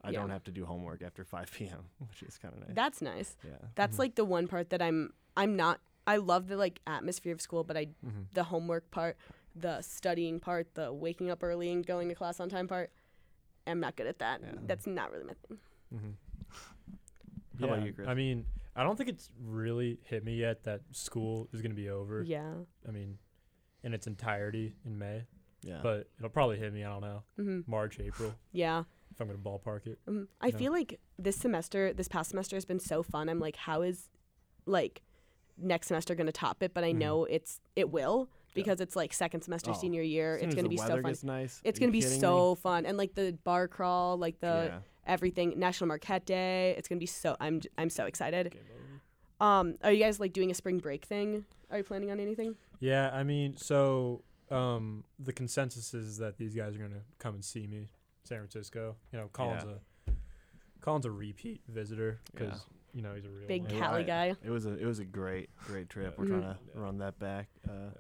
I 0.03 0.11
Yeah. 0.11 0.21
don't 0.21 0.31
have 0.31 0.45
to 0.45 0.51
do 0.51 0.65
homework 0.65 1.03
after 1.03 1.25
5 1.25 1.51
p.m., 1.57 1.85
which 2.09 2.23
is 2.23 2.39
kind 2.39 2.55
of 2.55 2.61
nice. 2.61 2.75
That's 2.75 3.03
nice. 3.03 3.37
yeah. 3.45 3.57
That's 3.75 3.99
like 3.99 4.15
the 4.15 4.25
one 4.25 4.49
part 4.49 4.71
that 4.71 4.81
I'm 4.83 5.13
I'm 5.37 5.57
not 5.57 5.81
I 6.07 6.17
love 6.17 6.49
the 6.49 6.57
like 6.57 6.81
atmosphere 6.87 7.33
of 7.33 7.41
school, 7.41 7.63
but 7.65 7.77
I 7.77 7.87
Mhm. 8.05 8.33
the 8.33 8.45
homework 8.45 8.91
part, 8.91 9.17
the 9.55 9.81
studying 9.83 10.41
part, 10.41 10.75
the 10.75 10.93
waking 10.93 11.31
up 11.31 11.43
early 11.43 11.71
and 11.71 11.85
going 11.87 12.09
to 12.09 12.15
class 12.15 12.41
on 12.41 12.49
time 12.49 12.67
part. 12.67 12.91
I'm 13.67 13.79
not 13.81 13.95
good 13.97 14.07
at 14.07 14.19
that. 14.21 14.41
Yeah. 14.43 14.53
That's 14.67 14.87
not 14.87 15.13
really 15.13 15.25
my 15.25 15.35
thing. 15.47 15.59
Mhm. 15.95 16.15
How 17.61 17.67
about 17.67 17.85
you, 17.85 17.93
Chris? 17.93 18.09
I 18.09 18.15
mean, 18.15 18.47
I 18.75 18.83
don't 18.83 18.97
think 18.97 19.11
it's 19.11 19.31
really 19.39 19.99
hit 20.05 20.25
me 20.25 20.37
yet 20.37 20.65
that 20.65 20.81
school 20.93 21.49
is 21.53 21.61
going 21.61 21.73
to 21.73 21.77
be 21.77 21.91
over. 21.91 22.23
Yeah. 22.23 22.55
I 22.89 22.91
mean, 22.91 23.19
in 23.83 23.93
its 23.93 24.07
entirety 24.07 24.75
in 24.85 24.99
May, 24.99 25.27
Yeah. 25.63 25.81
but 25.83 26.09
it'll 26.19 26.31
probably 26.31 26.59
hit 26.59 26.73
me. 26.73 26.85
I 26.85 26.89
don't 26.89 27.03
know, 27.03 27.23
hmm 27.37 27.61
March, 27.67 28.01
April, 28.01 28.35
Yeah. 28.53 28.85
If 29.21 29.29
I'm 29.29 29.29
going 29.29 29.43
to 29.43 29.49
ballpark 29.69 29.87
it. 29.87 29.99
hmm 30.07 30.25
I 30.41 30.49
Yeah. 30.49 30.57
feel 30.57 30.73
like 30.73 30.99
this 31.19 31.37
semester, 31.37 31.93
this 31.93 32.09
past 32.09 32.31
semester 32.31 32.57
has 32.57 32.65
been 32.65 32.81
so 32.81 33.03
fun. 33.03 33.29
I'm 33.29 33.39
like, 33.39 33.57
how 33.57 33.83
is 33.83 34.09
like 34.67 35.03
next 35.59 35.89
semester 35.89 36.15
going 36.15 36.27
to 36.27 36.33
top 36.33 36.63
it? 36.63 36.73
But 36.75 36.85
I 36.85 36.93
Mhm. 36.93 36.99
know 36.99 37.25
it's 37.25 37.61
it 37.77 37.91
will 37.91 38.29
Yeah. 38.31 38.35
because 38.55 38.81
it's 38.81 38.97
like 38.97 39.13
second 39.13 39.43
semester, 39.43 39.71
Oh, 39.73 39.75
senior 39.75 40.03
year. 40.03 40.37
It's 40.37 40.55
going 40.55 40.65
to 40.65 40.71
be 40.71 40.77
so 40.79 41.01
fun. 41.03 41.15
Nice. 41.23 41.61
It's 41.65 41.79
going 41.79 41.89
to 41.91 41.93
be 41.93 42.01
kidding 42.01 42.17
me? 42.17 42.21
so 42.21 42.55
fun. 42.57 42.87
And 42.87 42.97
like 42.97 43.15
the 43.15 43.33
bar 43.45 43.69
crawl, 43.69 44.17
like 44.17 44.41
the 44.41 44.71
yeah. 44.73 44.81
everything, 45.07 45.59
National 45.59 45.89
Marquette 45.89 46.25
Day. 46.25 46.75
It's 46.79 46.89
going 46.89 46.99
to 46.99 47.03
be 47.03 47.07
so 47.07 47.37
I'm 47.41 47.61
I'm 47.77 47.91
so 47.91 48.07
excited. 48.07 48.57
Um, 49.41 49.77
are 49.83 49.91
you 49.93 50.03
guys 50.03 50.21
like 50.21 50.33
doing 50.35 50.51
a 50.51 50.55
spring 50.55 50.79
break 50.79 51.05
thing? 51.07 51.47
Are 51.71 51.79
you 51.79 51.85
planning 51.85 52.11
on 52.11 52.21
anything? 52.21 52.57
Yeah, 52.81 53.11
I 53.13 53.23
mean, 53.23 53.57
so 53.57 54.23
um, 54.51 55.05
the 55.19 55.33
consensus 55.33 55.95
is 55.95 56.19
that 56.19 56.37
these 56.37 56.55
guys 56.55 56.75
are 56.75 56.79
going 56.79 56.91
to 56.93 57.03
come 57.19 57.35
and 57.35 57.45
see 57.45 57.67
me, 57.67 57.89
San 58.25 58.39
Francisco. 58.39 58.97
You 59.13 59.19
know, 59.21 59.29
Collin's 59.33 59.65
a 59.65 59.81
Collin's 60.81 61.07
a 61.07 61.11
repeat 61.11 61.61
visitor 61.69 62.21
because 62.33 62.65
you 62.95 63.03
know 63.03 63.15
he's 63.15 63.25
a 63.25 63.31
real 63.31 63.47
Big 63.49 63.63
one. 63.63 63.79
Cali 63.79 64.01
I- 64.03 64.07
guy. 64.07 64.37
It 64.43 64.51
was 64.51 64.67
a 64.67 64.77
it 64.79 64.85
was 64.87 64.99
a 64.99 65.05
great 65.05 65.51
great 65.67 65.89
trip. 65.89 66.19
We're 66.19 66.27
trying 66.27 66.43
to 66.43 66.59
Yeah. 66.75 66.81
run 66.81 66.99
that 66.99 67.19
back. 67.19 67.49
Uh, 67.69 67.91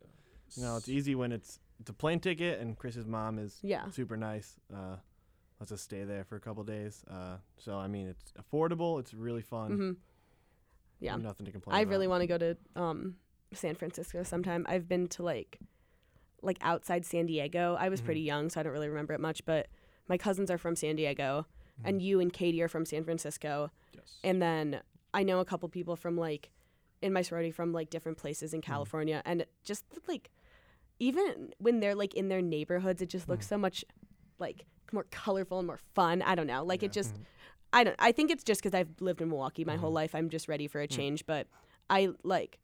S- 0.48 0.56
you 0.58 0.62
know, 0.64 0.76
it's 0.76 0.88
easy 0.88 1.14
when 1.14 1.32
it's 1.32 1.58
it's 1.80 1.90
a 1.90 1.94
plane 1.94 2.20
ticket 2.20 2.60
and 2.60 2.76
Chris's 2.76 3.06
mom 3.06 3.38
is 3.38 3.58
Yeah. 3.62 3.90
super 3.90 4.16
nice. 4.16 4.58
Uh, 4.74 4.96
lets 5.58 5.72
us 5.72 5.80
stay 5.82 6.04
there 6.04 6.24
for 6.24 6.36
a 6.36 6.40
couple 6.40 6.62
days. 6.64 7.04
Uh, 7.10 7.36
so 7.58 7.76
I 7.78 7.86
mean, 7.86 8.08
it's 8.08 8.32
affordable. 8.32 8.98
It's 9.00 9.12
really 9.14 9.42
fun. 9.42 9.72
hmm 9.72 9.92
Yeah. 11.00 11.16
Nothing 11.16 11.46
to 11.46 11.52
complain. 11.52 11.76
I 11.76 11.80
about. 11.80 11.90
really 11.90 12.06
want 12.08 12.20
to 12.22 12.26
go 12.26 12.38
to 12.38 12.56
um 12.76 13.16
San 13.52 13.74
Francisco 13.74 14.22
sometime. 14.22 14.64
I've 14.68 14.88
been 14.88 15.08
to 15.08 15.22
like 15.22 15.58
like 16.42 16.56
outside 16.62 17.04
San 17.04 17.26
Diego. 17.26 17.76
I 17.78 17.90
was 17.90 18.00
Mhm. 18.00 18.04
pretty 18.06 18.20
young, 18.22 18.48
so 18.48 18.58
I 18.60 18.62
don't 18.62 18.72
really 18.72 18.88
remember 18.88 19.12
it 19.12 19.20
much, 19.20 19.44
but 19.44 19.68
my 20.10 20.18
cousins 20.18 20.50
are 20.50 20.58
from 20.58 20.74
San 20.76 20.96
Diego 20.96 21.46
Mhm. 21.80 21.88
and 21.88 22.02
you 22.02 22.20
and 22.20 22.32
Katie 22.32 22.60
are 22.60 22.68
from 22.68 22.84
San 22.84 23.04
Francisco. 23.04 23.70
yes. 23.94 24.18
And 24.24 24.42
then 24.42 24.82
I 25.14 25.22
know 25.22 25.38
a 25.40 25.44
couple 25.44 25.68
people 25.70 25.96
from 25.96 26.18
like 26.18 26.50
in 27.00 27.12
my 27.14 27.22
sorority 27.22 27.50
from 27.52 27.72
like 27.72 27.88
different 27.88 28.18
places 28.18 28.52
in 28.52 28.60
California 28.60 29.22
and 29.24 29.46
just 29.64 29.84
like 30.06 30.30
even 30.98 31.54
when 31.58 31.80
they're 31.80 31.94
like 31.94 32.12
in 32.14 32.28
their 32.28 32.42
neighborhoods 32.42 33.00
it 33.00 33.08
just 33.08 33.28
looks 33.28 33.46
Mhm. 33.46 33.50
so 33.50 33.58
much 33.58 33.84
like 34.38 34.66
more 34.92 35.06
colorful 35.10 35.58
and 35.58 35.66
more 35.68 35.78
fun. 35.94 36.20
I 36.22 36.34
don't 36.34 36.46
know. 36.48 36.64
Like 36.64 36.82
Yeah. 36.82 36.86
it 36.86 36.92
just 36.92 37.14
Mhm. 37.14 37.24
I 37.72 37.84
don't 37.84 37.96
I 38.00 38.10
think 38.12 38.30
it's 38.32 38.42
just 38.44 38.62
cuz 38.62 38.74
I've 38.74 39.00
lived 39.00 39.22
in 39.22 39.28
Milwaukee 39.28 39.64
my 39.64 39.76
whole 39.76 39.90
Mhm. 39.92 39.94
life. 40.02 40.14
I'm 40.14 40.28
just 40.28 40.48
ready 40.48 40.66
for 40.66 40.80
a 40.82 40.88
Mm. 40.88 40.96
change, 40.96 41.24
but 41.24 41.46
I 41.88 42.08
like 42.24 42.58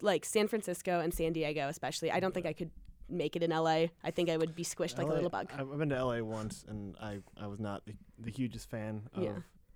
like 0.00 0.24
San 0.24 0.48
Francisco 0.48 1.00
and 1.00 1.12
San 1.14 1.32
Diego 1.32 1.68
especially. 1.68 2.10
I 2.10 2.18
don't 2.20 2.34
think 2.34 2.46
I 2.46 2.52
could 2.52 2.70
make 3.08 3.36
it 3.36 3.42
in 3.42 3.50
LA. 3.50 3.86
I 4.04 4.10
think 4.10 4.28
I 4.30 4.36
would 4.36 4.54
be 4.54 4.64
squished 4.64 4.98
like 4.98 5.06
a 5.06 5.12
little 5.12 5.30
bug. 5.30 5.50
I've 5.56 5.78
been 5.78 5.88
to 5.90 6.04
LA 6.04 6.20
once, 6.22 6.64
and 6.68 6.96
I 7.00 7.18
I 7.40 7.46
was 7.46 7.60
not 7.60 7.84
the, 7.86 7.94
the 8.18 8.30
hugest 8.30 8.70
fan 8.70 9.02
of 9.14 9.22
Yeah. 9.22 9.32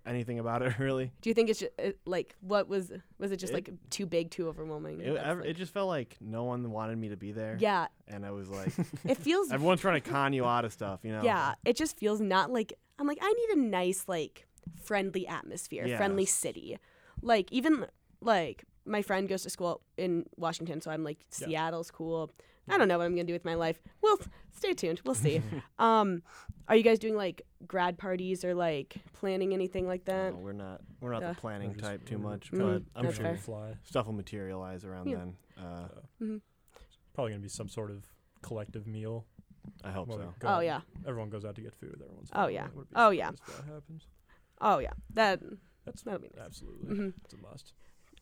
anything 0.07 0.39
about 0.39 0.62
it. 0.62 0.74
Really, 0.79 1.12
Do 1.20 1.31
you 1.31 1.35
think 1.35 1.51
it's 1.51 1.61
just, 1.61 1.72
it, 1.79 1.99
like 2.07 2.35
what 2.41 2.68
was 2.68 2.93
was 3.18 3.33
it 3.33 3.37
just 3.39 3.53
It- 3.53 3.57
like 3.57 3.70
too 3.91 4.07
big, 4.07 4.31
too 4.31 4.49
overwhelming? 4.49 5.01
it, 5.01 5.14
like- 5.14 5.45
it 5.45 5.55
just 5.55 5.72
felt 5.72 5.89
like 5.89 6.16
no 6.20 6.45
one 6.45 6.70
wanted 6.70 6.97
me 6.99 7.09
to 7.11 7.16
be 7.16 7.33
there. 7.33 7.57
yeah, 7.61 7.87
and 8.09 8.24
I 8.24 8.31
was 8.31 8.49
like, 8.61 8.72
it 9.05 9.16
feels 9.18 9.51
everyone's 9.51 9.81
trying 9.81 10.01
to 10.01 10.09
con 10.11 10.33
you 10.33 10.45
out 10.47 10.64
of 10.64 10.72
stuff. 10.72 11.01
You 11.03 11.12
know. 11.12 11.22
Yeah, 11.22 11.55
it 11.64 11.77
just 11.77 11.97
feels 11.99 12.20
not 12.20 12.51
like 12.53 12.72
I'm 12.99 13.07
like 13.07 13.18
I 13.20 13.33
need 13.33 13.59
a 13.59 13.61
nice 13.68 14.05
like 14.09 14.47
friendly 14.83 15.27
atmosphere, 15.27 15.97
friendly 15.97 16.27
city. 16.27 16.79
Like 17.22 17.51
even 17.53 17.87
like 18.20 18.64
my 18.85 19.03
friend 19.03 19.29
goes 19.29 19.43
to 19.43 19.51
school 19.51 19.81
in 19.97 20.27
Washington, 20.37 20.81
so 20.81 20.91
I'm 20.91 21.03
like 21.05 21.18
Yeah. 21.41 21.47
Seattle's 21.49 21.91
cool. 21.91 22.31
I 22.69 22.79
don't 22.79 22.89
know 22.89 22.99
what 22.99 23.05
I'm 23.05 23.12
gonna 23.12 23.25
do 23.25 23.33
with 23.33 23.45
my 23.45 23.55
life. 23.55 23.81
We'll 24.03 24.19
stay 24.57 24.73
tuned. 24.75 25.01
We'll 25.05 25.14
see. 25.14 25.41
um, 25.79 26.23
are 26.69 26.75
you 26.77 26.83
guys 26.83 26.99
doing 26.99 27.14
like 27.17 27.43
grad 27.67 27.97
parties 27.99 28.45
or 28.45 28.55
like 28.55 28.97
planning 29.12 29.53
anything 29.55 29.87
like 29.87 30.05
that? 30.07 30.33
No, 30.35 30.39
we're 30.41 30.53
not. 30.53 30.81
We're 31.01 31.12
not 31.12 31.23
Uh, 31.23 31.29
the 31.33 31.35
planning 31.41 31.73
just- 31.75 31.85
type 31.85 32.05
too 32.05 32.19
much, 32.19 32.51
Mm, 32.51 32.59
but 32.59 32.83
I'm 32.99 33.05
that's 33.07 33.17
sure 33.17 33.25
fair. 33.27 33.37
fly. 33.37 33.75
stuff 33.85 34.07
will 34.07 34.12
materialize 34.14 34.85
around 34.85 35.09
Yeah. 35.09 35.17
then. 35.17 35.37
Uh, 35.59 35.89
So. 35.89 36.03
Mhm. 36.25 36.41
Probably 37.14 37.33
gonna 37.33 37.43
be 37.43 37.49
some 37.49 37.69
sort 37.69 37.91
of 37.91 38.05
collective 38.43 38.87
meal. 38.87 39.27
I 39.83 39.91
hope 39.91 40.09
where 40.09 40.19
we 40.19 40.25
so. 40.25 40.35
go 40.39 40.49
Oh 40.49 40.61
yeah, 40.61 40.81
Everyone 41.07 41.29
goes 41.31 41.45
out 41.45 41.55
to 41.57 41.61
get 41.61 41.75
food. 41.75 42.01
Everyone's. 42.03 42.31
Oh, 42.33 42.47
yeah. 42.47 42.69
Be 42.69 42.81
Oh, 42.95 43.11
yeah. 43.11 43.31
That 43.31 43.64
happens. 43.75 44.07
oh 44.61 44.79
yeah. 44.79 44.93
That 45.14 45.41
That's 45.85 46.03
that'll 46.03 46.21
be 46.21 46.31
nice. 46.37 46.45
absolutely. 46.47 46.95
Mhm. 46.95 47.12
It's 47.25 47.35
a 47.35 47.37
must. 47.39 47.73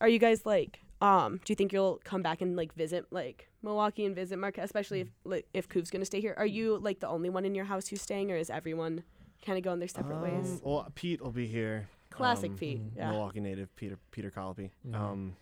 Are 0.01 0.07
you 0.09 0.19
guys 0.19 0.45
like 0.45 0.79
um 1.01 1.37
do 1.43 1.51
you 1.51 1.55
think 1.55 1.73
you'll 1.73 1.99
come 2.03 2.21
back 2.21 2.41
and 2.41 2.55
like 2.55 2.73
visit 2.73 3.05
like 3.11 3.49
Milwaukee 3.61 4.05
and 4.05 4.15
visit 4.15 4.37
Marquette, 4.37 4.65
especially 4.65 5.01
if 5.01 5.07
like 5.23 5.45
if 5.53 5.67
Coov's 5.67 5.89
gonna 5.91 6.05
stay 6.05 6.21
here? 6.21 6.33
Are 6.37 6.45
you 6.45 6.77
like 6.77 6.99
the 6.99 7.07
only 7.07 7.29
one 7.29 7.45
in 7.45 7.53
your 7.55 7.65
house 7.65 7.87
who's 7.87 8.01
staying 8.01 8.31
or 8.31 8.35
is 8.37 8.49
everyone 8.49 9.03
kind 9.45 9.57
of 9.57 9.63
going 9.63 9.79
their 9.79 9.87
separate 9.87 10.21
ways? 10.21 10.53
Um, 10.53 10.61
Well, 10.63 10.91
Pete 10.95 11.21
will 11.21 11.31
be 11.31 11.47
here. 11.47 11.87
Classic 12.09 12.51
um, 12.51 12.57
Pete. 12.57 12.81
Yeah. 12.95 13.11
Milwaukee 13.11 13.39
native 13.41 13.75
Peter 13.75 13.97
Peter 14.11 14.31
Colopy. 14.31 14.69
Mhm. 14.87 14.95
Um, 14.95 15.35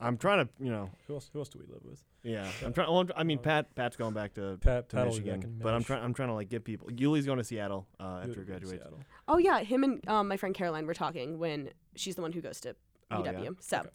I'm 0.00 0.16
trying 0.16 0.46
to, 0.46 0.52
you 0.62 0.70
know, 0.70 0.90
Who 1.08 1.14
else? 1.14 1.28
Who 1.32 1.40
else 1.40 1.48
do 1.48 1.58
we 1.58 1.66
live 1.66 1.82
with? 1.84 2.04
yeah. 2.22 2.48
I'm 2.64 2.72
trying. 2.72 2.88
Well, 2.88 2.98
I'm- 3.16 3.26
mean, 3.26 3.38
Uh, 3.38 3.42
Pat 3.42 3.74
Pat's 3.74 3.96
going 3.96 4.14
back 4.14 4.32
to, 4.34 4.56
Pat. 4.60 4.88
to 4.90 4.96
Pat 4.96 5.04
back 5.06 5.06
Michigan, 5.06 5.42
in 5.42 5.58
but 5.58 5.74
I'm 5.74 5.82
trying. 5.82 6.04
I'm 6.04 6.14
trying 6.14 6.28
to 6.28 6.34
like 6.34 6.48
get 6.48 6.62
people. 6.62 6.88
Yuli's 6.92 7.26
going 7.26 7.38
to 7.38 7.42
Seattle 7.44 7.88
uh, 7.98 8.18
after 8.22 8.34
be 8.34 8.40
in 8.42 8.46
graduates. 8.46 8.70
Seattle. 8.82 9.00
Oh 9.26 9.38
yeah, 9.38 9.58
him 9.60 9.82
and 9.82 10.08
um, 10.08 10.28
my 10.28 10.36
friend 10.36 10.54
Caroline 10.54 10.86
were 10.86 10.94
talking 10.94 11.40
when 11.40 11.70
she's 11.96 12.14
the 12.14 12.22
one 12.22 12.30
who 12.32 12.40
goes 12.40 12.60
to 12.60 12.76
Oh, 13.10 13.22
UW. 13.22 13.42
yeah? 13.42 13.50
So 13.58 13.78
Okay. 13.80 13.88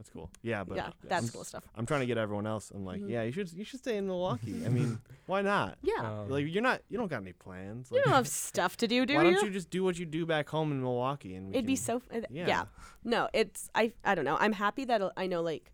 That's 0.00 0.08
cool. 0.08 0.30
Yeah, 0.40 0.64
but 0.64 0.78
yeah, 0.78 0.90
that's 1.04 1.24
I'm- 1.26 1.28
cool 1.30 1.44
stuff. 1.44 1.62
I'm 1.76 1.84
trying 1.84 2.00
to 2.00 2.06
get 2.06 2.16
everyone 2.16 2.46
else. 2.46 2.70
I'm 2.74 2.86
like, 2.86 3.02
Mhm. 3.02 3.10
yeah, 3.10 3.22
you 3.24 3.32
should 3.32 3.52
you 3.52 3.64
should 3.64 3.80
stay 3.80 3.98
in 3.98 4.06
Milwaukee. 4.06 4.64
I 4.64 4.70
mean, 4.70 4.98
why 5.26 5.42
not? 5.42 5.76
Yeah. 5.82 6.22
Um, 6.22 6.30
Like 6.30 6.46
you're 6.48 6.62
not 6.62 6.80
you 6.88 6.96
don't 6.96 7.08
got 7.08 7.20
any 7.20 7.34
plans. 7.34 7.90
you 7.92 8.00
don't 8.02 8.14
have 8.14 8.26
stuff 8.26 8.78
to 8.78 8.88
do, 8.88 9.04
do 9.04 9.16
why 9.16 9.24
you? 9.24 9.34
don't 9.34 9.44
you 9.44 9.50
just 9.50 9.68
do 9.68 9.84
what 9.84 9.98
you 9.98 10.06
do 10.06 10.24
back 10.24 10.48
home 10.48 10.72
in 10.72 10.80
Milwaukee 10.80 11.34
and 11.34 11.48
we 11.48 11.52
It'd 11.56 11.66
be 11.66 11.76
so 11.76 11.96
f- 11.96 12.08
uh, 12.16 12.26
yeah. 12.30 12.46
yeah. 12.48 12.64
No, 13.04 13.28
it's 13.34 13.68
I 13.74 13.92
I 14.02 14.14
don't 14.14 14.24
know. 14.24 14.38
I'm 14.40 14.54
happy 14.54 14.86
that 14.86 15.02
I 15.18 15.26
know 15.26 15.42
like 15.42 15.70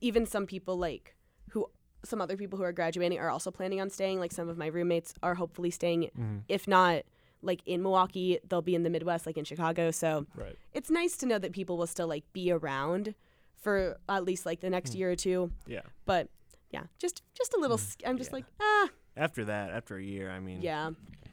even 0.00 0.26
some 0.26 0.46
people 0.46 0.76
like 0.76 1.14
who 1.50 1.66
some 2.04 2.20
other 2.20 2.36
people 2.36 2.56
who 2.58 2.64
are 2.64 2.72
graduating 2.72 3.20
are 3.20 3.30
also 3.30 3.52
planning 3.52 3.80
on 3.80 3.88
staying. 3.88 4.18
Like 4.18 4.32
some 4.32 4.48
of 4.48 4.58
my 4.58 4.66
roommates 4.66 5.14
are 5.22 5.36
hopefully 5.36 5.70
staying. 5.70 6.10
Mhm. 6.18 6.42
If 6.48 6.66
not 6.66 7.04
like 7.42 7.62
in 7.66 7.82
Milwaukee, 7.82 8.38
they'll 8.48 8.60
be 8.72 8.74
in 8.74 8.82
the 8.82 8.90
Midwest, 8.90 9.26
like 9.26 9.38
in 9.38 9.44
Chicago. 9.44 9.90
So 9.92 10.26
Right. 10.34 10.56
it's 10.74 10.90
nice 10.90 11.16
to 11.18 11.26
know 11.26 11.38
that 11.38 11.52
people 11.52 11.78
will 11.78 11.86
still 11.86 12.06
like 12.08 12.24
be 12.34 12.50
around 12.50 13.14
for 13.60 13.98
at 14.08 14.24
least 14.24 14.46
like 14.46 14.60
the 14.60 14.70
next 14.70 14.92
Mm. 14.92 14.98
year 14.98 15.10
or 15.12 15.16
two. 15.16 15.50
Yeah. 15.66 15.82
But 16.06 16.28
yeah, 16.70 16.84
just 16.98 17.22
just 17.34 17.54
a 17.54 17.60
little. 17.60 17.76
Mm. 17.76 17.80
sc 17.80 18.00
I'm 18.06 18.18
just 18.18 18.30
Yeah. 18.30 18.36
like 18.36 18.44
ah 18.60 18.88
After 19.16 19.44
that, 19.46 19.70
after 19.70 19.96
a 19.96 20.02
year, 20.02 20.30
I 20.30 20.40
mean, 20.40 20.62
yeah. 20.62 20.90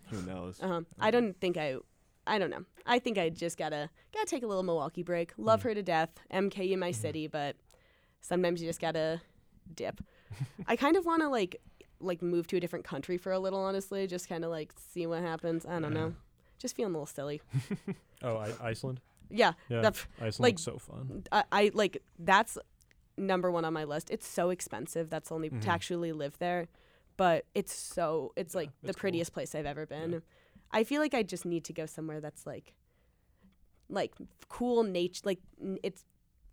who 0.10 0.22
knows? 0.24 0.62
Uh-huh. 0.62 0.82
I 1.00 1.12
don't 1.12 1.40
think 1.40 1.58
I. 1.58 1.78
I 2.26 2.40
don't 2.40 2.50
know. 2.50 2.66
I 2.86 3.00
think 3.00 3.18
I 3.18 3.30
just 3.30 3.58
gotta 3.58 3.90
gotta 4.14 4.26
take 4.26 4.44
a 4.44 4.48
little 4.48 4.64
Milwaukee 4.64 5.04
break. 5.04 5.32
Love 5.38 5.62
Mm. 5.62 5.64
her 5.64 5.74
to 5.76 5.84
death. 5.84 6.10
MK 6.32 6.72
in 6.74 6.80
my 6.80 6.92
Mhm. 6.92 6.96
city, 6.96 7.28
but 7.28 7.56
sometimes 8.22 8.62
you 8.62 8.68
just 8.68 8.82
gotta 8.82 9.22
dip. 9.74 10.02
I 10.68 10.76
kind 10.76 10.98
of 10.98 11.06
want 11.06 11.22
to 11.22 11.30
like 11.30 11.62
like 12.00 12.22
move 12.22 12.46
to 12.48 12.58
a 12.58 12.60
different 12.60 12.86
country 12.86 13.18
for 13.18 13.32
a 13.32 13.40
little. 13.40 13.60
Honestly, 13.60 14.06
just 14.08 14.28
kind 14.30 14.44
of 14.44 14.52
like 14.52 14.74
see 14.78 15.08
what 15.08 15.22
happens. 15.22 15.66
I 15.66 15.80
don't 15.80 15.94
Yeah. 15.94 16.00
know. 16.00 16.16
Just 16.60 16.76
feeling 16.76 16.94
a 16.94 16.98
little 16.98 17.06
silly. 17.06 17.42
Oh, 18.24 18.38
I, 18.38 18.52
Iceland. 18.70 19.00
Yeah, 19.30 19.54
Yeah. 19.70 19.82
that- 19.82 20.06
Iceland 20.20 20.40
like- 20.40 20.54
looks 20.54 20.62
so 20.64 20.78
fun. 20.78 21.24
I, 21.32 21.44
I 21.52 21.72
like 21.74 22.02
that's 22.20 22.58
number 23.18 23.52
one 23.52 23.66
on 23.66 23.74
my 23.74 23.84
list. 23.84 24.10
It's 24.10 24.28
so 24.28 24.50
expensive. 24.52 25.10
That's 25.10 25.32
only 25.32 25.50
Mhm. 25.50 25.62
to 25.62 25.70
actually 25.70 26.12
live 26.12 26.38
there, 26.40 26.68
but 27.18 27.46
it's 27.56 27.74
so 27.74 28.32
it's 28.36 28.54
Yeah, 28.54 28.60
like 28.60 28.70
the 28.82 28.90
it's 28.90 28.96
cool. 28.96 29.02
prettiest 29.02 29.34
place 29.34 29.56
I've 29.56 29.66
ever 29.66 29.86
been. 29.86 30.12
Yeah. 30.14 30.20
I 30.72 30.84
feel 30.84 31.02
like 31.02 31.14
I 31.14 31.24
just 31.24 31.46
need 31.46 31.64
to 31.66 31.74
go 31.74 31.86
somewhere 31.86 32.20
that's 32.22 32.46
like 32.46 32.74
like 33.90 34.14
cool 34.50 34.84
nature 34.84 35.22
like 35.24 35.40
n- 35.62 35.80
it's 35.84 36.04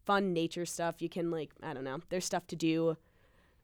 fun 0.07 0.33
nature 0.33 0.65
stuff. 0.67 1.03
You 1.03 1.09
can 1.09 1.31
like 1.31 1.51
I 1.63 1.75
don't 1.75 1.85
know. 1.85 2.01
There's 2.09 2.25
stuff 2.25 2.47
to 2.49 2.57
do 2.57 2.97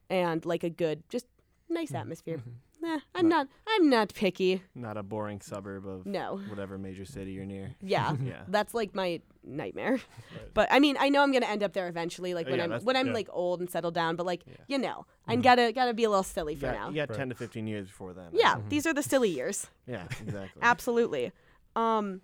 and 0.09 0.45
like 0.45 0.63
a 0.63 0.69
good 0.69 1.03
just 1.09 1.25
nice 1.69 1.93
atmosphere. 1.93 2.41
Nah, 2.81 2.99
I'm 3.13 3.29
not 3.29 3.47
I'm 3.67 3.89
not 3.89 4.13
picky. 4.13 4.63
Not 4.73 4.97
a 4.97 5.03
boring 5.03 5.39
suburb 5.39 5.85
of 5.87 6.05
No. 6.05 6.39
whatever 6.49 6.77
major 6.79 7.05
city 7.05 7.31
you're 7.33 7.45
near. 7.45 7.75
Yeah. 7.81 8.15
Yeah. 8.23 8.41
That's 8.47 8.73
like 8.73 8.95
my 8.95 9.21
nightmare. 9.43 9.99
Right. 10.35 10.53
But 10.53 10.67
I 10.71 10.79
mean, 10.79 10.95
I 10.99 11.09
know 11.09 11.21
I'm 11.21 11.31
gonna 11.31 11.45
end 11.45 11.61
up 11.63 11.73
there 11.73 11.87
eventually, 11.87 12.33
like 12.33 12.47
Oh, 12.47 12.51
when 12.51 12.59
yeah, 12.59 12.75
I'm 12.77 12.81
when 12.83 12.95
I'm 12.95 13.07
yeah. 13.07 13.13
like 13.13 13.27
old 13.31 13.59
and 13.59 13.69
settled 13.69 13.93
down. 13.93 14.15
But 14.15 14.25
like, 14.25 14.43
Yeah. 14.47 14.53
you 14.67 14.77
know, 14.79 15.05
I 15.27 15.35
gotta 15.35 15.71
gotta 15.73 15.93
be 15.93 16.05
a 16.05 16.09
little 16.09 16.23
silly 16.23 16.55
for 16.55 16.67
got, 16.67 16.73
now. 16.75 16.89
you 16.89 16.95
got 16.95 17.09
Right. 17.09 17.17
10 17.19 17.29
to 17.29 17.35
15 17.35 17.67
years 17.67 17.87
before 17.87 18.13
then. 18.13 18.29
Yeah, 18.33 18.55
these 18.69 18.87
are 18.87 18.93
the 18.93 19.03
silly 19.03 19.29
years. 19.29 19.67
Yeah, 19.85 20.05
exactly. 20.21 20.61
Absolutely. 20.61 21.31
Um, 21.75 22.21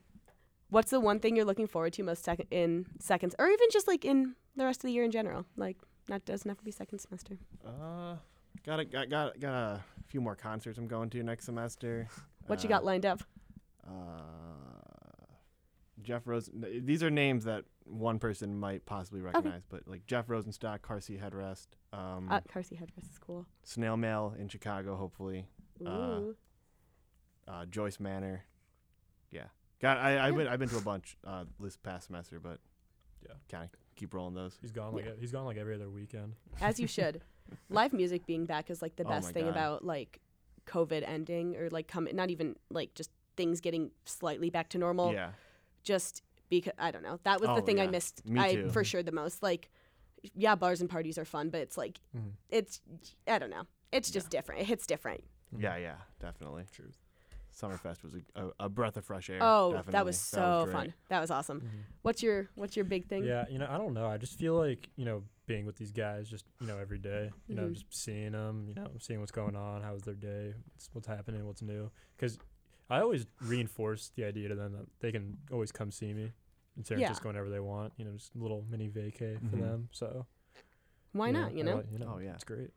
what's 0.70 0.90
the 0.92 1.00
one 1.00 1.20
thing 1.20 1.36
you're 1.36 1.46
looking 1.46 1.68
forward 1.68 1.94
to 1.94 2.04
most 2.04 2.24
second 2.24 2.48
in 2.52 2.86
seconds, 3.00 3.36
or 3.38 3.48
even 3.48 3.68
just 3.72 3.88
like 3.88 4.04
in 4.06 4.36
the 4.56 4.66
rest 4.66 4.80
of 4.80 4.84
the 4.88 4.92
year 4.94 5.04
in 5.04 5.12
general? 5.12 5.46
Like, 5.56 5.78
not 6.10 6.26
doesn't 6.26 6.48
have 6.50 6.58
to 6.58 6.64
be 6.66 6.72
second 6.72 7.00
semester. 7.00 7.38
Uh, 7.66 8.16
got 8.66 8.80
a, 8.80 8.86
got 8.86 9.10
got 9.10 9.40
got 9.40 9.54
a 9.54 9.84
few 10.08 10.22
more 10.22 10.36
concerts 10.36 10.78
I'm 10.78 10.88
going 10.88 11.10
to 11.12 11.24
next 11.24 11.46
semester. 11.46 12.08
What 12.48 12.64
you 12.64 12.70
Uh, 12.70 12.78
got 12.78 12.86
lined 12.86 13.06
up? 13.06 13.22
Uh, 13.86 13.92
Jeff 16.02 16.26
Rosen. 16.26 16.64
These 16.86 17.04
are 17.04 17.10
names 17.10 17.44
that 17.44 17.66
one 17.84 18.20
person 18.20 18.58
might 18.58 18.86
possibly 18.86 19.20
recognize, 19.20 19.64
but 19.68 19.86
like 19.86 20.06
Jeff 20.06 20.28
Rosenstock, 20.28 20.82
Car 20.82 21.02
Seat 21.02 21.20
Headrest, 21.22 21.68
um, 21.92 22.30
Uh, 22.32 22.40
Car 22.50 22.64
Seat 22.64 22.80
Headrest 22.80 23.10
is 23.12 23.18
cool. 23.20 23.46
Snail 23.64 23.98
Mail 23.98 24.34
in 24.40 24.48
Chicago, 24.48 24.96
hopefully. 24.96 25.48
Ooh. 25.82 25.88
Uh, 25.88 27.52
Uh, 27.52 27.66
Joyce 27.66 28.00
Manor. 28.00 28.44
Yeah, 29.32 29.48
got. 29.82 29.98
I 29.98 30.26
I've 30.28 30.34
Yeah. 30.34 30.38
been 30.38 30.48
I've 30.48 30.60
been 30.60 30.70
to 30.70 30.78
a 30.78 30.82
bunch 30.82 31.18
uh, 31.26 31.46
this 31.60 31.76
past 31.78 32.08
semester, 32.08 32.40
but 32.40 32.60
Yeah. 33.26 33.34
kind 33.50 33.64
of 33.66 33.72
keep 33.96 34.14
rolling 34.14 34.36
those. 34.36 34.58
He's 34.62 34.72
gone 34.72 34.94
like 34.94 35.06
Yeah. 35.06 35.12
e- 35.14 35.20
he's 35.20 35.32
gone 35.34 35.46
like 35.46 35.58
every 35.58 35.76
other 35.76 35.90
weekend. 35.90 36.36
As 36.62 36.80
you 36.80 36.88
should. 36.88 37.22
Live 37.70 37.94
music 37.94 38.26
being 38.26 38.46
back 38.46 38.70
is 38.70 38.82
like 38.82 38.96
the 38.96 39.06
Oh 39.06 39.10
best 39.10 39.28
my 39.28 39.34
thing 39.34 39.46
God. 39.46 39.52
about 39.52 39.86
like 39.86 40.20
COVID 40.68 41.04
ending 41.08 41.56
or 41.56 41.70
like 41.70 41.88
come 41.88 42.08
not 42.14 42.30
even 42.30 42.56
like 42.70 42.94
just 42.94 43.10
things 43.36 43.62
getting 43.62 43.92
slightly 44.06 44.50
back 44.50 44.70
to 44.70 44.78
normal. 44.78 45.14
yeah, 45.14 45.32
Just 45.84 46.22
because 46.50 46.74
I 46.80 46.92
don't 46.92 47.04
know. 47.04 47.20
That 47.24 47.40
was 47.42 47.50
the 47.50 47.62
Oh, 47.62 47.66
thing 47.66 47.80
I 47.80 47.88
missed 47.88 48.24
Me 48.26 48.40
I 48.40 48.56
too. 48.56 48.70
for 48.70 48.84
sure 48.84 49.04
the 49.04 49.12
most. 49.12 49.44
Like 49.44 49.70
yeah, 50.34 50.56
bars 50.56 50.82
and 50.82 50.90
parties 50.90 51.18
are 51.18 51.26
fun, 51.26 51.50
but 51.50 51.62
it's 51.62 51.78
like 51.78 52.00
Mhm. 52.16 52.32
it's 52.50 52.82
I 53.28 53.38
don't 53.40 53.50
know. 53.50 53.64
It's 53.92 54.10
just 54.12 54.30
different. 54.30 54.62
It 54.62 54.66
hits 54.68 54.86
different. 54.88 55.24
yeah, 55.58 55.78
yeah, 55.78 55.96
definitely. 56.20 56.66
Truth. 56.72 56.98
Summerfest 57.60 58.04
was 58.04 58.14
a, 58.14 58.46
a, 58.46 58.52
a 58.66 58.70
breath 58.70 58.98
of 58.98 59.06
fresh 59.06 59.30
air. 59.30 59.40
Oh, 59.42 59.72
definitely. 59.72 59.92
that 59.94 60.06
was 60.06 60.18
so 60.20 60.62
great. 60.66 60.74
fun. 60.74 60.94
That 61.10 61.20
was 61.22 61.32
awesome. 61.32 61.62
Mhm. 61.62 61.70
What's 62.04 62.22
your 62.22 62.50
what's 62.56 62.76
your 62.76 62.86
big 62.86 63.08
thing? 63.08 63.24
Yeah, 63.24 63.46
you 63.50 63.58
know, 63.58 63.68
I 63.70 63.78
don't 63.78 63.94
know. 63.94 64.06
I 64.08 64.18
just 64.18 64.38
feel 64.38 64.56
like 64.56 64.90
you 64.96 65.06
know 65.06 65.24
being 65.48 65.66
with 65.66 65.76
these 65.78 65.92
guys, 65.92 66.30
just 66.30 66.46
you 66.60 66.68
know, 66.68 66.78
every 66.78 67.00
day. 67.00 67.32
You 67.48 67.56
know, 67.56 67.64
Mhm. 67.70 67.74
just 67.74 67.86
seeing 67.94 68.34
them. 68.34 68.66
You 68.68 68.76
know, 68.76 68.88
seeing 69.00 69.20
what's 69.22 69.32
going 69.32 69.56
on, 69.56 69.82
how's 69.82 70.02
their 70.04 70.14
day, 70.14 70.54
what's, 70.74 70.90
what's 70.94 71.08
happening, 71.08 71.46
what's 71.48 71.62
new. 71.62 71.90
Because 72.16 72.38
I 72.90 73.00
always 73.00 73.26
reinforce 73.42 74.12
the 74.16 74.26
idea 74.26 74.50
to 74.50 74.56
them 74.56 74.74
that 74.74 74.86
they 75.00 75.12
can 75.12 75.38
always 75.52 75.72
come 75.72 75.90
see 75.92 76.14
me 76.14 76.34
in 76.78 76.84
San 76.86 77.00
Yeah. 77.00 77.08
Francisco 77.08 77.30
whenever 77.30 77.50
they 77.50 77.60
want. 77.60 77.94
You 77.98 78.06
know, 78.06 78.12
just 78.18 78.36
a 78.36 78.38
little 78.38 78.66
mini 78.70 78.90
vacay 78.90 79.40
for 79.50 79.58
Mhm. 79.58 79.62
them. 79.62 79.90
So 79.92 80.26
Why 81.14 81.32
not? 81.32 81.54
You 81.54 81.64
know? 81.64 81.78
like- 81.78 81.92
you 81.92 81.98
know, 82.00 82.14
Oh, 82.16 82.20
yeah. 82.20 82.34
it's 82.36 82.44
great. 82.44 82.70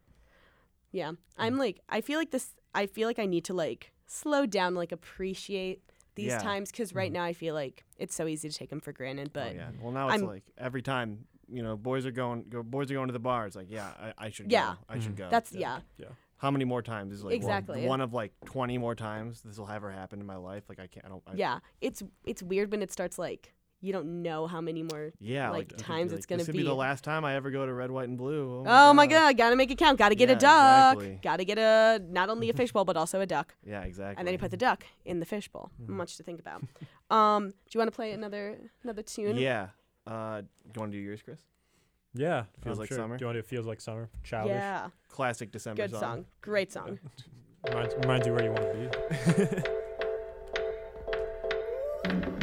Yeah. 0.93 1.13
I'm 1.37 1.57
like 1.59 1.81
I 1.89 2.01
feel 2.01 2.19
like 2.19 2.31
this 2.31 2.55
I 2.75 2.87
feel 2.87 3.09
like 3.09 3.19
I 3.19 3.27
need 3.27 3.45
to 3.47 3.55
like 3.55 3.93
slow 4.07 4.47
down 4.47 4.75
like 4.75 4.93
appreciate 4.93 5.83
these 6.17 6.27
Yeah. 6.29 6.39
times 6.39 6.73
cuz 6.73 6.95
right 6.95 7.11
Mhm. 7.11 7.15
now 7.15 7.25
I 7.25 7.33
feel 7.33 7.55
like 7.55 7.85
it's 7.97 8.15
so 8.15 8.27
easy 8.27 8.49
to 8.49 8.55
take 8.57 8.71
them 8.71 8.81
for 8.81 8.93
granted, 8.93 9.33
but 9.33 9.53
oh, 9.53 9.55
yeah. 9.55 9.71
Well, 9.81 9.93
now 9.93 10.09
it's 10.09 10.19
I'm- 10.21 10.27
like 10.27 10.45
every 10.59 10.83
time 10.83 11.27
you 11.49 11.63
know 11.63 11.77
boys 11.77 12.07
are 12.07 12.11
going, 12.13 12.45
go, 12.49 12.63
boys 12.63 12.91
are 12.91 12.95
going 12.95 13.09
to 13.09 13.13
the 13.13 13.19
bar. 13.19 13.47
It's 13.47 13.57
like, 13.57 13.71
yeah, 13.71 13.93
I, 13.99 14.27
I 14.27 14.31
should 14.31 14.51
Yeah. 14.51 14.75
go. 14.75 14.79
I 14.89 14.99
should 14.99 15.13
Mhm. 15.15 15.17
go. 15.19 15.31
that's 15.31 15.53
Yeah. 15.53 15.81
yeah. 15.99 16.09
How 16.39 16.51
many 16.51 16.65
more 16.65 16.81
times 16.83 17.13
is 17.13 17.23
like 17.23 17.31
well, 17.33 17.37
Exactly. 17.37 17.87
one 17.87 18.01
of 18.01 18.13
like 18.15 18.33
twenty 18.47 18.79
more 18.79 18.95
times 18.95 19.43
this 19.43 19.59
will 19.59 19.69
ever 19.69 19.91
happen 19.91 20.21
in 20.21 20.27
my 20.27 20.37
life? 20.37 20.65
Like 20.69 20.79
I 20.79 20.87
can't. 20.87 21.05
I 21.05 21.09
don't. 21.11 21.23
I, 21.27 21.35
Yeah. 21.35 21.59
It's 21.81 22.03
it's 22.25 22.43
weird 22.43 22.71
when 22.73 22.83
it 22.83 22.91
starts 22.91 23.19
like 23.19 23.53
you 23.83 23.93
don't 23.93 24.23
know 24.23 24.47
how 24.47 24.61
many 24.61 24.83
more 24.83 25.11
Yeah. 25.21 25.51
like, 25.51 25.73
Like, 25.73 25.77
times 25.79 26.13
like, 26.13 26.19
it's 26.19 26.27
gonna 26.27 26.39
this 26.39 26.49
would 26.49 26.53
be. 26.53 26.59
be 26.59 26.65
the 26.65 26.75
last 26.75 27.03
time 27.03 27.25
I 27.25 27.35
ever 27.35 27.51
go 27.51 27.65
to 27.65 27.73
Red, 27.73 27.91
White, 27.91 28.09
and 28.09 28.19
Blue. 28.19 28.63
Oh 28.67 28.93
my 28.93 29.07
god, 29.07 29.37
gotta 29.37 29.57
make 29.57 29.71
it 29.71 29.79
count. 29.79 29.99
Gotta 29.99 30.15
get 30.15 30.29
a 30.31 30.35
duck. 30.37 30.97
exactly. 30.97 31.19
Gotta 31.23 31.45
get 31.45 31.59
a 31.59 32.01
not 32.09 32.29
only 32.29 32.51
a 32.51 32.53
fishbowl 32.53 32.85
but 32.85 32.97
also 32.97 33.21
a 33.21 33.27
duck. 33.27 33.55
Yeah, 33.65 33.83
exactly. 33.83 34.17
And 34.19 34.27
then 34.27 34.33
you 34.35 34.39
put 34.39 34.51
the 34.51 34.57
duck 34.57 34.85
in 35.05 35.21
the 35.21 35.27
fishbowl. 35.27 35.71
Mhm. 35.83 35.89
Much 35.91 36.17
to 36.17 36.23
think 36.23 36.41
about. 36.41 36.63
um, 37.11 37.49
do 37.51 37.55
you 37.73 37.79
want 37.79 37.89
to 37.91 37.95
play 37.97 38.13
another 38.13 38.59
another 38.83 39.03
tune? 39.03 39.37
Yeah. 39.37 39.69
Uh, 40.07 40.41
do 40.41 40.47
you 40.75 40.81
want 40.81 40.93
to 40.93 40.99
do 40.99 41.03
yours, 41.03 41.23
Chris? 41.23 41.41
Yeah, 42.13 42.45
Feels 42.65 42.77
I'm 42.77 42.81
like 42.81 42.89
sure. 42.89 42.97
summer? 42.99 43.17
Do 43.17 43.23
you 43.23 43.27
want 43.29 43.37
to 43.37 43.43
do 43.43 43.47
Feels 43.47 43.67
Like 43.67 43.81
Summer? 43.81 44.09
Childish. 44.25 44.55
Yeah. 44.57 44.89
Classic 45.09 45.53
December 45.53 45.87
Good 45.87 45.97
song. 45.97 46.25
Great 46.41 46.73
song. 46.73 46.99
Reminds, 47.69 47.95
reminds 47.95 48.27
you 48.27 48.33
where 48.35 48.45
you 48.45 48.51
want 48.51 48.63
to 48.73 49.63
be. 52.09 52.40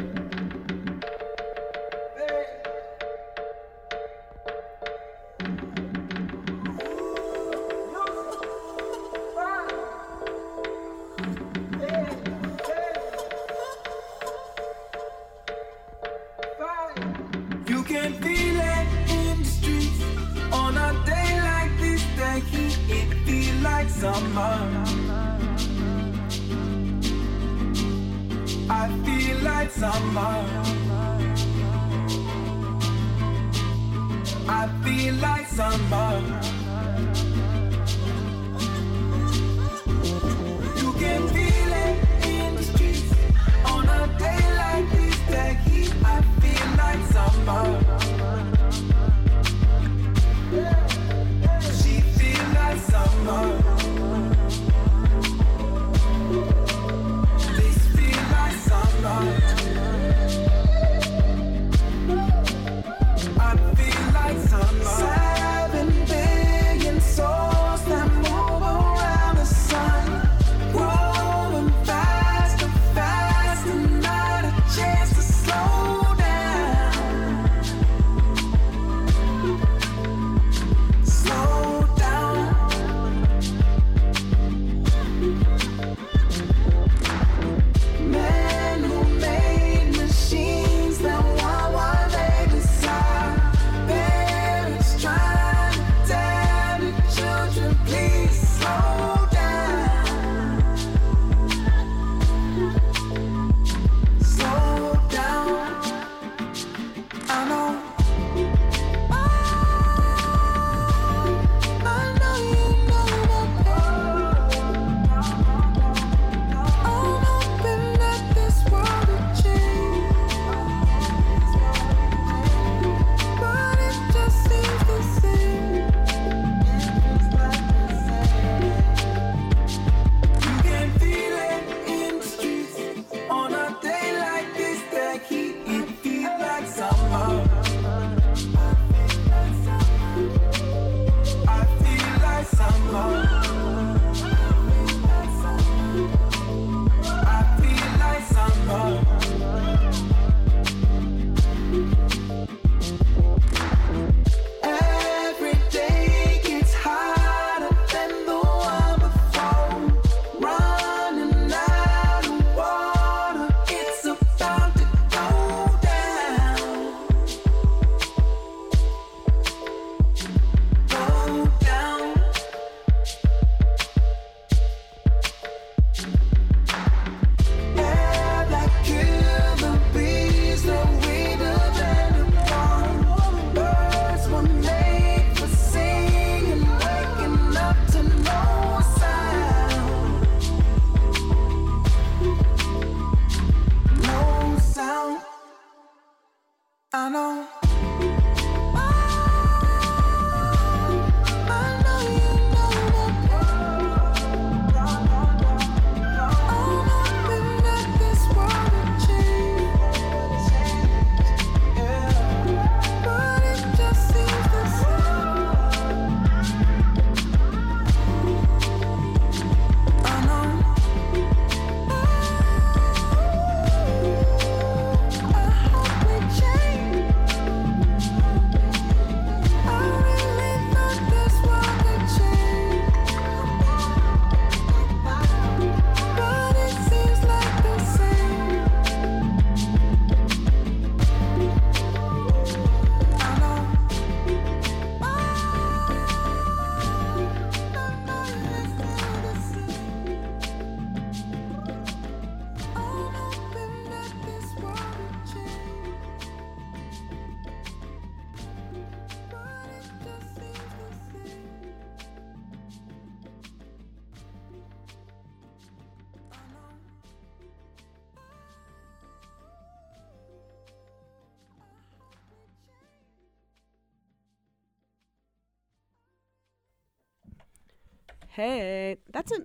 Hey, 278.38 278.98
that's 279.12 279.32
a, 279.32 279.40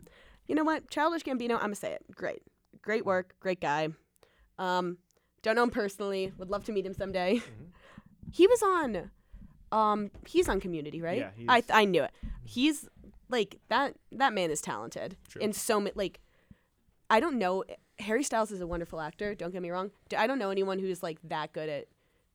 you 0.47 0.55
know 0.55 0.65
what? 0.65 0.91
Childish 0.91 1.23
Gambino. 1.23 1.55
I'm 1.55 1.61
gonna 1.61 1.75
say 1.77 1.93
it. 1.93 2.05
Great, 2.15 2.43
great 2.83 3.07
work. 3.07 3.35
Great 3.41 3.59
guy. 3.61 3.89
Um, 4.59 4.99
don't 5.41 5.57
know 5.57 5.63
him 5.63 5.71
personally. 5.71 6.31
Would 6.37 6.51
love 6.51 6.65
to 6.65 6.73
meet 6.73 6.85
him 6.87 6.93
someday. 6.95 7.37
Mm-hmm. 7.37 7.65
He 8.35 8.47
was 8.47 8.63
on, 8.63 9.11
um, 9.73 10.11
he's 10.27 10.49
on 10.49 10.59
Community, 10.59 11.03
right? 11.03 11.19
Yeah, 11.19 11.31
I 11.49 11.57
he's- 11.57 11.71
I 11.71 11.85
knew 11.85 12.03
it. 12.03 12.13
He's 12.45 12.89
like 13.29 13.59
that. 13.69 13.95
That 14.11 14.33
man 14.33 14.51
is 14.51 14.63
talented 14.63 15.17
True. 15.29 15.43
in 15.43 15.53
so 15.53 15.79
many. 15.81 15.93
Like, 15.95 16.21
I 17.11 17.21
don't 17.21 17.37
know. 17.39 17.65
Harry 17.99 18.23
Styles 18.23 18.51
is 18.51 18.63
a 18.63 18.67
wonderful 18.67 19.01
actor. 19.01 19.35
Don't 19.35 19.53
get 19.53 19.61
me 19.61 19.71
wrong. 19.71 19.91
I 20.17 20.27
don't 20.27 20.39
know 20.39 20.49
anyone 20.51 20.79
who's 20.79 21.03
like 21.03 21.19
that 21.25 21.53
good 21.53 21.69
at 21.69 21.89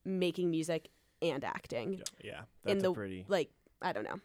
making 0.06 0.52
music 0.52 0.90
and 1.22 1.44
acting. 1.44 2.02
Yeah, 2.24 2.42
that's 2.64 2.74
in 2.74 2.78
a 2.80 2.82
the 2.90 2.94
pretty. 2.94 3.26
like, 3.28 3.50
I 3.82 3.94
don't 3.94 4.04
know. 4.04 4.20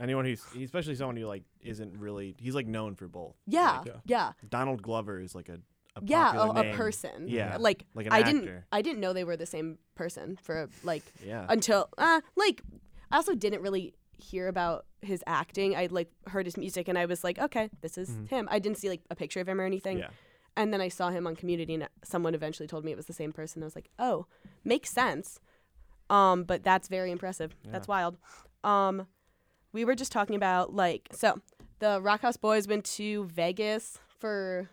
Anyone 0.00 0.24
who's, 0.24 0.44
especially 0.62 0.94
someone 0.94 1.16
who 1.16 1.26
like 1.26 1.44
isn't 1.62 1.98
really, 1.98 2.34
he's 2.38 2.54
like 2.54 2.66
known 2.66 2.94
for 2.94 3.08
both. 3.08 3.34
Yeah, 3.46 3.78
Like, 3.78 3.86
yeah, 3.86 3.92
yeah. 4.06 4.32
Donald 4.48 4.82
Glover 4.82 5.20
is 5.20 5.34
like 5.34 5.48
a, 5.48 5.58
a 5.96 6.02
yeah. 6.04 6.32
popular 6.32 6.62
A, 6.66 6.72
a 6.72 6.76
person. 6.76 7.26
Yeah, 7.28 7.56
like, 7.58 7.84
like 7.94 8.06
an 8.06 8.12
I 8.12 8.22
didn't. 8.22 8.64
I 8.72 8.82
didn't 8.82 9.00
know 9.00 9.12
they 9.12 9.24
were 9.24 9.36
the 9.36 9.46
same 9.46 9.78
person 9.94 10.38
for 10.42 10.68
like 10.84 11.02
Yeah, 11.24 11.46
until 11.48 11.88
uh 11.98 12.20
like 12.36 12.62
I 13.10 13.16
also 13.16 13.34
didn't 13.34 13.62
really 13.62 13.94
hear 14.16 14.48
about 14.48 14.84
his 15.02 15.22
acting. 15.26 15.76
I 15.76 15.86
like 15.90 16.10
heard 16.26 16.44
his 16.46 16.56
music 16.56 16.88
and 16.88 16.98
I 16.98 17.06
was 17.06 17.22
like, 17.24 17.38
okay, 17.38 17.70
this 17.80 17.96
is 17.96 18.10
Mhm. 18.10 18.28
him. 18.28 18.48
I 18.50 18.58
didn't 18.58 18.78
see 18.78 18.88
like 18.88 19.02
a 19.10 19.14
picture 19.16 19.40
of 19.40 19.48
him 19.48 19.60
or 19.60 19.64
anything. 19.64 19.98
yeah. 19.98 20.10
And 20.56 20.72
then 20.72 20.80
I 20.80 20.88
saw 20.88 21.10
him 21.10 21.24
on 21.28 21.36
Community, 21.36 21.74
and 21.74 21.88
someone 22.02 22.34
eventually 22.34 22.66
told 22.66 22.84
me 22.84 22.90
it 22.90 22.96
was 22.96 23.06
the 23.06 23.12
same 23.12 23.32
person. 23.32 23.62
I 23.62 23.66
was 23.66 23.76
like, 23.76 23.90
oh, 23.96 24.26
makes 24.64 24.90
sense. 24.90 25.38
Um, 26.10 26.42
but 26.42 26.64
that's 26.64 26.88
very 26.88 27.12
impressive. 27.12 27.54
That's 27.70 27.86
wild. 27.86 28.18
Um, 28.64 29.06
we 29.72 29.84
were 29.84 29.94
just 29.94 30.12
talking 30.12 30.36
about 30.36 30.74
like 30.74 31.08
so 31.12 31.40
the 31.78 32.00
Rockhouse 32.00 32.36
Boys 32.36 32.66
went 32.66 32.84
to 32.84 33.24
Vegas 33.26 33.98
for 34.18 34.68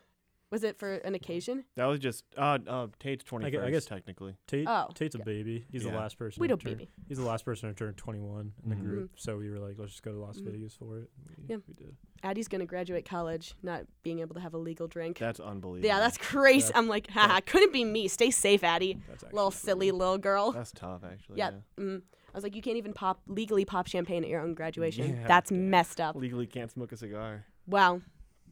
was 0.52 0.64
it 0.64 0.78
for 0.78 0.94
an 0.98 1.16
occasion? 1.16 1.66
That 1.76 1.86
was 1.86 2.00
just 2.00 2.24
uh, 2.38 2.60
uh 2.68 2.88
Tate's 3.00 3.24
twenty 3.26 3.48
I 3.48 3.50
gue- 3.50 3.60
I 3.62 3.72
guess- 3.72 3.86
technically. 3.86 4.36
Tate, 4.48 4.68
Oh, 4.70 4.88
Tate's 4.94 5.16
a 5.16 5.20
baby. 5.20 5.66
He's 5.72 5.84
Yeah. 5.84 5.92
the 5.92 5.98
last 5.98 6.18
person. 6.18 6.40
We 6.40 6.48
don't 6.48 6.62
turn- 6.62 6.74
baby. 6.74 6.90
He's 7.10 7.18
the 7.18 7.26
last 7.26 7.44
person 7.44 7.68
to 7.68 7.76
turn 7.76 7.94
21 7.96 8.54
in 8.64 8.70
the 8.70 8.76
Mhm. 8.76 8.82
group. 8.82 9.12
So 9.18 9.38
we 9.38 9.50
were 9.50 9.58
like, 9.60 9.76
let's 9.78 9.92
just 9.92 10.04
go 10.04 10.12
to 10.12 10.18
Las 10.20 10.38
Mhm. 10.38 10.52
Vegas 10.52 10.76
for 10.76 11.00
it. 11.00 11.10
We, 11.38 11.44
Yeah. 11.50 11.58
we 11.68 11.74
did. 11.74 11.96
Addie's 12.24 12.48
gonna 12.48 12.66
graduate 12.68 13.06
college, 13.06 13.56
not 13.64 13.86
being 14.04 14.20
able 14.20 14.36
to 14.36 14.40
have 14.40 14.54
a 14.54 14.58
legal 14.58 14.88
drink. 14.88 15.18
That's 15.18 15.40
unbelievable. 15.40 15.88
yeah, 15.88 16.00
that's 16.00 16.18
crazy. 16.18 16.68
That- 16.68 16.78
I'm 16.78 16.88
like, 16.88 17.10
haha, 17.10 17.42
couldn't 17.46 17.74
be 17.74 17.84
me. 17.84 18.08
Stay 18.08 18.32
safe, 18.32 18.64
Addie. 18.64 18.94
That's 19.08 19.24
actually 19.24 19.36
Little 19.36 19.52
silly 19.52 19.92
little 19.92 20.18
girl. 20.20 20.52
that's 20.54 20.72
tough 20.72 21.04
actually. 21.04 21.40
Yeah. 21.40 21.52
Mm. 21.78 22.04
I 22.36 22.38
was 22.38 22.44
like, 22.44 22.54
you 22.54 22.62
can't 22.62 22.76
even 22.76 22.92
pop 22.92 23.22
legally 23.28 23.64
pop 23.64 23.88
champagne 23.88 24.22
at 24.26 24.30
your 24.30 24.42
own 24.42 24.56
graduation. 24.56 25.16
Yeah. 25.22 25.26
That's 25.26 25.52
messed 25.52 26.02
up. 26.02 26.18
Legally 26.18 26.46
can't 26.46 26.70
smoke 26.70 26.92
a 26.92 26.98
cigar. 26.98 27.46
Wow, 27.66 28.02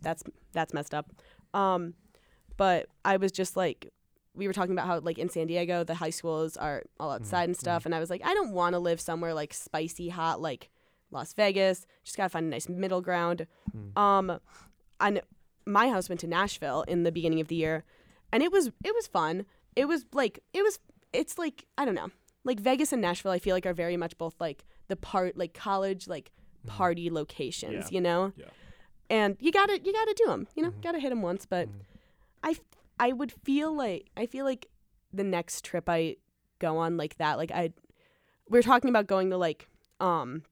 that's 0.02 0.24
that's 0.54 0.74
messed 0.74 0.94
up. 0.94 1.12
Um, 1.54 1.94
but 2.56 2.88
I 3.04 3.18
was 3.18 3.34
just 3.34 3.58
like, 3.58 3.92
we 4.36 4.48
were 4.48 4.54
talking 4.54 4.72
about 4.72 4.88
how 4.88 5.00
like 5.00 5.18
in 5.18 5.28
San 5.28 5.48
Diego 5.48 5.84
the 5.84 5.96
high 5.96 6.12
schools 6.12 6.56
are 6.56 6.84
all 6.98 7.12
outside 7.12 7.50
and 7.50 7.58
stuff, 7.58 7.86
and 7.86 7.94
I 7.94 8.00
was 8.00 8.10
like, 8.10 8.22
I 8.24 8.34
don't 8.34 8.54
want 8.54 8.72
to 8.72 8.80
live 8.80 9.02
somewhere 9.02 9.34
like 9.34 9.54
spicy 9.54 10.08
hot 10.08 10.40
like 10.40 10.70
Las 11.12 11.34
Vegas. 11.34 11.86
Just 12.06 12.16
gotta 12.16 12.30
find 12.30 12.46
a 12.46 12.50
nice 12.50 12.70
middle 12.70 13.02
ground. 13.02 13.48
Mm. 13.76 14.00
Um, 14.00 14.40
and 15.02 15.22
my 15.66 15.90
house 15.90 16.08
went 16.08 16.22
to 16.22 16.28
Nashville 16.28 16.84
in 16.84 17.04
the 17.04 17.12
beginning 17.12 17.42
of 17.42 17.50
the 17.50 17.56
year, 17.56 17.84
and 18.32 18.42
it 18.42 18.50
was 18.50 18.68
it 18.82 18.96
was 18.96 19.08
fun. 19.08 19.46
It 19.76 19.90
was 19.90 20.06
like 20.14 20.40
it 20.54 20.62
was 20.62 20.80
it's 21.12 21.38
like 21.38 21.66
I 21.78 21.84
don't 21.84 21.96
know 21.96 22.12
like 22.44 22.60
Vegas 22.60 22.92
and 22.92 23.02
Nashville. 23.02 23.32
I 23.32 23.40
feel 23.40 23.56
like 23.56 23.66
are 23.66 23.74
very 23.74 23.98
much 23.98 24.18
both 24.18 24.36
like 24.40 24.66
the 24.88 24.96
part 24.96 25.38
like 25.38 25.54
college 25.54 26.08
like 26.08 26.32
party 26.68 27.10
locations. 27.10 27.86
Yeah. 27.92 27.96
You 27.96 28.02
know. 28.02 28.34
Yeah. 28.36 28.46
And 29.10 29.38
you 29.40 29.52
gotta 29.52 29.80
you 29.84 29.94
gotta 29.94 30.14
do 30.18 30.26
them. 30.28 30.48
You 30.56 30.64
know, 30.64 30.72
Mhm. 30.72 30.82
gotta 30.82 31.00
hit 31.00 31.10
them 31.10 31.22
once. 31.22 31.46
But 31.46 31.68
Mhm. 31.68 31.82
I 32.44 32.50
f- 32.52 32.62
I 33.00 33.12
would 33.12 33.32
feel 33.32 33.74
like 33.76 34.10
I 34.18 34.26
feel 34.26 34.46
like 34.46 34.68
the 35.12 35.24
next 35.24 35.64
trip 35.66 35.88
I 35.90 36.18
go 36.60 36.78
on 36.78 36.98
like 36.98 37.18
that 37.18 37.38
like 37.38 37.52
I 37.52 37.74
we 38.50 38.58
are 38.60 38.64
talking 38.64 38.90
about 38.90 39.08
going 39.08 39.30
to 39.30 39.38
like 39.38 39.68
um 40.00 40.44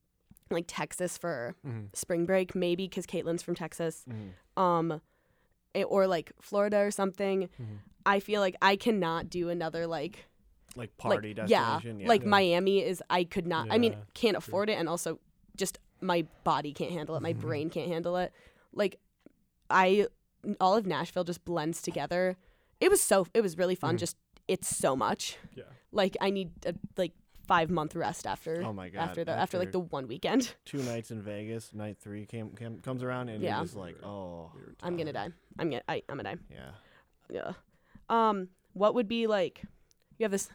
like 0.50 0.66
Texas 0.68 1.18
for 1.18 1.56
Mhm. 1.66 1.96
spring 1.96 2.26
break 2.26 2.54
maybe 2.56 2.88
because 2.88 3.06
Caitlin's 3.08 3.42
from 3.42 3.56
Texas 3.56 4.06
Mhm. 4.10 4.62
um 4.62 5.02
eh, 5.74 5.84
or 5.84 6.06
like 6.08 6.34
Florida 6.42 6.80
or 6.80 6.92
something. 6.92 7.48
Mhm. 7.60 7.78
I 8.06 8.20
feel 8.20 8.42
like 8.42 8.56
I 8.62 8.76
cannot 8.76 9.30
do 9.30 9.48
another 9.50 9.88
like 9.88 10.26
Like 10.76 10.96
party 10.98 11.34
like, 11.36 11.50
yeah, 11.50 11.74
destination. 11.74 12.00
Yeah. 12.02 12.08
like 12.08 12.22
Yeah. 12.22 12.28
Miami 12.30 12.80
is 12.84 13.04
I 13.10 13.24
could 13.26 13.46
not. 13.48 13.68
I 13.72 13.78
mean, 13.78 13.96
can't 14.14 14.38
afford 14.38 14.70
it, 14.70 14.74
and 14.74 14.88
also 14.88 15.20
just 15.58 15.80
my 16.00 16.26
body 16.44 16.74
can't 16.74 16.92
handle 16.92 17.16
it. 17.16 17.22
My 17.22 17.34
Mhm. 17.34 17.40
brain 17.42 17.70
can't 17.70 17.90
handle 17.90 18.16
it. 18.18 18.32
Like 18.74 19.00
I, 19.70 20.08
all 20.60 20.76
of 20.76 20.86
Nashville 20.86 21.24
just 21.24 21.44
blends 21.46 21.82
together. 21.82 22.38
It 22.80 22.90
was 22.90 23.02
so. 23.02 23.28
It 23.34 23.42
was 23.42 23.58
really 23.58 23.76
fun. 23.76 23.96
Mhm. 23.96 24.00
Just 24.00 24.18
it's 24.48 24.76
so 24.76 24.96
much. 24.96 25.38
Yeah. 25.56 25.66
Like 25.92 26.16
I 26.22 26.30
need 26.30 26.52
a 26.66 26.74
like 26.98 27.12
five 27.48 27.70
month 27.70 27.96
rest 27.96 28.26
after 28.26 28.64
Oh 28.64 28.72
my 28.72 28.88
god. 28.90 29.02
after 29.02 29.24
the 29.26 29.32
after 29.32 29.58
like 29.60 29.72
the 29.74 29.80
one 29.80 30.08
weekend. 30.08 30.56
two 30.66 30.78
nights 30.84 31.12
in 31.12 31.22
Vegas, 31.22 31.74
night 31.74 31.98
three 32.00 32.26
came, 32.26 32.52
came 32.56 32.80
comes 32.80 33.04
around 33.04 33.28
and 33.30 33.44
Yeah. 33.44 33.62
you're 33.62 33.82
like, 33.82 34.02
oh 34.04 34.52
I'm 34.82 34.96
gonna 34.96 35.12
die. 35.14 35.30
I'm 35.60 35.70
gonna 35.70 35.84
I, 35.88 36.02
I'm 36.08 36.18
gonna 36.18 36.36
die. 36.36 36.42
yeah. 36.50 36.72
Yeah. 37.30 37.54
Um. 38.10 38.50
What 38.74 38.96
would 38.96 39.08
be 39.10 39.28
like? 39.28 39.64
You 40.22 40.26
have 40.26 40.32
this. 40.32 40.50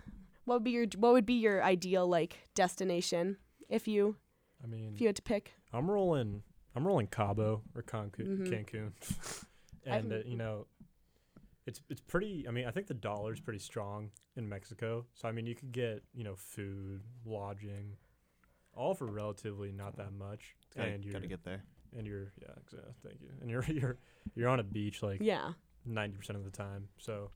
What 0.45 0.55
would 0.55 0.62
be 0.64 0.71
your 0.71 0.87
What 0.97 1.12
would 1.14 1.27
be 1.27 1.35
your 1.35 1.61
ideal 1.61 2.07
like 2.07 2.49
destination 2.55 3.37
if 3.69 3.89
you 3.89 4.14
I 4.62 4.69
mean, 4.69 4.93
if 4.95 5.01
you 5.01 5.09
had 5.09 5.17
to 5.17 5.23
pick? 5.23 5.55
I'm 5.73 5.91
rolling. 5.91 6.45
I'm 6.77 6.87
rolling 6.87 7.09
Cabo 7.09 7.62
or 7.75 7.83
Cancun. 7.83 8.47
Mhm. 8.47 8.49
Cancun. 8.49 8.93
And 9.85 10.12
uh, 10.12 10.19
you 10.25 10.37
know, 10.37 10.67
it's 11.67 11.81
it's 11.89 12.01
pretty. 12.01 12.47
I 12.49 12.53
mean, 12.53 12.67
I 12.67 12.71
think 12.71 12.87
the 12.87 12.95
dollar's 12.95 13.41
pretty 13.41 13.59
strong 13.61 14.11
in 14.37 14.49
Mexico. 14.49 15.05
So 15.14 15.27
I 15.29 15.33
mean, 15.33 15.47
you 15.47 15.57
could 15.57 15.73
get 15.73 16.05
you 16.14 16.23
know 16.23 16.37
food, 16.37 17.03
lodging, 17.25 17.97
all 18.73 18.95
for 18.95 19.07
relatively 19.07 19.73
not 19.73 19.97
that 19.97 20.12
much. 20.12 20.55
Gotta, 20.77 20.91
and 20.91 21.05
you're 21.05 21.12
gotta 21.12 21.27
get 21.27 21.43
there. 21.45 21.62
and 21.97 22.07
you're 22.07 22.33
yeah, 22.41 22.51
exactly. 22.62 22.93
Thank 23.05 23.21
you. 23.21 23.31
And 23.41 23.51
you're 23.51 23.64
you're 23.69 23.99
you're 24.37 24.49
on 24.49 24.61
a 24.61 24.64
beach 24.64 25.03
like 25.05 25.21
Yeah. 25.21 25.53
ninety 25.85 26.17
percent 26.17 26.37
of 26.39 26.45
the 26.45 26.51
time. 26.53 26.89
So 26.99 27.31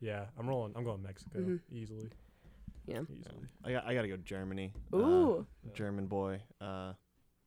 yeah, 0.00 0.26
I'm 0.38 0.48
rolling. 0.48 0.72
I'm 0.76 0.84
going 0.84 1.02
Mexico 1.02 1.38
Mhm. 1.38 1.60
easily. 1.70 2.10
Yeah. 2.86 3.02
Easily. 3.02 3.46
I 3.64 3.72
got 3.72 3.86
I 3.86 3.94
gotta 3.94 4.08
go 4.08 4.16
Germany. 4.16 4.72
Uh, 4.92 4.96
Ooh. 4.96 5.46
German 5.74 6.06
boy. 6.06 6.42
Uh, 6.60 6.94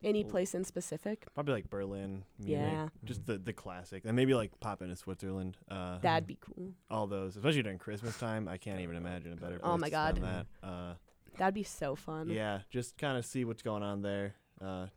Any 0.04 0.24
Ooh. 0.24 0.28
place 0.28 0.54
in 0.54 0.64
specific? 0.64 1.26
probably 1.34 1.54
like 1.56 1.70
Berlin. 1.70 2.24
Munich, 2.38 2.72
Yeah. 2.72 2.90
Just 3.04 3.26
the 3.26 3.38
the 3.38 3.54
classic, 3.54 4.04
and 4.06 4.16
maybe 4.16 4.34
like 4.34 4.58
pop 4.60 4.82
into 4.82 4.96
Switzerland. 4.96 5.58
Uh, 5.70 5.98
That'd 6.00 6.28
be 6.28 6.38
cool. 6.40 6.74
all 6.90 7.08
those, 7.08 7.36
especially 7.38 7.64
during 7.64 7.80
Christmas 7.80 8.18
time. 8.20 8.48
I 8.48 8.58
can't 8.58 8.80
even 8.82 8.96
imagine 8.98 9.34
a 9.34 9.36
better. 9.36 9.58
Place 9.60 9.62
Oh 9.72 9.78
my 9.78 9.90
to 9.90 9.96
spend 9.96 10.22
God. 10.22 10.46
That. 10.62 10.68
Uh, 10.68 10.94
That'd 11.38 11.54
be 11.56 11.64
so 11.64 11.96
fun. 11.96 12.30
yeah, 12.30 12.62
just 12.70 12.98
kind 12.98 13.18
of 13.18 13.26
see 13.26 13.44
what's 13.46 13.62
going 13.64 13.84
on 13.84 14.02
there. 14.04 14.36
Uh, 14.62 14.88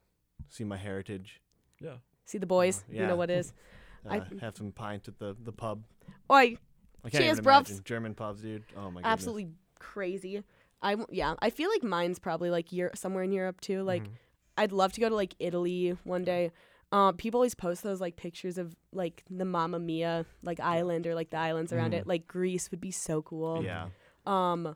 see 0.48 0.64
my 0.64 0.76
heritage. 0.76 1.40
Yeah. 1.80 1.96
See 2.26 2.38
the 2.38 2.46
boys. 2.46 2.80
Uh, 2.82 2.92
You 2.92 3.00
yeah. 3.00 3.06
know 3.08 3.16
what 3.16 3.30
it 3.30 3.38
is. 3.38 3.52
Uh, 4.06 4.20
I- 4.20 4.38
have 4.40 4.56
some 4.56 4.70
pint 4.70 5.08
at 5.08 5.18
the 5.18 5.36
the 5.42 5.50
pub. 5.52 5.82
Oi, 6.30 6.56
I 7.04 7.10
can't 7.10 7.22
Cheers, 7.24 7.38
even 7.38 7.44
bruvs. 7.44 7.68
imagine 7.68 7.80
German 7.84 8.14
pubs, 8.14 8.42
dude. 8.42 8.64
Oh 8.76 8.90
my 8.90 9.02
god. 9.02 9.08
absolutely 9.08 9.48
crazy. 9.78 10.42
I 10.82 10.96
yeah. 11.10 11.34
I 11.40 11.50
feel 11.50 11.70
like 11.70 11.82
mine's 11.82 12.18
probably 12.18 12.50
like 12.50 12.72
Europe, 12.72 12.96
somewhere 12.96 13.22
in 13.24 13.32
Europe 13.32 13.60
too. 13.60 13.82
Like 13.82 14.04
Mhm. 14.04 14.12
I'd 14.56 14.72
love 14.72 14.92
to 14.94 15.00
go 15.00 15.08
to 15.08 15.14
like 15.14 15.34
Italy 15.38 15.96
one 16.04 16.24
day. 16.24 16.50
Um, 16.90 17.16
people 17.16 17.38
always 17.38 17.54
post 17.54 17.82
those 17.82 18.00
like 18.00 18.16
pictures 18.16 18.56
of 18.58 18.74
like 18.92 19.22
the 19.30 19.44
Mamma 19.44 19.78
Mia 19.78 20.24
like 20.42 20.58
island 20.60 21.06
or 21.06 21.14
like 21.14 21.30
the 21.30 21.36
islands 21.36 21.72
around 21.72 21.92
Mhm. 21.92 21.98
it. 21.98 22.06
Like 22.06 22.26
Greece 22.26 22.70
would 22.70 22.80
be 22.80 22.90
so 22.90 23.22
cool. 23.22 23.62
Yeah. 23.62 23.88
Um, 24.26 24.74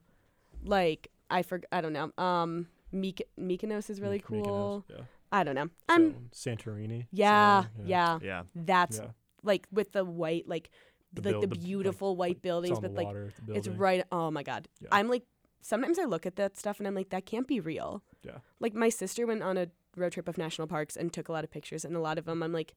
like 0.64 1.08
I 1.30 1.42
for 1.42 1.60
I 1.72 1.80
don't 1.80 1.92
know. 1.92 2.12
Um, 2.22 2.68
Myk- 2.92 3.22
Mykonos 3.40 3.88
is 3.88 4.00
really 4.00 4.20
Myk- 4.20 4.24
Mykonos, 4.24 4.44
cool. 4.44 4.84
Yeah. 4.88 5.00
I 5.32 5.44
don't 5.44 5.54
know. 5.54 5.70
I'm 5.88 6.28
So, 6.30 6.50
Santorini. 6.50 7.06
yeah, 7.10 7.62
somewhere, 7.62 7.86
yeah, 7.88 8.18
Yeah. 8.22 8.42
That's 8.54 8.98
Yeah. 8.98 9.10
like 9.42 9.66
with 9.72 9.92
the 9.92 10.04
white 10.04 10.46
like 10.46 10.70
The 11.14 11.22
like 11.22 11.40
the 11.40 11.46
the, 11.46 11.54
like, 11.54 11.60
beautiful 11.64 12.16
white 12.16 12.40
buildings, 12.42 12.78
but 12.80 12.92
like 12.94 13.06
water, 13.06 13.32
the 13.46 13.54
it's 13.54 13.68
right. 13.68 14.04
Oh 14.10 14.30
my 14.30 14.42
god, 14.42 14.68
Yeah. 14.80 14.88
I'm 14.92 15.08
like 15.08 15.24
sometimes 15.60 15.98
I 15.98 16.04
look 16.04 16.26
at 16.26 16.36
that 16.36 16.56
stuff 16.56 16.78
and 16.80 16.86
I'm 16.88 16.94
like 16.94 17.10
that 17.10 17.26
can't 17.26 17.46
be 17.46 17.60
real. 17.60 18.02
Yeah. 18.24 18.38
Like 18.60 18.74
my 18.74 18.88
sister 18.88 19.26
went 19.26 19.42
on 19.42 19.56
a 19.58 19.66
road 19.96 20.12
trip 20.12 20.26
of 20.28 20.38
national 20.38 20.68
parks 20.68 20.96
and 20.96 21.12
took 21.12 21.28
a 21.28 21.32
lot 21.32 21.44
of 21.44 21.50
pictures, 21.50 21.84
and 21.84 21.94
a 21.96 22.00
lot 22.00 22.18
of 22.18 22.24
them 22.24 22.42
I'm 22.42 22.52
like, 22.52 22.74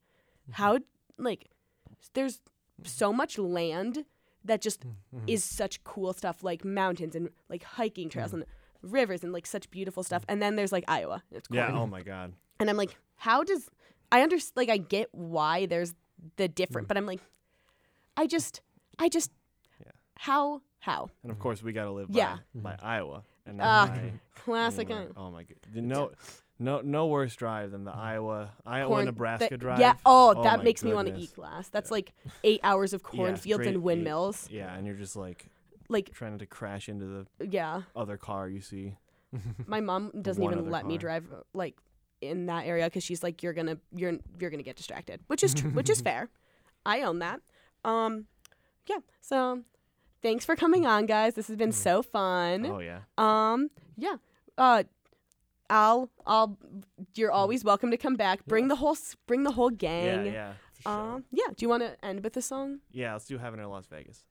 Mm-hmm. 0.48 0.52
how 0.62 0.78
like 1.18 1.48
there's 2.14 2.40
so 2.84 3.12
much 3.12 3.38
land 3.38 4.04
that 4.44 4.60
just 4.60 4.80
Mhm. 4.86 5.24
is 5.26 5.42
such 5.42 5.82
cool 5.82 6.12
stuff 6.12 6.44
like 6.44 6.64
mountains 6.64 7.16
and 7.16 7.30
like 7.48 7.64
hiking 7.64 8.08
trails 8.08 8.30
Mhm. 8.32 8.34
and 8.34 8.44
rivers 8.82 9.24
and 9.24 9.32
like 9.32 9.46
such 9.46 9.70
beautiful 9.70 10.02
stuff. 10.04 10.24
And 10.28 10.40
then 10.42 10.54
there's 10.56 10.70
like 10.72 10.84
Iowa. 10.86 11.22
It's 11.32 11.48
Yeah. 11.50 11.72
Oh 11.76 11.86
my 11.86 12.02
god. 12.02 12.34
And 12.60 12.68
I'm 12.70 12.76
like, 12.76 12.96
how 13.16 13.42
does 13.42 13.68
I 14.12 14.22
understand? 14.22 14.56
Like, 14.56 14.68
I 14.68 14.76
get 14.76 15.08
why 15.12 15.66
there's 15.66 15.94
the 16.36 16.46
different, 16.48 16.84
Mm. 16.86 16.88
but 16.88 16.96
I'm 16.96 17.06
like, 17.06 17.20
I 18.16 18.26
just, 18.26 18.60
I 18.98 19.08
just, 19.08 19.30
Yeah. 19.84 19.92
how, 20.18 20.62
how? 20.80 21.10
And 21.22 21.30
of 21.30 21.38
course, 21.38 21.62
we 21.62 21.72
gotta 21.72 21.90
live 21.90 22.08
Yeah. 22.10 22.38
by, 22.54 22.70
by 22.72 22.76
Mhm. 22.76 22.84
Iowa 22.84 23.22
and 23.46 23.58
not 23.58 23.90
Classic. 24.34 24.88
anywhere. 24.90 25.10
uh, 25.16 25.20
Oh 25.20 25.30
my 25.30 25.42
god. 25.44 25.56
No, 25.74 26.12
No, 26.58 26.80
no 26.80 27.06
worse 27.08 27.36
drive 27.36 27.70
than 27.72 27.84
the 27.84 27.92
Iowa, 27.94 28.50
Iowa, 28.64 28.88
Corn- 28.88 29.04
Nebraska 29.04 29.48
that- 29.50 29.58
drive. 29.60 29.78
Yeah. 29.78 29.94
Oh, 30.06 30.32
Oh 30.36 30.42
that 30.42 30.58
my 30.60 30.64
makes 30.64 30.82
me 30.82 30.94
want 30.94 31.06
to 31.08 31.14
eat 31.20 31.34
glass. 31.34 31.68
That's 31.68 31.90
Yeah. 31.90 31.94
like 31.96 32.12
eight 32.44 32.60
hours 32.62 32.94
of 32.94 33.02
cornfields 33.02 33.42
straight 33.42 33.66
and 33.68 33.76
eight- 33.76 33.82
windmills. 33.82 34.48
Yeah, 34.50 34.74
and 34.74 34.86
you're 34.86 34.96
just 34.96 35.16
like 35.16 35.46
Like, 35.90 36.12
trying 36.14 36.38
to 36.38 36.46
crash 36.46 36.88
into 36.88 37.04
the 37.38 37.46
yeah. 37.46 37.82
other 37.94 38.16
car 38.16 38.48
you 38.48 38.60
see. 38.62 38.96
My 39.66 39.80
mom 39.80 40.10
doesn't 40.22 40.42
even 40.42 40.60
other 40.60 40.70
let 40.70 40.86
me 40.86 40.96
drive 40.96 41.30
uh, 41.30 41.42
like 41.52 41.76
in 42.22 42.46
that 42.46 42.64
area 42.66 42.86
because 42.86 43.04
she's 43.04 43.22
like, 43.22 43.42
you're 43.42 43.52
gonna, 43.52 43.76
you're, 43.94 44.14
you're 44.40 44.48
gonna 44.50 44.62
get 44.62 44.76
distracted, 44.76 45.20
which 45.26 45.44
is, 45.44 45.52
tr- 45.52 45.68
which 45.68 45.90
is 45.90 46.00
fair. 46.08 46.30
I 46.86 47.02
own 47.02 47.18
that. 47.18 47.40
Um, 47.86 48.26
yeah. 48.86 48.98
So, 49.20 49.62
thanks 50.22 50.44
for 50.44 50.56
coming 50.56 50.86
on, 50.86 51.06
guys. 51.06 51.34
This 51.34 51.48
has 51.48 51.56
been 51.56 51.72
so 51.72 52.02
fun. 52.02 52.66
Oh 52.66 52.80
yeah. 52.80 53.00
Um, 53.16 53.70
yeah. 53.96 54.16
Uh, 54.58 54.82
I'll, 55.70 56.10
I'll. 56.26 56.56
You're 57.14 57.32
always 57.32 57.64
welcome 57.64 57.90
to 57.90 57.96
come 57.96 58.14
back. 58.16 58.44
Bring 58.46 58.68
the 58.68 58.76
whole, 58.76 58.96
bring 59.26 59.42
the 59.44 59.52
whole 59.52 59.70
gang. 59.70 60.26
yeah. 60.26 60.52
For 60.74 60.82
sure. 60.82 60.92
Um, 60.92 61.24
yeah. 61.32 61.46
Do 61.56 61.64
you 61.64 61.68
want 61.68 61.82
to 61.82 62.04
end 62.04 62.22
with 62.22 62.34
the 62.34 62.42
song? 62.42 62.80
yeah, 62.92 63.12
let's 63.14 63.26
do 63.26 63.38
Heaven 63.38 63.60
in 63.60 63.68
Las 63.68 63.86
Vegas. 63.86 64.24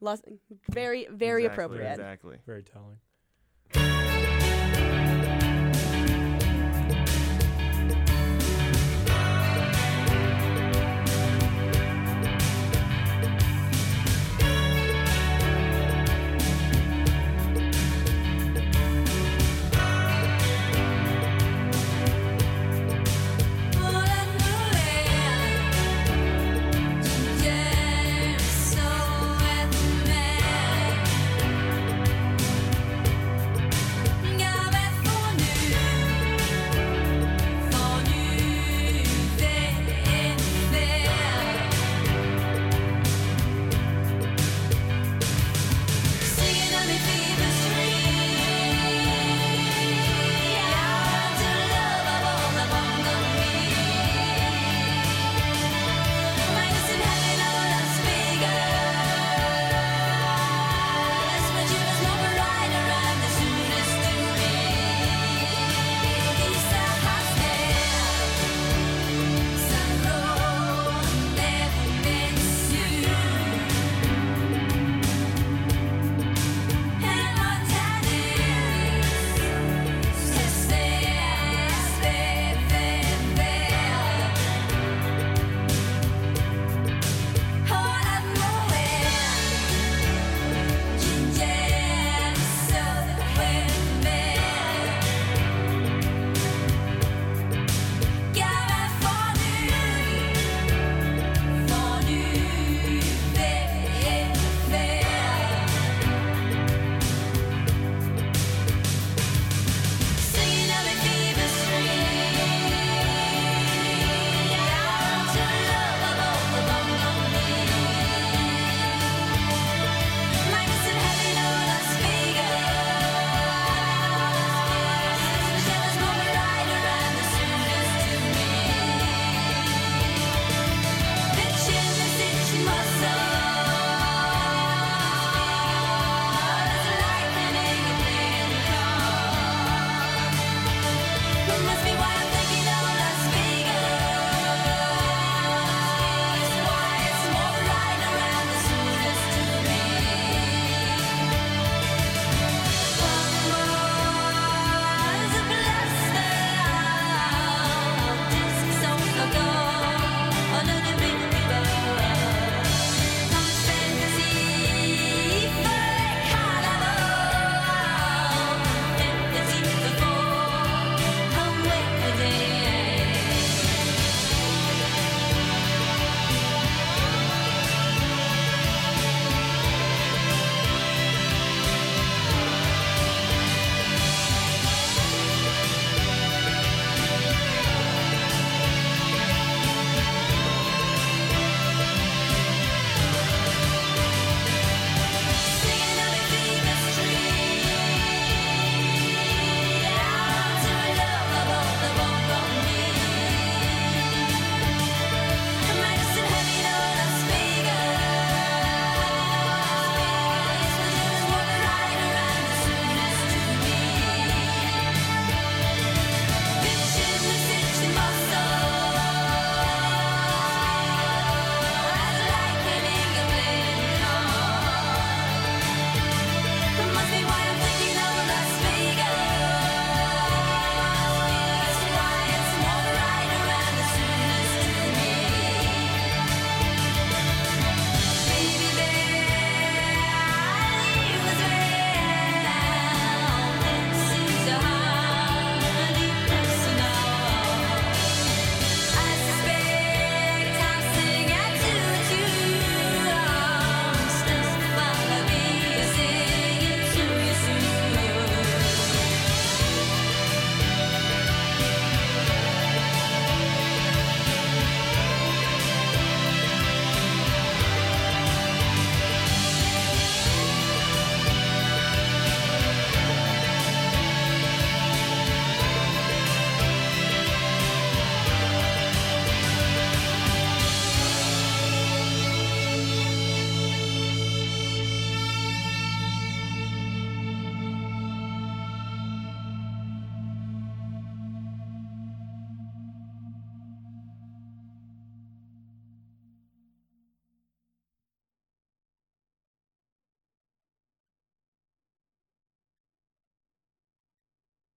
Las- 0.00 0.22
very, 0.70 1.06
very 1.10 1.44
Exactly, 1.44 1.64
appropriate. 1.64 1.90
Exactly. 1.92 2.36
Very 2.46 2.62
telling. 2.62 2.98